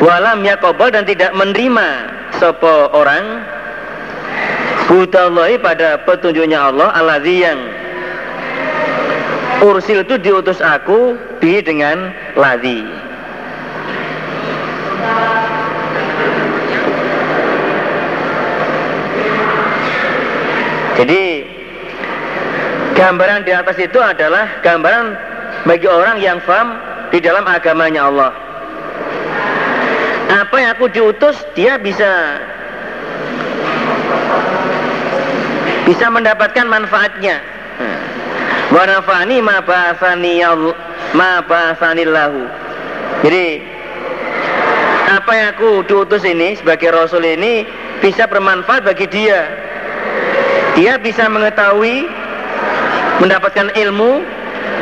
Walam 0.00 0.44
yakobal 0.44 0.88
dan 0.88 1.04
tidak 1.04 1.32
menerima 1.36 1.88
sopo 2.40 2.88
orang 2.96 3.44
Hudallahi 4.88 5.60
pada 5.60 6.00
petunjuknya 6.08 6.56
Allah 6.72 6.88
Alladzi 6.96 7.36
yang 7.44 7.60
Ursil 9.60 10.00
itu 10.00 10.16
diutus 10.16 10.58
aku 10.64 11.20
Bi 11.36 11.60
dengan 11.60 12.10
ladhi 12.32 12.80
Jadi 20.96 21.24
Gambaran 22.96 23.44
di 23.44 23.52
atas 23.52 23.76
itu 23.80 23.96
adalah 24.00 24.60
Gambaran 24.64 25.29
bagi 25.68 25.88
orang 25.88 26.20
yang 26.20 26.40
faham 26.44 26.76
Di 27.10 27.18
dalam 27.18 27.44
agamanya 27.44 28.08
Allah 28.08 28.32
Apa 30.30 30.54
yang 30.56 30.70
aku 30.78 30.86
diutus 30.88 31.36
Dia 31.58 31.76
bisa 31.76 32.40
bisa 35.90 36.06
mendapatkan 36.06 36.70
manfaatnya. 36.70 37.42
Wa 38.70 38.86
nafani 38.86 39.42
ma 39.42 39.58
ba'athani 39.58 40.38
ma 41.18 41.42
ba'athanillahu. 41.42 42.40
Jadi 43.26 43.58
apa 45.10 45.30
yang 45.34 45.48
aku 45.58 45.82
diutus 45.90 46.22
ini 46.22 46.54
sebagai 46.54 46.94
rasul 46.94 47.26
ini 47.26 47.66
bisa 47.98 48.30
bermanfaat 48.30 48.86
bagi 48.86 49.10
dia. 49.10 49.50
Dia 50.78 50.94
bisa 51.02 51.26
mengetahui 51.26 52.06
mendapatkan 53.18 53.74
ilmu 53.74 54.22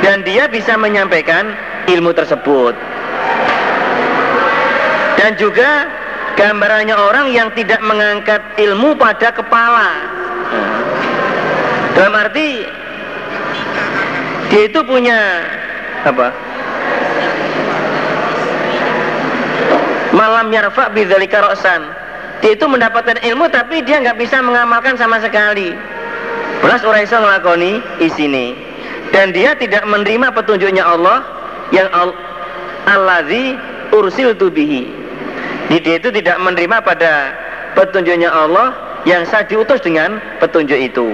dan 0.02 0.22
dia 0.22 0.46
bisa 0.46 0.78
menyampaikan 0.78 1.54
ilmu 1.90 2.14
tersebut. 2.14 2.74
Dan 5.18 5.34
juga 5.34 5.90
gambarannya 6.38 6.94
orang 6.94 7.34
yang 7.34 7.50
tidak 7.58 7.82
mengangkat 7.82 8.38
ilmu 8.62 8.94
pada 8.94 9.34
kepala 9.34 9.90
dalam 11.98 12.14
arti 12.14 12.62
dia 14.48 14.62
itu 14.70 14.80
punya 14.86 15.44
apa? 16.06 16.30
Malam 20.14 20.48
yarfa 20.54 20.88
bidzalika 20.94 21.44
ra'san. 21.44 21.84
Dia 22.40 22.54
itu 22.54 22.64
mendapatkan 22.64 23.18
ilmu 23.18 23.50
tapi 23.50 23.82
dia 23.82 24.00
nggak 24.00 24.16
bisa 24.16 24.40
mengamalkan 24.40 24.96
sama 24.96 25.20
sekali. 25.20 25.74
Belas 26.64 26.80
orang 26.86 27.04
iso 27.04 27.18
ngelakoni 27.18 27.82
isini. 28.00 28.56
Dan 29.12 29.32
dia 29.32 29.56
tidak 29.56 29.82
menerima 29.88 30.30
petunjuknya 30.36 30.84
Allah 30.84 31.24
yang 31.72 31.88
al 31.92 32.12
allazi 32.88 33.56
ursil 33.92 34.36
tubihi. 34.36 34.88
Dia 35.68 36.00
itu 36.00 36.08
tidak 36.08 36.40
menerima 36.40 36.80
pada 36.80 37.36
petunjuknya 37.76 38.32
Allah 38.32 38.72
yang 39.04 39.28
saya 39.28 39.44
diutus 39.44 39.80
dengan 39.84 40.20
petunjuk 40.40 40.76
itu. 40.80 41.08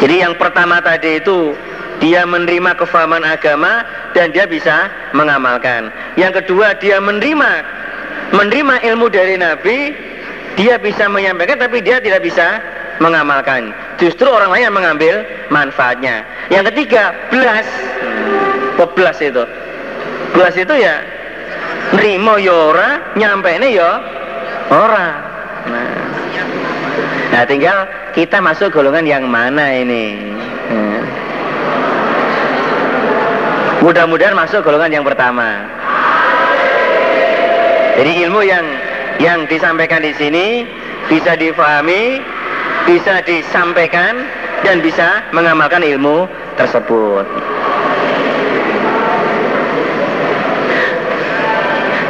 Jadi 0.00 0.16
yang 0.24 0.32
pertama 0.40 0.80
tadi 0.80 1.20
itu 1.20 1.52
dia 2.00 2.24
menerima 2.24 2.72
kefahaman 2.80 3.20
agama 3.20 3.84
dan 4.16 4.32
dia 4.32 4.48
bisa 4.48 4.88
mengamalkan. 5.12 5.92
Yang 6.16 6.40
kedua 6.42 6.72
dia 6.80 6.96
menerima 6.96 7.50
menerima 8.32 8.74
ilmu 8.88 9.06
dari 9.12 9.36
Nabi, 9.36 9.92
dia 10.60 10.76
bisa 10.76 11.08
menyampaikan 11.08 11.56
tapi 11.56 11.80
dia 11.80 12.04
tidak 12.04 12.20
bisa 12.20 12.60
mengamalkan. 13.00 13.72
Justru 13.96 14.28
orang 14.28 14.52
lain 14.52 14.68
yang 14.68 14.76
mengambil 14.76 15.14
manfaatnya. 15.48 16.20
Yang 16.52 16.68
ketiga, 16.72 17.16
belas. 17.32 17.64
Belas 18.76 19.16
itu. 19.24 19.44
Belas 20.36 20.54
itu 20.56 20.74
ya 20.76 21.00
nerimo 21.96 22.36
yora, 22.36 23.16
ya 23.16 23.32
nyampe 23.32 23.50
ini 23.56 23.80
ya 23.80 23.90
ora. 24.68 25.08
Nah. 25.60 25.92
nah, 27.32 27.42
tinggal 27.44 27.88
kita 28.12 28.40
masuk 28.40 28.72
golongan 28.72 29.04
yang 29.08 29.24
mana 29.24 29.64
ini. 29.80 30.36
Nah. 30.68 31.04
Mudah-mudahan 33.80 34.36
masuk 34.36 34.60
golongan 34.60 35.00
yang 35.00 35.04
pertama. 35.08 35.64
Jadi 38.00 38.12
ilmu 38.28 38.40
yang 38.44 38.64
yang 39.20 39.44
disampaikan 39.46 40.00
di 40.00 40.16
sini 40.16 40.64
bisa 41.06 41.36
difahami, 41.36 42.24
bisa 42.88 43.20
disampaikan 43.28 44.24
dan 44.64 44.80
bisa 44.80 45.22
mengamalkan 45.36 45.84
ilmu 45.84 46.24
tersebut. 46.56 47.28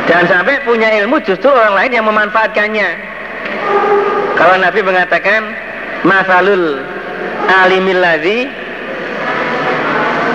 Jangan 0.07 0.27
sampai 0.27 0.59
punya 0.67 0.91
ilmu 1.03 1.23
justru 1.23 1.51
orang 1.51 1.75
lain 1.79 1.93
yang 1.95 2.07
memanfaatkannya. 2.07 2.89
Kalau 4.35 4.57
Nabi 4.59 4.81
mengatakan 4.83 5.55
masalul 6.03 6.83
alimil 7.51 8.01
ladzi 8.01 8.49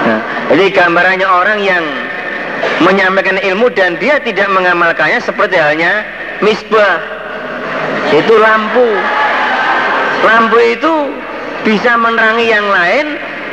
nah, 0.06 0.20
jadi 0.54 0.66
gambarannya 0.74 1.28
orang 1.28 1.60
yang 1.64 1.84
menyampaikan 2.84 3.40
ilmu 3.40 3.72
dan 3.74 3.96
dia 3.98 4.20
tidak 4.22 4.46
mengamalkannya 4.52 5.18
seperti 5.24 5.58
halnya 5.58 6.06
misbah. 6.42 7.00
Itu 8.12 8.34
lampu. 8.40 8.88
Lampu 10.26 10.58
itu 10.60 10.94
bisa 11.68 11.98
menerangi 11.98 12.48
yang 12.50 12.68
lain 12.70 13.06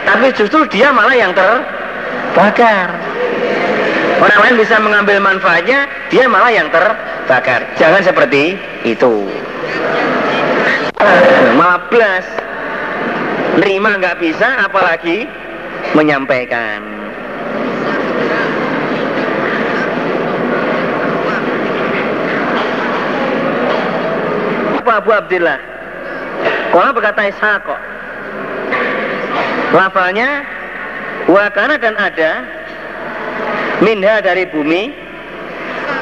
tapi 0.09 0.35
justru 0.35 0.67
dia 0.71 0.91
malah 0.91 1.15
yang 1.15 1.33
terbakar. 1.35 2.89
Orang 4.23 4.39
lain 4.39 4.57
bisa 4.63 4.79
mengambil 4.79 5.19
manfaatnya 5.19 5.87
dia 6.11 6.31
malah 6.31 6.51
yang 6.55 6.71
terbakar. 6.71 7.67
Jangan 7.79 8.03
seperti 8.07 8.55
itu. 8.87 9.27
Malah 11.59 11.91
belas 11.91 12.25
nerima 13.59 14.01
nggak 14.01 14.17
bisa 14.23 14.65
apalagi 14.65 15.29
menyampaikan 15.93 16.81
apa 24.83 24.91
Abu 25.03 25.11
Abdillah? 25.11 25.59
Kalau 26.71 26.95
berkata 26.95 27.27
Ishaq. 27.27 27.67
Lafalnya 29.75 30.47
wakana 31.27 31.75
dan 31.75 31.99
ada 31.99 32.47
minha 33.83 34.23
dari 34.23 34.47
bumi 34.47 34.95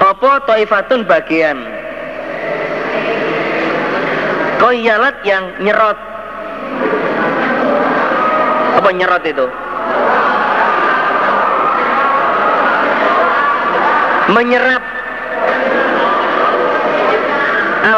opo 0.05 0.37
toifatun 0.45 1.09
bagian 1.09 1.65
koyalat 4.61 5.17
yang 5.25 5.49
nyerot 5.65 5.97
apa 8.85 8.91
nyerot 8.91 9.25
itu 9.25 9.47
menyerap 14.35 14.90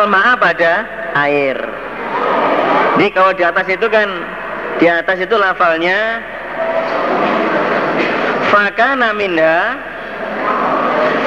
al-ma'a 0.03 0.35
pada 0.35 0.73
air. 1.15 1.57
Jadi 2.99 3.09
kalau 3.15 3.33
di 3.33 3.43
atas 3.47 3.67
itu 3.71 3.87
kan 3.87 4.09
di 4.83 4.87
atas 4.91 5.23
itu 5.23 5.35
lafalnya 5.39 6.21
fakana 8.51 9.15
minha 9.15 9.79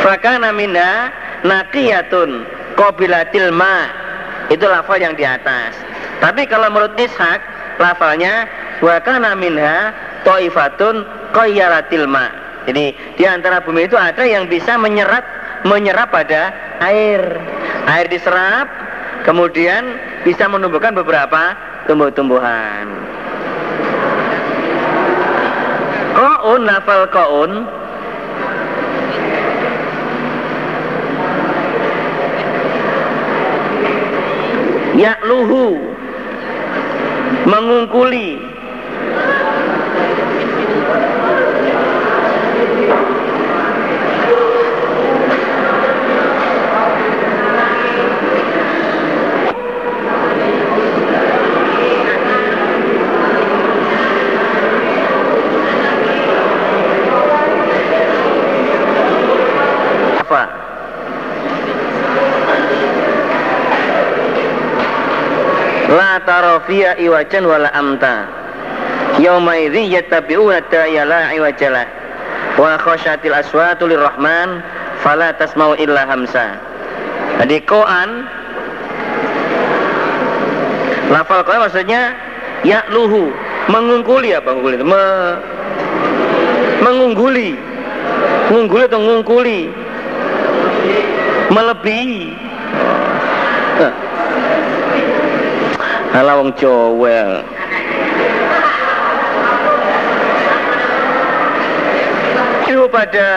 fakana 0.04 0.52
minha 0.52 1.10
naqiyatun 1.48 2.44
qabilatil 2.76 3.50
ma. 3.56 3.90
Itu 4.54 4.70
lafal 4.70 5.02
yang 5.02 5.18
di 5.18 5.26
atas. 5.26 5.74
Tapi 6.22 6.46
kalau 6.46 6.70
menurut 6.70 6.94
Ishak 7.02 7.42
lafalnya 7.82 8.46
wakana 8.84 9.34
minha 9.34 9.90
toifatun 10.22 11.02
qayyaratil 11.34 12.06
ma. 12.06 12.30
Jadi 12.70 12.94
di 13.18 13.26
antara 13.26 13.62
bumi 13.62 13.90
itu 13.90 13.98
ada 13.98 14.22
yang 14.22 14.46
bisa 14.46 14.78
menyerap 14.78 15.26
menyerap 15.66 16.14
pada 16.14 16.54
air. 16.86 17.22
Air 17.90 18.08
diserap, 18.10 18.70
kemudian 19.26 19.98
bisa 20.22 20.46
menumbuhkan 20.46 20.94
beberapa 20.94 21.58
tumbuh-tumbuhan. 21.90 22.86
Ko'un 26.16 26.62
nafal 26.64 27.10
ko'un. 27.12 27.54
Yakluhu 34.96 35.96
Mengungkuli 37.46 38.42
tara 66.64 66.96
iwajan 67.00 67.44
wala 67.44 67.70
amta. 67.76 68.28
Yauma 69.20 69.56
idzi 69.60 69.92
yattabi'una 69.96 70.64
da'ya 70.72 71.04
la 71.08 71.32
iwajala 71.36 71.84
wa 72.60 72.76
khasyatil 72.80 73.36
aswatu 73.36 73.88
lirrahman 73.88 74.64
fala 75.04 75.32
tasma'u 75.36 75.76
illa 75.80 76.04
hamsa. 76.08 76.60
Jadi 77.44 77.64
koan 77.68 78.28
lafal 81.12 81.44
koan 81.44 81.64
maksudnya 81.64 82.16
luhu 82.92 83.32
mengungkuli 83.72 84.36
apa 84.36 84.52
mengungkuli 84.52 84.84
Me, 84.84 85.04
mengungguli. 86.84 87.50
Mengungguli 88.46 88.84
atau 88.86 89.02
mengungkuli 89.02 89.60
melebihi 91.50 92.36
Halah 96.16 96.40
wong 96.40 96.56
Jawa. 96.56 97.44
Itu 102.64 102.88
pada 102.88 103.30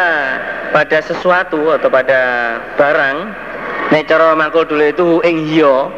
pada 0.70 0.98
sesuatu 1.02 1.74
atau 1.74 1.90
pada 1.90 2.20
barang 2.78 3.16
nek 3.90 4.06
cara 4.06 4.30
makul 4.38 4.62
dulu 4.62 4.94
itu 4.94 5.06
ing 5.26 5.42
hiya. 5.50 5.90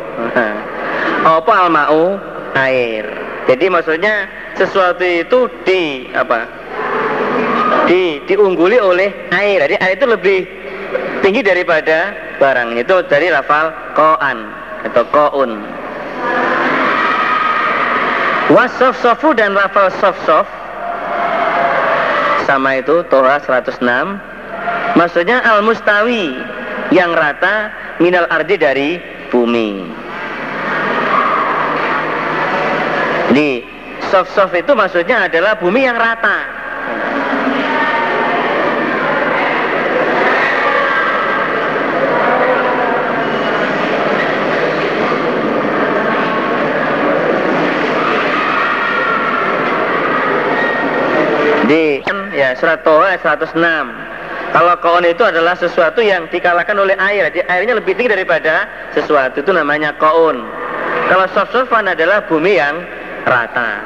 Apa 1.37 1.69
almau 1.69 2.17
air. 2.57 3.05
Jadi 3.45 3.69
maksudnya 3.69 4.25
sesuatu 4.57 5.05
itu 5.05 5.53
di 5.69 6.09
apa? 6.17 6.49
Di 7.85 8.25
diungguli 8.25 8.81
oleh 8.81 9.13
air. 9.37 9.69
Jadi 9.69 9.77
air 9.85 10.01
itu 10.01 10.09
lebih 10.09 10.41
tinggi 11.21 11.45
daripada 11.45 12.17
barang. 12.41 12.73
Itu 12.81 13.05
dari 13.05 13.29
lafal 13.29 13.69
koan 13.93 14.49
atau 14.89 15.05
koun. 15.13 15.80
Wasof 18.51 18.99
sofu 18.99 19.31
dan 19.33 19.55
lafal 19.55 19.95
sof 20.03 20.19
sof 20.27 20.47
sama 22.51 22.83
itu 22.83 23.07
Toha 23.07 23.39
106 23.39 23.79
maksudnya 24.99 25.39
al 25.47 25.63
mustawi 25.63 26.35
yang 26.91 27.15
rata 27.15 27.71
minal 28.03 28.27
ardi 28.27 28.59
dari 28.59 28.99
bumi. 29.31 29.87
Di 33.31 33.63
sof 34.11 34.27
sof 34.35 34.51
itu 34.51 34.75
maksudnya 34.75 35.31
adalah 35.31 35.55
bumi 35.55 35.87
yang 35.87 35.95
rata 35.95 36.60
di 51.71 52.03
ya 52.35 52.59
surat 52.59 52.83
Toha 52.83 53.15
106 53.15 53.55
Kalau 54.51 54.75
koon 54.83 55.07
itu 55.07 55.23
adalah 55.23 55.55
sesuatu 55.55 56.03
yang 56.03 56.27
dikalahkan 56.27 56.75
oleh 56.75 56.99
air. 56.99 57.31
Jadi 57.31 57.47
airnya 57.47 57.79
lebih 57.79 57.95
tinggi 57.95 58.11
daripada 58.11 58.67
sesuatu 58.91 59.39
itu 59.39 59.55
namanya 59.55 59.95
koon. 59.95 60.43
Kalau 61.07 61.31
sof-sofan 61.31 61.87
adalah 61.87 62.27
bumi 62.27 62.59
yang 62.59 62.83
rata. 63.31 63.79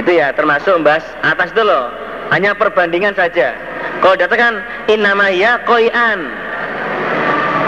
Itu 0.00 0.16
ya 0.16 0.32
termasuk 0.32 0.80
membahas 0.80 1.04
atas 1.20 1.52
itu 1.52 1.60
loh. 1.60 1.92
Hanya 2.32 2.56
perbandingan 2.56 3.12
saja. 3.12 3.52
Kalau 4.00 4.16
dikatakan 4.16 4.64
innamaya 4.88 5.60
koian. 5.68 6.24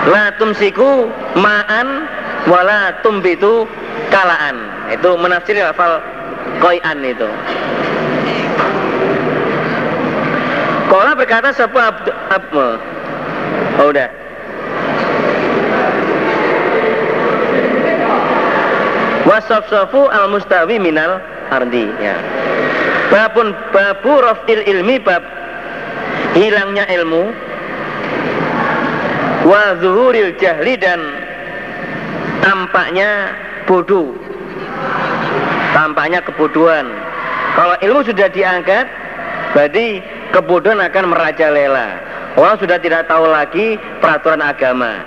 La 0.09 0.33
tumsiku 0.41 1.13
ma'an 1.37 2.09
wala 2.49 2.97
tumbitu 3.05 3.69
kalaan. 4.09 4.57
Itu 4.97 5.13
menafsir 5.21 5.61
lafal 5.61 6.01
koian 6.65 7.05
itu. 7.05 7.29
Kola 10.87 11.19
berkata 11.19 11.51
sebuah 11.51 11.85
abdu, 11.91 12.11
abdu, 12.31 12.67
oh 13.83 13.87
udah. 13.91 14.09
Wasaf-safu 19.27 20.07
al-mustawi 20.07 20.79
minal 20.79 21.19
ardi 21.51 21.91
ya. 21.99 22.15
Babun 23.11 23.51
babu 23.75 24.23
rafil 24.23 24.63
ilmi 24.63 25.03
bab 25.03 25.23
hilangnya 26.39 26.87
ilmu 26.87 27.35
wa 29.47 29.79
zuhuril 29.79 30.35
jahli 30.39 30.79
dan 30.79 31.01
tampaknya 32.43 33.35
bodoh 33.67 34.15
tampaknya 35.71 36.21
kebodohan 36.23 36.87
kalau 37.55 37.79
ilmu 37.81 38.01
sudah 38.05 38.29
diangkat 38.31 38.87
berarti 39.55 40.03
kebodohan 40.35 40.83
akan 40.83 41.13
merajalela. 41.13 41.89
Orang 42.37 42.57
sudah 42.61 42.77
tidak 42.81 43.09
tahu 43.09 43.27
lagi 43.29 43.81
peraturan 44.01 44.43
agama. 44.45 45.01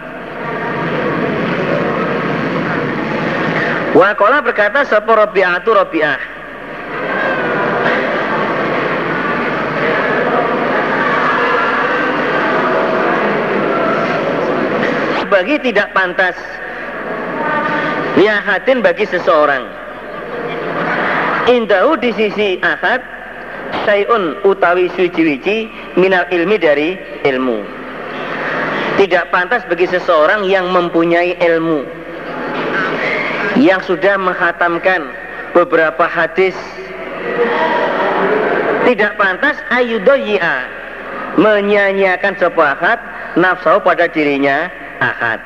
Wakola 3.93 4.45
berkata 4.45 4.85
sepo 4.85 5.17
robi'atu 5.17 5.69
robi'ah. 5.73 6.21
Bagi 15.29 15.55
tidak 15.61 15.93
pantas 15.93 16.35
lihatin 18.17 18.81
bagi 18.83 19.05
seseorang 19.07 19.63
Indahu 21.47 21.97
di 21.97 22.11
sisi 22.13 22.59
akad 22.59 23.01
sayun 23.85 24.39
utawi 24.45 24.89
suci-wici 24.93 25.69
minal 25.97 26.25
ilmi 26.29 26.57
dari 26.57 26.95
ilmu. 27.25 27.61
Tidak 28.99 29.31
pantas 29.31 29.63
bagi 29.71 29.87
seseorang 29.87 30.43
yang 30.47 30.69
mempunyai 30.75 31.39
ilmu 31.39 31.87
yang 33.59 33.79
sudah 33.83 34.19
menghatamkan 34.19 35.07
beberapa 35.55 36.03
hadis. 36.07 36.55
Tidak 38.87 39.15
pantas 39.15 39.55
ayudoyia 39.69 40.79
menyanyiakan 41.39 42.35
sebuah 42.35 42.79
akad 42.79 42.99
nafsu 43.37 43.77
pada 43.85 44.09
dirinya 44.09 44.67
akad 44.99 45.39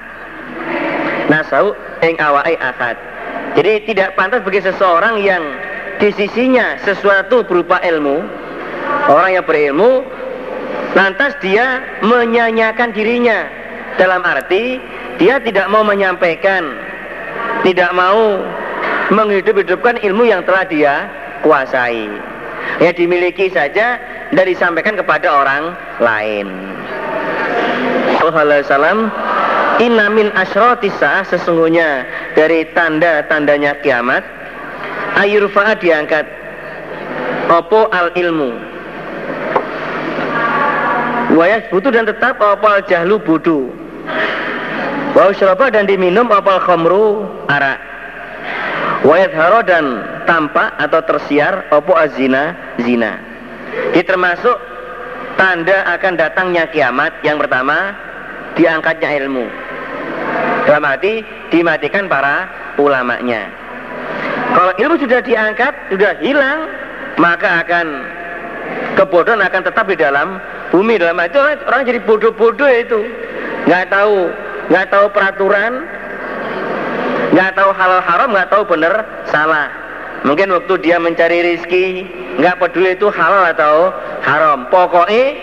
nafsu 1.27 1.75
ing 2.01 2.15
awai 2.17 2.55
akad 2.57 2.95
jadi 3.53 3.83
tidak 3.85 4.15
pantas 4.15 4.41
bagi 4.41 4.63
seseorang 4.63 5.21
yang 5.21 5.43
di 6.03 6.11
sisinya 6.19 6.75
sesuatu 6.83 7.47
berupa 7.47 7.79
ilmu, 7.79 8.19
orang 9.07 9.39
yang 9.39 9.45
berilmu, 9.47 10.03
lantas 10.99 11.31
dia 11.39 11.79
menyanyikan 12.03 12.91
dirinya 12.91 13.47
dalam 13.95 14.19
arti 14.27 14.83
dia 15.15 15.39
tidak 15.39 15.71
mau 15.71 15.79
menyampaikan, 15.79 16.75
tidak 17.63 17.95
mau 17.95 18.43
menghidup-hidupkan 19.15 20.03
ilmu 20.03 20.27
yang 20.27 20.43
telah 20.43 20.67
dia 20.67 21.07
kuasai. 21.39 22.11
Ya 22.83 22.91
dimiliki 22.91 23.47
saja 23.47 23.95
dan 24.35 24.43
disampaikan 24.43 24.99
kepada 24.99 25.31
orang 25.31 25.71
lain. 26.03 26.51
Wassalamualaikum 28.19 29.07
Inna 29.81 30.05
min 30.11 30.29
sesungguhnya 31.31 32.05
dari 32.37 32.67
tanda-tandanya 32.77 33.81
kiamat 33.81 34.21
ayurfa'a 35.17 35.77
diangkat. 35.77 36.25
Opo 37.51 37.91
al 37.91 38.13
ilmu? 38.17 38.51
Wayas 41.33 41.65
butuh 41.69 41.91
dan 41.91 42.05
tetap 42.05 42.37
opo 42.39 42.65
al 42.65 42.81
jahlu 42.85 43.19
budu? 43.21 43.69
Wa 45.13 45.29
dan 45.69 45.85
diminum 45.85 46.29
opo 46.29 46.49
al 46.49 46.61
khamru? 46.63 47.05
Arak 47.49 47.93
wayat 49.03 49.35
haro 49.35 49.59
dan 49.67 49.99
tampak 50.23 50.73
atau 50.79 51.03
tersiar 51.03 51.67
opo 51.69 51.93
azina 51.93 52.55
zina? 52.79 53.19
Ini 53.93 54.03
termasuk 54.05 54.57
tanda 55.35 55.83
akan 55.97 56.13
datangnya 56.15 56.71
kiamat. 56.71 57.11
Yang 57.21 57.45
pertama 57.45 57.77
diangkatnya 58.55 59.09
ilmu. 59.23 59.45
Dalam 60.63 60.87
arti 60.87 61.21
dimatikan 61.51 62.07
para 62.07 62.47
ulamanya 62.79 63.62
kalau 64.53 64.71
ilmu 64.77 64.95
sudah 65.01 65.19
diangkat, 65.25 65.73
sudah 65.89 66.13
hilang, 66.21 66.69
maka 67.17 67.65
akan 67.65 67.85
kebodohan 68.97 69.41
akan 69.41 69.61
tetap 69.65 69.85
di 69.89 69.97
dalam 69.97 70.37
bumi. 70.69 71.01
Dalam 71.01 71.17
itu 71.25 71.39
orang 71.41 71.89
jadi 71.89 71.99
bodoh-bodoh 72.05 72.69
itu. 72.69 72.99
Nggak 73.65 73.89
tahu 73.89 74.29
nggak 74.69 74.87
tahu 74.93 75.05
peraturan 75.11 75.83
nggak 77.35 77.51
tahu 77.57 77.69
halal 77.75 78.01
haram 78.05 78.29
nggak 78.31 78.49
tahu 78.53 78.63
benar 78.69 78.93
salah. 79.27 79.67
Mungkin 80.23 80.55
waktu 80.55 80.73
dia 80.79 81.01
mencari 81.01 81.43
rizki 81.43 82.07
nggak 82.39 82.61
peduli 82.61 82.95
itu 82.95 83.09
halal 83.09 83.49
atau 83.49 83.91
haram. 84.21 84.69
Pokoknya 84.69 85.35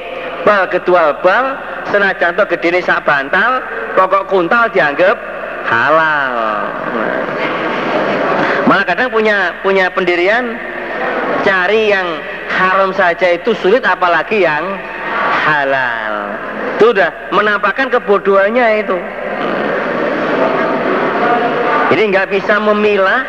bal 0.46 0.70
ketua 0.70 1.18
bal 1.20 1.58
senajan 1.90 2.38
to 2.38 2.44
gede 2.48 2.80
sak 2.80 3.04
bantal 3.04 3.60
pokok 3.98 4.30
kuntal 4.30 4.70
dianggap 4.72 5.18
halal 5.68 6.32
Malah 8.70 8.86
kadang 8.86 9.10
punya 9.10 9.58
punya 9.66 9.90
pendirian 9.90 10.54
cari 11.42 11.90
yang 11.90 12.06
haram 12.46 12.94
saja 12.94 13.34
itu 13.34 13.50
sulit 13.58 13.82
apalagi 13.82 14.46
yang 14.46 14.62
halal. 15.42 16.38
Itu 16.78 16.94
udah 16.94 17.34
menampakkan 17.34 17.90
kebodohannya 17.90 18.86
itu. 18.86 18.94
Jadi 21.90 22.02
nggak 22.14 22.30
bisa 22.30 22.62
memilah, 22.62 23.26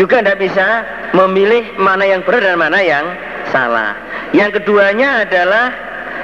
juga 0.00 0.24
nggak 0.24 0.40
bisa 0.40 0.88
memilih 1.12 1.76
mana 1.76 2.08
yang 2.08 2.24
benar 2.24 2.40
dan 2.48 2.56
mana 2.56 2.80
yang 2.80 3.04
salah. 3.52 3.92
Yang 4.32 4.64
keduanya 4.64 5.28
adalah 5.28 5.68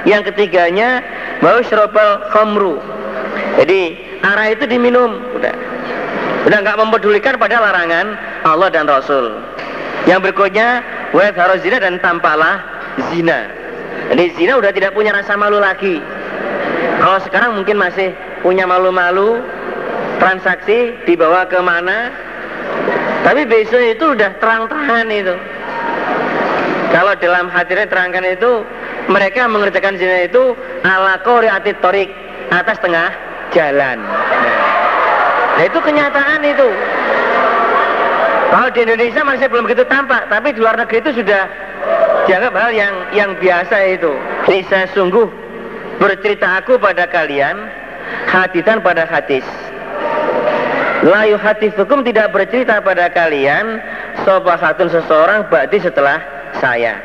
yang 0.09 0.25
ketiganya 0.25 1.05
mau 1.45 1.61
syrobal 1.69 2.25
khamru. 2.33 2.81
Jadi 3.61 3.93
arah 4.25 4.49
itu 4.49 4.65
diminum, 4.65 5.21
udah 5.37 5.53
Udah 6.41 6.57
nggak 6.65 6.77
mempedulikan 6.81 7.37
pada 7.37 7.61
larangan 7.61 8.17
Allah 8.41 8.69
dan 8.73 8.89
Rasul. 8.89 9.37
Yang 10.09 10.29
berikutnya, 10.29 10.81
wet 11.13 11.37
harus 11.37 11.61
zina 11.61 11.77
dan 11.77 12.01
tampaklah 12.01 12.57
zina. 13.13 13.45
Jadi 14.09 14.25
zina 14.33 14.57
udah 14.57 14.73
tidak 14.73 14.97
punya 14.97 15.13
rasa 15.13 15.37
malu 15.37 15.61
lagi. 15.61 16.01
Kalau 16.97 17.17
sekarang 17.21 17.61
mungkin 17.61 17.77
masih 17.77 18.13
punya 18.41 18.65
malu-malu, 18.65 19.41
transaksi 20.17 20.97
dibawa 21.05 21.45
ke 21.45 21.61
mana, 21.61 22.09
tapi 23.21 23.45
besok 23.45 23.81
itu 23.81 24.05
udah 24.17 24.33
terang-terangan 24.41 25.07
itu. 25.13 25.35
Kalau 26.91 27.13
dalam 27.21 27.47
hadirnya 27.53 27.87
terangkan 27.87 28.25
itu, 28.25 28.65
mereka 29.07 29.45
mengerjakan 29.45 29.95
zina 30.01 30.25
itu 30.25 30.57
ala 30.81 31.21
atit 31.21 31.77
torik 31.79 32.09
atas 32.49 32.77
tengah 32.81 33.13
jalan. 33.53 34.01
Nah. 34.01 34.60
Nah 35.61 35.69
itu 35.69 35.77
kenyataan 35.77 36.41
itu. 36.41 36.69
Kalau 38.49 38.73
di 38.73 38.81
Indonesia 38.81 39.21
masih 39.21 39.45
belum 39.45 39.69
begitu 39.69 39.85
tampak, 39.85 40.25
tapi 40.25 40.57
di 40.57 40.59
luar 40.59 40.73
negeri 40.73 41.05
itu 41.05 41.21
sudah 41.21 41.45
dianggap 42.25 42.49
hal 42.57 42.73
yang 42.73 42.93
yang 43.13 43.29
biasa 43.37 43.93
itu. 43.93 44.09
Saya 44.65 44.89
sungguh 44.89 45.29
bercerita 46.01 46.57
aku 46.57 46.81
pada 46.81 47.05
kalian, 47.05 47.69
hadisan 48.25 48.81
pada 48.81 49.05
hadis. 49.05 49.45
Layu 51.05 51.37
hadis 51.37 51.77
hukum 51.77 52.01
tidak 52.01 52.33
bercerita 52.33 52.81
pada 52.81 53.13
kalian 53.13 53.85
sobahatun 54.25 54.89
seseorang 54.89 55.45
berarti 55.45 55.77
setelah 55.77 56.17
saya. 56.57 56.97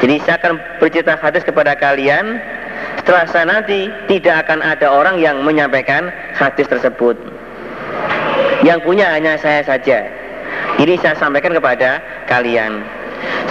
Jadi 0.00 0.24
saya 0.24 0.40
akan 0.40 0.56
bercerita 0.80 1.20
hadis 1.20 1.44
kepada 1.44 1.76
kalian 1.76 2.40
setelah 3.04 3.28
saya 3.28 3.44
nanti 3.44 3.92
tidak 4.08 4.48
akan 4.48 4.64
ada 4.64 4.88
orang 4.88 5.20
yang 5.20 5.44
menyampaikan 5.44 6.08
hadis 6.32 6.64
tersebut. 6.64 7.43
Yang 8.64 8.78
punya 8.82 9.12
hanya 9.12 9.36
saya 9.36 9.60
saja. 9.62 10.08
Ini 10.80 10.96
saya 10.98 11.14
sampaikan 11.20 11.52
kepada 11.52 12.00
kalian. 12.26 12.80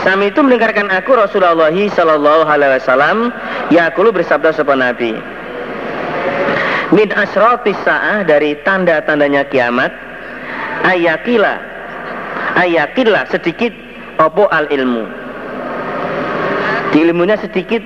Sami 0.02 0.34
itu 0.34 0.41
mendengarkan 0.44 0.90
aku 0.91 1.15
Rasulullah 1.15 1.72
Sallallahu 1.72 2.44
Alaihi 2.45 2.81
Wasallam 2.81 3.31
Yakulu 3.72 4.11
bersabda 4.11 4.52
sapa 4.52 4.76
Nabi. 4.76 5.15
Min 6.94 7.10
asratis 7.15 7.77
sa'ah 7.88 8.22
dari 8.27 8.53
tanda-tandanya 8.61 9.49
kiamat 9.49 9.90
ayakila 10.84 11.57
ayakila 12.60 13.26
sedikit 13.31 13.73
opo 14.19 14.45
al 14.52 14.69
ilmu 14.69 15.07
ilmunya 16.94 17.40
sedikit 17.40 17.81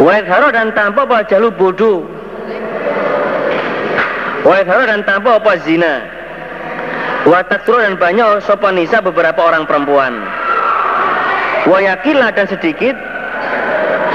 Wahid 0.00 0.24
haro 0.32 0.48
dan 0.48 0.72
tanpa 0.72 1.04
apa 1.04 1.28
jalu 1.28 1.52
bodoh 1.52 2.08
Haro 4.40 4.84
dan 4.88 5.04
tanpa 5.04 5.36
apa 5.36 5.60
zina? 5.60 6.00
Watak 7.28 7.68
dan 7.68 8.00
banyak 8.00 8.40
sopan 8.48 8.80
nisa 8.80 9.04
beberapa 9.04 9.44
orang 9.44 9.68
perempuan. 9.68 10.16
Wayakila 11.68 12.32
dan 12.32 12.48
sedikit 12.48 12.96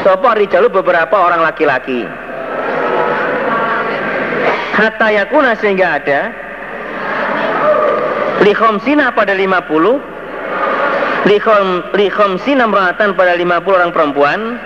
Sopan 0.05 0.37
rijalu 0.37 0.69
beberapa 0.69 1.17
orang 1.17 1.41
laki-laki. 1.41 2.05
Hatta 4.77 5.09
yakuna 5.09 5.57
sehingga 5.57 5.97
ada 5.97 6.29
Likhomsina 8.45 9.09
pada 9.17 9.33
50 9.33 11.25
Likhom, 11.25 11.89
Likhomsina 11.97 12.69
meratan 12.69 13.17
pada 13.17 13.33
50 13.33 13.65
orang 13.65 13.89
perempuan. 13.89 14.61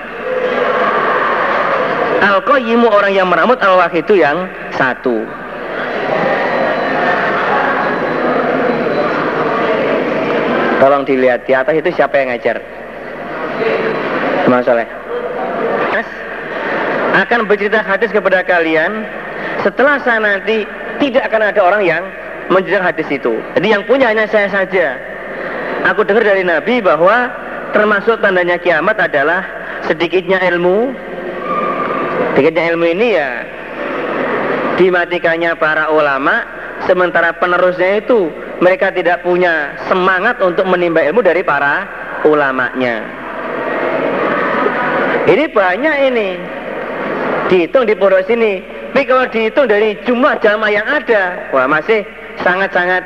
Al 2.20 2.44
qayyimu 2.44 2.92
orang 2.92 3.16
yang 3.16 3.32
meramut 3.32 3.64
al 3.64 3.80
itu 3.96 4.20
yang 4.20 4.44
satu 4.76 5.24
Tolong 10.80 11.04
dilihat 11.04 11.44
di 11.44 11.54
atas 11.54 11.76
itu 11.76 11.92
siapa 11.92 12.16
yang 12.18 12.32
ngajar? 12.32 12.58
Masalah. 14.48 14.88
Akan 17.20 17.44
bercerita 17.52 17.84
hadis 17.84 18.16
kepada 18.16 18.40
kalian 18.48 19.04
setelah 19.60 20.00
saya 20.08 20.24
nanti 20.24 20.64
tidak 21.04 21.28
akan 21.28 21.52
ada 21.52 21.60
orang 21.60 21.84
yang 21.84 22.04
menceritakan 22.48 22.96
hadis 22.96 23.08
itu. 23.12 23.44
Jadi 23.60 23.68
yang 23.76 23.84
punya 23.84 24.08
hanya 24.08 24.24
saya 24.32 24.48
saja. 24.48 24.96
Aku 25.92 26.08
dengar 26.08 26.24
dari 26.24 26.48
Nabi 26.48 26.80
bahwa 26.80 27.28
termasuk 27.76 28.24
tandanya 28.24 28.56
kiamat 28.56 28.96
adalah 29.04 29.44
sedikitnya 29.84 30.40
ilmu, 30.56 30.96
Sedikitnya 32.40 32.72
ilmu 32.72 32.86
ini 32.88 33.08
ya 33.20 33.44
dimatikannya 34.80 35.60
para 35.60 35.92
ulama 35.92 36.40
sementara 36.88 37.36
penerusnya 37.36 38.00
itu 38.00 38.32
mereka 38.60 38.92
tidak 38.92 39.24
punya 39.24 39.76
semangat 39.88 40.40
untuk 40.44 40.68
menimba 40.68 41.04
ilmu 41.04 41.24
dari 41.24 41.44
para 41.44 41.88
ulamanya. 42.28 43.04
Ini 45.30 45.46
banyak 45.52 45.96
ini 46.12 46.30
dihitung 47.50 47.88
di 47.90 47.96
pondok 47.96 48.26
sini. 48.28 48.62
Tapi 48.90 49.08
kalau 49.08 49.26
dihitung 49.32 49.70
dari 49.70 49.96
jumlah 50.04 50.44
jamaah 50.44 50.72
yang 50.76 50.84
ada, 50.84 51.48
wah 51.56 51.70
masih 51.72 52.04
sangat-sangat 52.44 53.00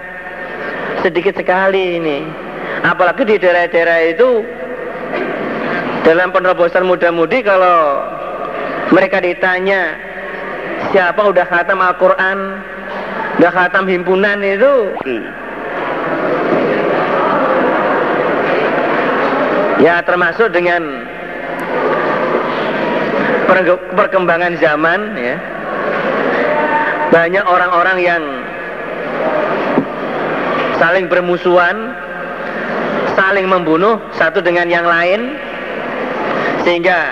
sedikit 1.06 1.38
sekali 1.38 2.02
ini. 2.02 2.26
Apalagi 2.82 3.28
di 3.28 3.38
daerah-daerah 3.38 4.00
itu 4.10 4.42
dalam 6.02 6.34
penerobosan 6.34 6.90
muda-mudi 6.90 7.46
kalau 7.46 8.02
mereka 8.90 9.22
ditanya 9.22 9.94
siapa 10.90 11.22
udah 11.30 11.46
khatam 11.46 11.78
Al-Quran, 11.78 12.38
udah 13.38 13.52
khatam 13.54 13.86
himpunan 13.86 14.42
itu. 14.42 14.98
Ya 19.84 20.00
termasuk 20.00 20.48
dengan 20.56 20.80
perkembangan 24.00 24.56
zaman 24.64 25.00
ya. 25.20 25.36
Banyak 27.12 27.44
orang-orang 27.44 27.98
yang 28.00 28.24
saling 30.80 31.12
bermusuhan, 31.12 31.92
saling 33.20 33.46
membunuh 33.46 34.00
satu 34.16 34.40
dengan 34.40 34.72
yang 34.72 34.88
lain 34.88 35.36
sehingga 36.64 37.12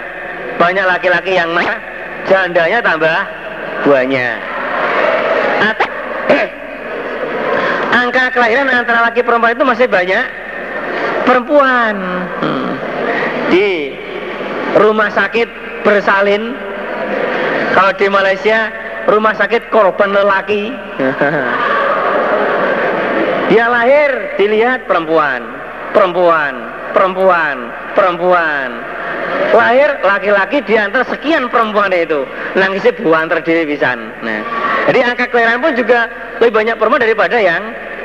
banyak 0.55 0.87
laki-laki 0.87 1.35
yang 1.35 1.51
mah 1.51 1.67
jandanya 2.23 2.79
tambah 2.79 3.19
banyak 3.83 4.37
angka 7.99 8.31
kelahiran 8.31 8.71
antara 8.71 9.11
laki 9.11 9.21
perempuan 9.21 9.53
itu 9.53 9.65
masih 9.67 9.87
banyak 9.91 10.40
perempuan. 11.25 11.95
Hmm. 12.41 12.73
di 13.51 13.91
rumah 14.79 15.11
sakit 15.11 15.47
bersalin. 15.83 16.55
Kalau 17.75 17.91
di 17.99 18.07
Malaysia 18.07 18.71
rumah 19.11 19.35
sakit 19.35 19.67
korban 19.67 20.15
lelaki. 20.15 20.71
Dia 23.51 23.67
lahir 23.67 24.39
dilihat 24.39 24.87
perempuan. 24.87 25.43
Perempuan 25.91 26.55
perempuan 26.95 27.55
perempuan. 27.95 28.69
Lahir 29.51 29.99
laki-laki 30.03 30.63
di 30.63 30.79
antara 30.79 31.03
sekian 31.07 31.51
perempuan 31.51 31.91
itu. 31.91 32.23
Nangisnya 32.55 32.95
buang 33.03 33.27
terdiri 33.27 33.67
bisa 33.67 33.95
nah 33.95 34.41
jadi 34.89 35.13
angka 35.13 35.29
kelahiran 35.29 35.61
pun 35.61 35.73
juga 35.77 36.09
lebih 36.41 36.53
banyak 36.57 36.75
perempuan 36.79 37.03
daripada 37.03 37.37
yang 37.37 37.61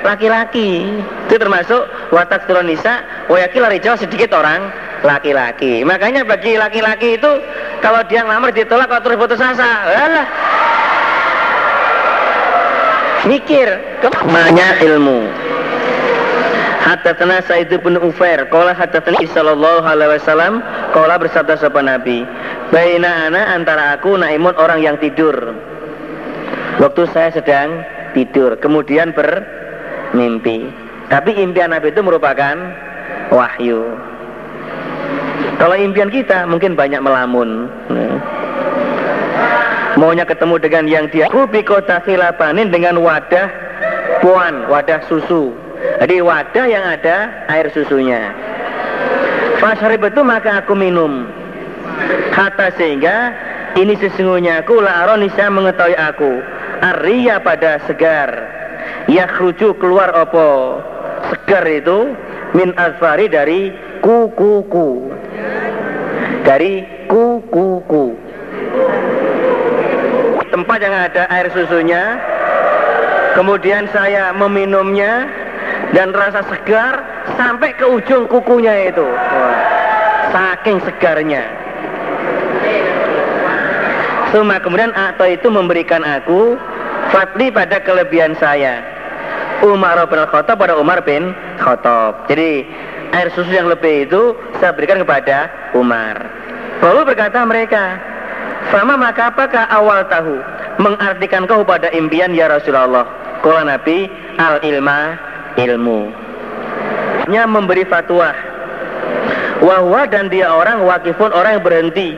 laki-laki. 0.06 0.86
Itu 1.26 1.36
termasuk 1.42 1.82
watak 2.14 2.46
turun 2.46 2.70
nisa 2.70 3.02
wayaki 3.26 3.58
lari 3.58 3.82
jauh 3.82 3.98
sedikit 3.98 4.30
orang 4.38 4.70
laki-laki. 5.02 5.82
Makanya 5.82 6.22
bagi 6.22 6.54
laki-laki 6.54 7.18
itu 7.18 7.30
kalau 7.82 8.06
dia 8.06 8.22
ngelamar 8.22 8.54
ditolak 8.54 8.86
kalau 8.86 9.02
terus 9.02 9.18
putus 9.18 9.42
asa. 9.42 9.70
Alah. 9.90 10.26
Mikir 13.26 13.66
ke 13.98 14.08
mana 14.30 14.78
ilmu? 14.78 15.26
Hadatana 16.86 17.42
Sa'id 17.42 17.74
bin 17.74 17.98
Ufair 17.98 18.46
Kala 18.46 18.70
hadatana 18.70 19.18
sallallahu 19.18 19.82
alaihi 19.82 20.14
wasallam 20.14 20.62
Kala 20.94 21.18
bersabda 21.18 21.58
sapa 21.58 21.82
Nabi 21.82 22.22
Baina 22.70 23.26
ana 23.26 23.58
antara 23.58 23.98
aku 23.98 24.14
naimun 24.14 24.54
orang 24.54 24.78
yang 24.78 24.94
tidur. 25.02 25.34
Waktu 26.78 27.02
saya 27.10 27.34
sedang 27.34 27.82
tidur 28.14 28.54
Kemudian 28.62 29.10
bermimpi 30.16 30.72
Tapi 31.12 31.36
impian 31.36 31.76
Nabi 31.76 31.93
itu 31.93 32.01
merupakan 32.01 32.56
Wahyu 33.28 33.84
Kalau 35.60 35.76
impian 35.76 36.09
kita 36.09 36.48
mungkin 36.48 36.72
banyak 36.72 37.05
melamun 37.05 37.68
Maunya 40.01 40.24
ketemu 40.24 40.56
dengan 40.56 40.84
yang 40.88 41.06
dia 41.12 41.28
Kubi 41.28 41.60
kota 41.60 42.01
khilapanin 42.01 42.72
dengan 42.72 42.97
wadah 43.05 43.52
Puan, 44.24 44.72
wadah 44.72 45.05
susu 45.05 45.52
jadi 45.76 46.20
wadah 46.24 46.66
yang 46.66 46.84
ada 46.84 47.47
air 47.52 47.68
susunya. 47.72 48.32
Fasharib 49.60 50.05
itu 50.05 50.20
maka 50.24 50.64
aku 50.64 50.76
minum. 50.76 51.28
Kata 52.32 52.72
sehingga 52.76 53.32
ini 53.76 53.97
sesungguhnya 53.97 54.64
aku 54.64 54.80
la 54.80 55.05
aronisa 55.05 55.48
mengetahui 55.48 55.97
aku. 55.97 56.32
Arya 56.84 57.40
pada 57.40 57.80
segar. 57.88 58.55
Ya 59.06 59.30
kerucu 59.30 59.76
keluar 59.78 60.10
opo. 60.14 60.82
Segar 61.30 61.64
itu 61.66 62.14
min 62.54 62.74
azfari 62.74 63.30
dari 63.30 63.70
kuku-ku. 64.02 65.10
Dari 66.42 66.82
kuku-ku. 67.06 68.14
Tempat 70.50 70.78
yang 70.82 70.94
ada 70.94 71.22
air 71.30 71.48
susunya. 71.54 72.18
Kemudian 73.36 73.84
saya 73.92 74.32
meminumnya 74.32 75.28
dan 75.92 76.08
rasa 76.16 76.40
segar 76.48 77.04
sampai 77.36 77.76
ke 77.76 77.84
ujung 77.84 78.24
kukunya 78.32 78.88
itu. 78.88 79.04
Saking 80.32 80.80
segarnya. 80.82 81.44
Suma 84.34 84.58
kemudian 84.58 84.90
atau 84.90 85.28
itu 85.28 85.46
memberikan 85.46 86.02
aku 86.02 86.58
fatli 87.10 87.50
pada 87.50 87.82
kelebihan 87.82 88.34
saya. 88.38 88.82
Umar 89.64 89.96
bin 90.06 90.20
Khattab 90.28 90.60
pada 90.60 90.76
Umar 90.76 91.00
bin 91.02 91.32
Khattab. 91.56 92.28
Jadi 92.28 92.66
air 93.16 93.28
susu 93.32 93.48
yang 93.48 93.72
lebih 93.72 94.04
itu 94.06 94.36
saya 94.60 94.76
berikan 94.76 95.00
kepada 95.00 95.48
Umar. 95.72 96.28
Lalu 96.84 97.14
berkata 97.14 97.40
mereka, 97.48 97.96
Fama 98.68 98.98
maka 98.98 99.30
apakah 99.30 99.64
awal 99.70 100.02
tahu 100.10 100.36
mengartikan 100.82 101.46
kau 101.46 101.62
pada 101.62 101.88
impian 101.94 102.34
ya 102.34 102.50
Rasulullah? 102.50 103.06
Kala 103.40 103.62
Nabi 103.78 104.10
al 104.36 104.58
ilma 104.66 105.14
ilmu 105.56 106.26
nya 107.26 107.42
memberi 107.48 107.82
fatwa 107.88 108.30
wahwa 109.58 110.06
dan 110.06 110.30
dia 110.30 110.46
orang 110.46 110.84
wakifun 110.86 111.30
orang 111.34 111.58
yang 111.58 111.64
berhenti 111.64 112.08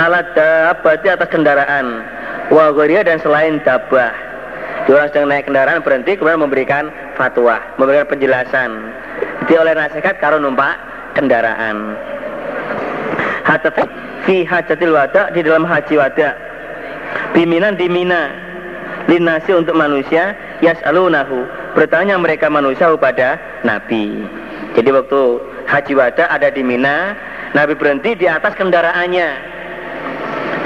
alat 0.00 0.26
dabati 0.34 1.06
atas 1.06 1.28
kendaraan 1.30 1.86
wagoria 2.50 3.06
dan 3.06 3.22
selain 3.22 3.62
dabah 3.62 4.30
dia 4.90 4.96
orang 4.96 5.08
sedang 5.12 5.28
naik 5.30 5.44
kendaraan 5.46 5.80
berhenti 5.84 6.18
kemudian 6.18 6.40
memberikan 6.40 6.84
fatwa 7.14 7.60
memberikan 7.76 8.10
penjelasan. 8.10 8.70
Dia 9.46 9.60
oleh 9.60 9.76
nasihat 9.76 10.16
karo 10.18 10.40
numpak 10.40 10.74
kendaraan. 11.14 11.94
Hatat 13.44 13.76
fi 14.24 14.42
hajatil 14.42 14.90
wada 14.96 15.28
di 15.30 15.44
dalam 15.44 15.68
haji 15.68 15.94
wada. 16.00 16.32
Biminan 17.36 17.76
di 17.76 17.86
mina 17.86 18.32
linasi 19.06 19.52
untuk 19.52 19.76
manusia 19.76 20.34
yas'alunahu 20.64 21.44
bertanya 21.76 22.16
mereka 22.16 22.50
manusia 22.50 22.88
kepada 22.90 23.36
Nabi. 23.62 24.26
Jadi 24.74 24.90
waktu 24.90 25.22
haji 25.66 25.92
wada 25.98 26.24
ada 26.30 26.48
di 26.50 26.62
Mina 26.62 27.14
Nabi 27.54 27.74
berhenti 27.74 28.14
di 28.14 28.30
atas 28.30 28.54
kendaraannya 28.54 29.59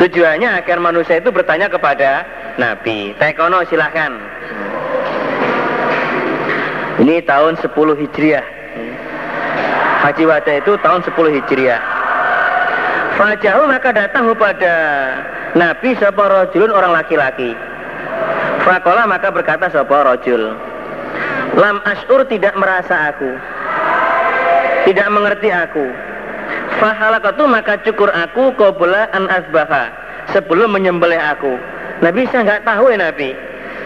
tujuannya 0.05 0.61
agar 0.61 0.77
manusia 0.85 1.17
itu 1.17 1.33
bertanya 1.33 1.73
kepada 1.73 2.29
Nabi. 2.61 3.17
Tekono 3.17 3.65
silahkan 3.73 4.13
ini 7.01 7.25
tahun 7.25 7.57
10 7.57 7.73
Hijriah. 7.73 8.47
Haji 10.05 10.25
Wada 10.29 10.53
itu 10.61 10.77
tahun 10.85 11.01
10 11.01 11.37
Hijriah. 11.41 11.81
Fajahu 13.17 13.63
maka 13.71 13.89
datang 13.97 14.29
kepada 14.29 14.75
Nabi 15.57 15.97
sapa 15.97 16.25
rojulun 16.29 16.69
orang 16.69 16.93
laki-laki. 16.93 17.57
Fakola 18.61 19.09
maka 19.09 19.33
berkata 19.33 19.69
sapa 19.73 20.05
rojul 20.05 20.53
Lam 21.55 21.79
as'ur 21.87 22.27
tidak 22.27 22.59
merasa 22.59 23.15
aku. 23.15 23.31
Tidak 24.85 25.09
mengerti 25.09 25.49
aku 25.49 26.14
Fahalakatu 26.79 27.45
maka 27.47 27.79
cukur 27.83 28.11
aku 28.11 28.55
Qobla 28.59 29.11
an 29.15 29.31
asbaha 29.31 29.93
Sebelum 30.33 30.73
menyembelih 30.73 31.21
aku 31.21 31.55
Nabi 32.03 32.27
saya 32.33 32.43
nggak 32.47 32.63
tahu 32.67 32.91
ya 32.91 32.99
Nabi 32.99 33.31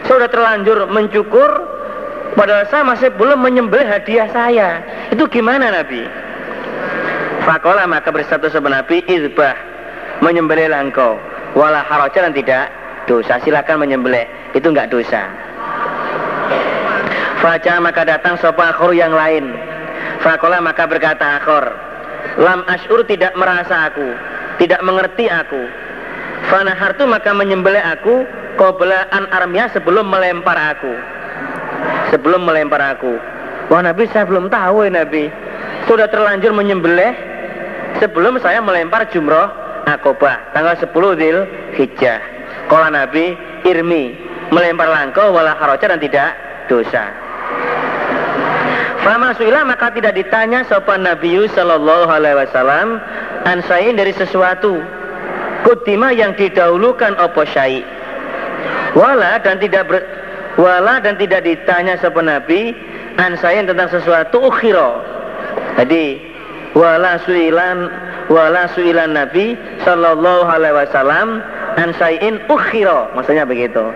Saya 0.07 0.25
sudah 0.25 0.31
terlanjur 0.31 0.79
mencukur 0.89 1.51
Padahal 2.39 2.71
saya 2.71 2.87
masih 2.87 3.11
belum 3.19 3.43
menyembelih 3.43 3.83
hadiah 3.83 4.31
saya. 4.31 4.79
Itu 5.11 5.27
gimana 5.27 5.75
Nabi? 5.75 6.07
Fakola 7.43 7.83
maka 7.91 8.15
bersatu 8.15 8.47
sebenarnya 8.47 8.87
Nabi 8.87 9.03
izbah 9.11 9.59
menyembelih 10.23 10.71
langkau. 10.71 11.19
Wala 11.59 11.83
haraja 11.83 12.31
dan 12.31 12.35
tidak 12.37 12.71
dosa. 13.11 13.43
Silakan 13.43 13.83
menyembelih. 13.83 14.23
Itu 14.53 14.71
enggak 14.71 14.93
dosa. 14.95 15.27
Fajar 17.43 17.83
maka 17.83 18.07
datang 18.07 18.39
sopa 18.39 18.71
akhor 18.71 18.95
yang 18.95 19.11
lain. 19.11 19.51
Fakola 20.23 20.63
maka 20.63 20.87
berkata 20.87 21.43
akhor. 21.43 21.75
Lam 22.37 22.69
ashur 22.69 23.07
tidak 23.09 23.33
merasa 23.39 23.89
aku. 23.89 24.09
Tidak 24.61 24.85
mengerti 24.85 25.31
aku. 25.33 25.63
Fanahartu 26.53 27.09
maka 27.09 27.33
menyembelih 27.33 27.81
aku. 27.97 28.29
Qobla 28.59 29.07
an 29.15 29.31
armia 29.31 29.71
sebelum 29.71 30.11
melempar 30.11 30.77
aku 30.77 31.19
sebelum 32.11 32.45
melempar 32.45 32.81
aku. 32.97 33.17
Wah 33.69 33.85
Nabi 33.85 34.09
saya 34.11 34.25
belum 34.25 34.49
tahu 34.49 34.89
ya 34.89 34.91
Nabi. 35.05 35.29
Sudah 35.87 36.09
terlanjur 36.09 36.53
menyembelih 36.53 37.13
sebelum 38.01 38.41
saya 38.41 38.61
melempar 38.61 39.09
jumroh 39.13 39.49
akobah 39.89 40.53
tanggal 40.53 40.77
10 40.77 40.93
Dhul 40.93 41.39
Hijjah. 41.77 42.21
Kalau 42.69 42.89
Nabi 42.93 43.37
irmi 43.65 44.17
melempar 44.53 44.89
langkau 44.89 45.33
wala 45.33 45.57
haroja 45.57 45.93
dan 45.93 46.01
tidak 46.01 46.37
dosa. 46.69 47.28
Fama 49.09 49.33
maka 49.65 49.89
tidak 49.97 50.21
ditanya 50.21 50.69
sopan 50.69 51.01
Nabi 51.01 51.49
Sallallahu 51.57 52.13
Alaihi 52.13 52.45
Wasallam 52.45 53.01
ansain 53.49 53.97
dari 53.97 54.13
sesuatu. 54.13 54.85
Kutima 55.65 56.13
yang 56.13 56.37
didahulukan 56.37 57.17
opo 57.17 57.41
syai. 57.49 57.81
Wala 58.93 59.41
dan 59.41 59.65
tidak 59.65 59.89
ber, 59.89 60.05
wala 60.61 61.01
dan 61.01 61.17
tidak 61.17 61.41
ditanya 61.41 61.97
sapa 61.97 62.21
nabi 62.21 62.77
an 63.17 63.41
saya 63.41 63.65
tentang 63.65 63.89
sesuatu 63.89 64.45
ukhiro 64.45 65.01
jadi 65.81 66.21
wala 66.77 67.17
suilan 67.25 67.89
wala 68.29 68.69
suilan 68.77 69.17
nabi 69.17 69.57
sallallahu 69.89 70.53
alaihi 70.53 70.85
wasallam 70.85 71.41
an 71.81 71.97
sayin 71.97 72.45
ukhiro 72.53 73.09
maksudnya 73.17 73.49
begitu. 73.49 73.89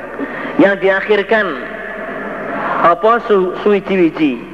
Yang 0.56 0.88
diakhirkan 0.88 1.46
apa 2.80 3.20
su, 3.28 3.52
suwiji-wiji 3.60 4.51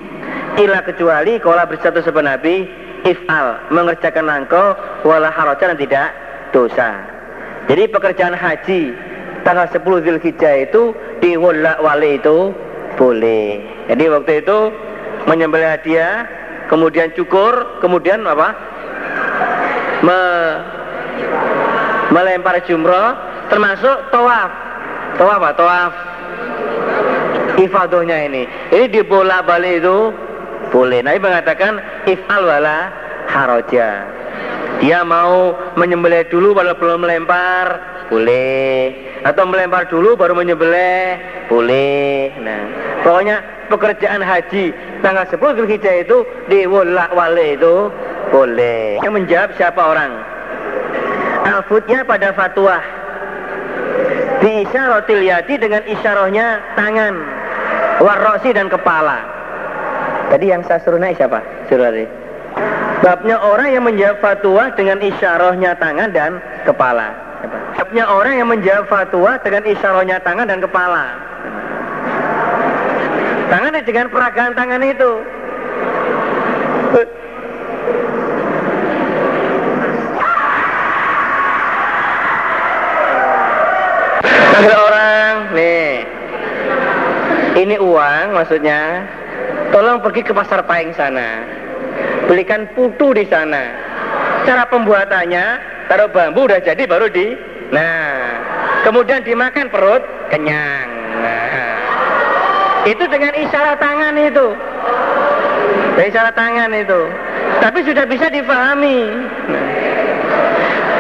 ila 0.57 0.81
kecuali 0.87 1.37
kalau 1.43 1.69
bersatu 1.69 2.01
sapa 2.01 2.25
nabi 2.25 2.65
if'al 3.05 3.69
mengerjakan 3.69 4.25
langkau 4.25 4.73
wala 5.05 5.29
haraja 5.29 5.75
dan 5.75 5.79
tidak 5.79 6.09
dosa 6.57 7.19
jadi 7.69 7.85
pekerjaan 7.93 8.33
haji 8.33 8.97
tanggal 9.45 9.69
10 9.69 9.85
Zulhijjah 9.85 10.55
itu 10.65 10.97
di 11.21 11.37
wali 11.37 12.17
itu 12.17 12.57
boleh. 12.97 13.61
Jadi 13.93 14.05
waktu 14.11 14.33
itu 14.41 14.59
menyembelih 15.29 15.77
hadiah, 15.79 16.25
kemudian 16.73 17.13
cukur, 17.15 17.81
kemudian 17.85 18.25
apa? 18.25 18.57
Me 20.03 20.21
melempar 22.09 22.65
jumroh, 22.65 23.15
termasuk 23.53 23.97
tawaf. 24.11 24.51
Tawaf 25.21 25.37
apa? 25.39 25.51
Tawaf 25.55 25.93
ifadohnya 27.59 28.17
ini. 28.27 28.49
Ini 28.73 28.87
di 28.89 29.03
bola 29.05 29.43
balik 29.43 29.83
itu 29.83 30.15
boleh. 30.79 31.03
Nabi 31.03 31.19
mengatakan 31.19 31.83
ifal 32.07 32.47
wala 32.47 32.95
haroja. 33.27 34.07
Dia 34.79 35.03
mau 35.03 35.59
menyembelih 35.75 36.31
dulu 36.31 36.55
walau 36.55 36.79
belum 36.79 37.03
melempar, 37.03 37.83
boleh. 38.07 38.95
Atau 39.27 39.43
melempar 39.51 39.91
dulu 39.91 40.15
baru 40.15 40.39
menyembelih 40.39 41.19
boleh. 41.51 42.31
Nah 42.39 42.63
pokoknya 43.03 43.43
pekerjaan 43.67 44.23
haji 44.23 44.71
tanggal 45.03 45.27
10 45.27 45.59
Zulhijjah 45.59 46.07
itu 46.07 46.23
di 46.47 46.63
wala 46.71 47.11
wale 47.11 47.59
itu 47.59 47.91
boleh. 48.31 49.03
Yang 49.03 49.15
menjawab 49.19 49.51
siapa 49.59 49.83
orang? 49.83 50.15
Alfutnya 51.43 52.07
pada 52.07 52.31
fatwa 52.39 52.79
di 54.39 54.63
isyaratil 54.63 55.27
yadi 55.27 55.59
dengan 55.59 55.83
isyarahnya 55.91 56.63
tangan 56.79 57.19
warrosi 57.99 58.55
dan 58.55 58.71
kepala 58.71 59.38
tadi 60.29 60.53
yang 60.53 60.63
saya 60.65 60.81
suruh 60.85 61.01
naik 61.01 61.17
siapa? 61.21 61.41
Suruh 61.69 61.93
babnya 62.99 63.41
orang 63.41 63.69
yang 63.73 63.85
menjawab 63.87 64.19
fatwa 64.21 64.69
dengan 64.75 64.99
isyarahnya 65.01 65.79
tangan 65.81 66.11
dan 66.13 66.43
kepala. 66.67 67.29
Sebabnya 67.79 68.05
orang 68.11 68.35
yang 68.37 68.49
menjawab 68.51 68.85
fatwa 68.91 69.39
dengan 69.41 69.63
isyarohnya 69.65 70.19
tangan 70.21 70.51
dan 70.51 70.61
kepala. 70.61 71.15
Tangannya 73.49 73.81
dengan 73.81 74.13
peragaan 74.13 74.53
tangan 74.53 74.83
itu. 74.85 75.13
Ada 84.59 84.75
orang, 84.75 85.33
nih, 85.55 86.03
ini 87.63 87.77
uang 87.79 88.37
maksudnya, 88.37 89.07
tolong 89.71 89.99
pergi 90.01 90.23
ke 90.25 90.33
pasar 90.33 90.65
Paing 90.65 90.93
sana, 90.97 91.45
belikan 92.27 92.69
putu 92.73 93.13
di 93.13 93.25
sana. 93.29 93.87
Cara 94.49 94.65
pembuatannya, 94.69 95.45
taruh 95.93 96.09
bambu 96.09 96.49
udah 96.49 96.61
jadi 96.65 96.89
baru 96.89 97.09
di 97.13 97.37
nah 97.69 98.41
kemudian 98.81 99.21
dimakan 99.21 99.69
perut 99.69 100.01
kenyang. 100.33 100.89
Nah 101.21 101.77
itu 102.89 103.05
dengan 103.13 103.37
isyarat 103.37 103.77
tangan 103.77 104.15
itu. 104.17 104.47
Isyarat 105.99 106.33
tangan 106.33 106.73
itu. 106.73 107.01
Tapi 107.59 107.83
sudah 107.85 108.05
bisa 108.07 108.31
difahami. 108.31 108.99
Nah. 109.51 109.69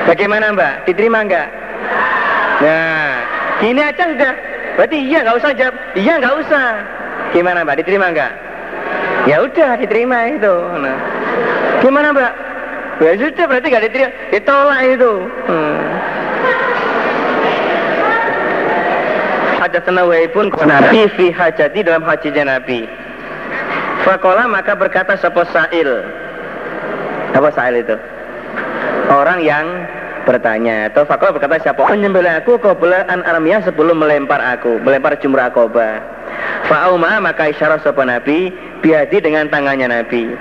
bagaimana 0.09 0.57
mbak? 0.57 0.89
Diterima 0.89 1.20
enggak 1.24 1.49
nah 2.59 3.23
gini 3.62 3.81
aja 3.81 4.03
sudah. 4.09 4.35
Berarti 4.74 4.99
iya 5.11 5.19
nggak 5.23 5.36
usah 5.39 5.51
jawab 5.55 5.74
iya 5.95 6.12
nggak 6.19 6.35
usah. 6.43 6.69
Gimana 7.36 7.62
mbak? 7.62 7.85
Diterima 7.85 8.11
enggak 8.11 8.47
ya 9.28 9.44
udah 9.44 9.76
diterima 9.76 10.32
itu 10.32 10.55
nah. 10.80 10.98
gimana 11.84 12.16
mbak 12.16 12.32
Ya 12.98 13.14
sudah 13.14 13.46
berarti 13.46 13.70
gak 13.70 13.84
diterima, 13.86 14.10
ditolak 14.34 14.80
itu. 14.90 15.12
Hmm. 15.46 15.78
Hajat 19.62 19.86
pun 20.34 20.50
Nabi 20.66 21.06
fi 21.14 21.30
hajati 21.30 21.86
dalam 21.86 22.02
haji 22.02 22.28
Nabi. 22.42 22.90
Fakola 24.02 24.50
maka 24.50 24.74
berkata 24.74 25.14
sapa 25.14 25.46
sa'il. 25.46 25.86
Apa 27.38 27.55
sa'il 27.55 27.86
itu? 27.86 27.94
Orang 29.14 29.46
yang 29.46 29.86
bertanya 30.27 30.90
atau 30.90 31.07
fakola 31.07 31.36
berkata 31.36 31.61
siapa 31.62 31.82
menyembelih 31.85 32.43
aku 32.43 32.59
qabla 32.59 33.07
an 33.07 33.23
armiyah 33.23 33.62
sebelum 33.62 34.01
melempar 34.01 34.40
aku 34.40 34.81
melempar 34.82 35.19
jumrah 35.20 35.51
akobah 35.53 36.03
fa'uma 36.66 37.20
maka 37.23 37.53
isyarat 37.53 37.82
sapa 37.82 38.03
nabi 38.07 38.51
biadi 38.81 39.23
dengan 39.23 39.51
tangannya 39.53 39.90
nabi 39.90 40.35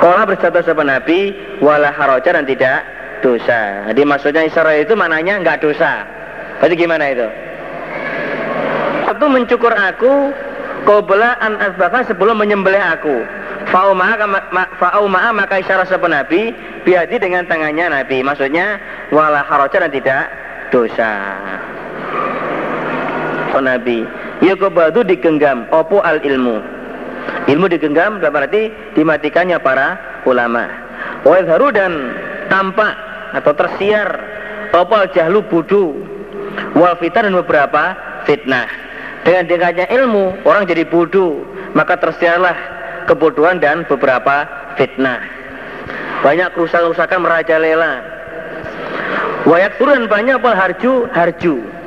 Kola 0.00 0.24
bersatu 0.24 0.64
sama 0.64 0.80
Nabi 0.80 1.36
wala 1.60 1.92
haroja 1.92 2.32
dan 2.32 2.48
tidak 2.48 2.88
dosa. 3.20 3.84
Jadi 3.92 4.00
maksudnya 4.08 4.48
Isra 4.48 4.72
itu 4.80 4.96
maknanya 4.96 5.44
nggak 5.44 5.60
dosa. 5.60 6.08
Berarti 6.56 6.74
gimana 6.76 7.04
itu? 7.12 7.28
Satu 9.04 9.28
mencukur 9.28 9.72
aku 9.76 10.32
Qobla 10.88 11.36
an 11.44 11.60
asbaka 11.60 12.08
sebelum 12.08 12.40
menyembelih 12.40 12.80
aku 12.80 13.20
Fa'uma'a 13.70 15.30
maka 15.30 15.62
isyarat 15.62 15.86
sepen 15.86 16.10
Nabi 16.10 16.50
biadi 16.82 17.22
dengan 17.22 17.46
tangannya 17.46 17.86
Nabi. 17.94 18.26
Maksudnya 18.26 18.82
wala 19.14 19.46
haraja 19.46 19.86
dan 19.86 19.94
tidak 19.94 20.26
dosa. 20.74 21.10
Oh 23.54 23.62
Nabi. 23.62 24.02
Yakobadu 24.42 25.06
digenggam 25.06 25.70
opo 25.70 26.02
al 26.02 26.18
ilmu. 26.18 26.58
Ilmu 27.46 27.66
digenggam 27.70 28.18
dalam 28.18 28.42
arti 28.42 28.74
dimatikannya 28.98 29.62
para 29.62 30.00
ulama. 30.26 30.66
Wa 31.22 31.38
dan 31.70 31.92
tampak 32.50 32.94
atau 33.38 33.52
tersiar 33.54 34.08
opo 34.74 34.98
al 34.98 35.12
jahlu 35.14 35.46
budu 35.46 35.94
wal 36.74 36.98
fitnah 36.98 37.22
dan 37.28 37.34
beberapa 37.38 37.82
fitnah. 38.26 38.66
Dengan 39.20 39.44
dengannya 39.46 39.86
ilmu 39.92 40.48
orang 40.48 40.64
jadi 40.64 40.88
bodoh, 40.88 41.44
maka 41.76 42.00
tersiarlah 42.00 42.79
kebodohan 43.08 43.62
dan 43.62 43.86
beberapa 43.88 44.44
fitnah. 44.76 45.20
Banyak 46.20 46.52
kerusakan-kerusakan 46.52 47.24
merajalela. 47.24 48.04
Wayak 49.48 49.80
turun 49.80 50.04
banyak 50.04 50.36
apa 50.36 50.52
harju 50.52 51.08
harju 51.16 51.79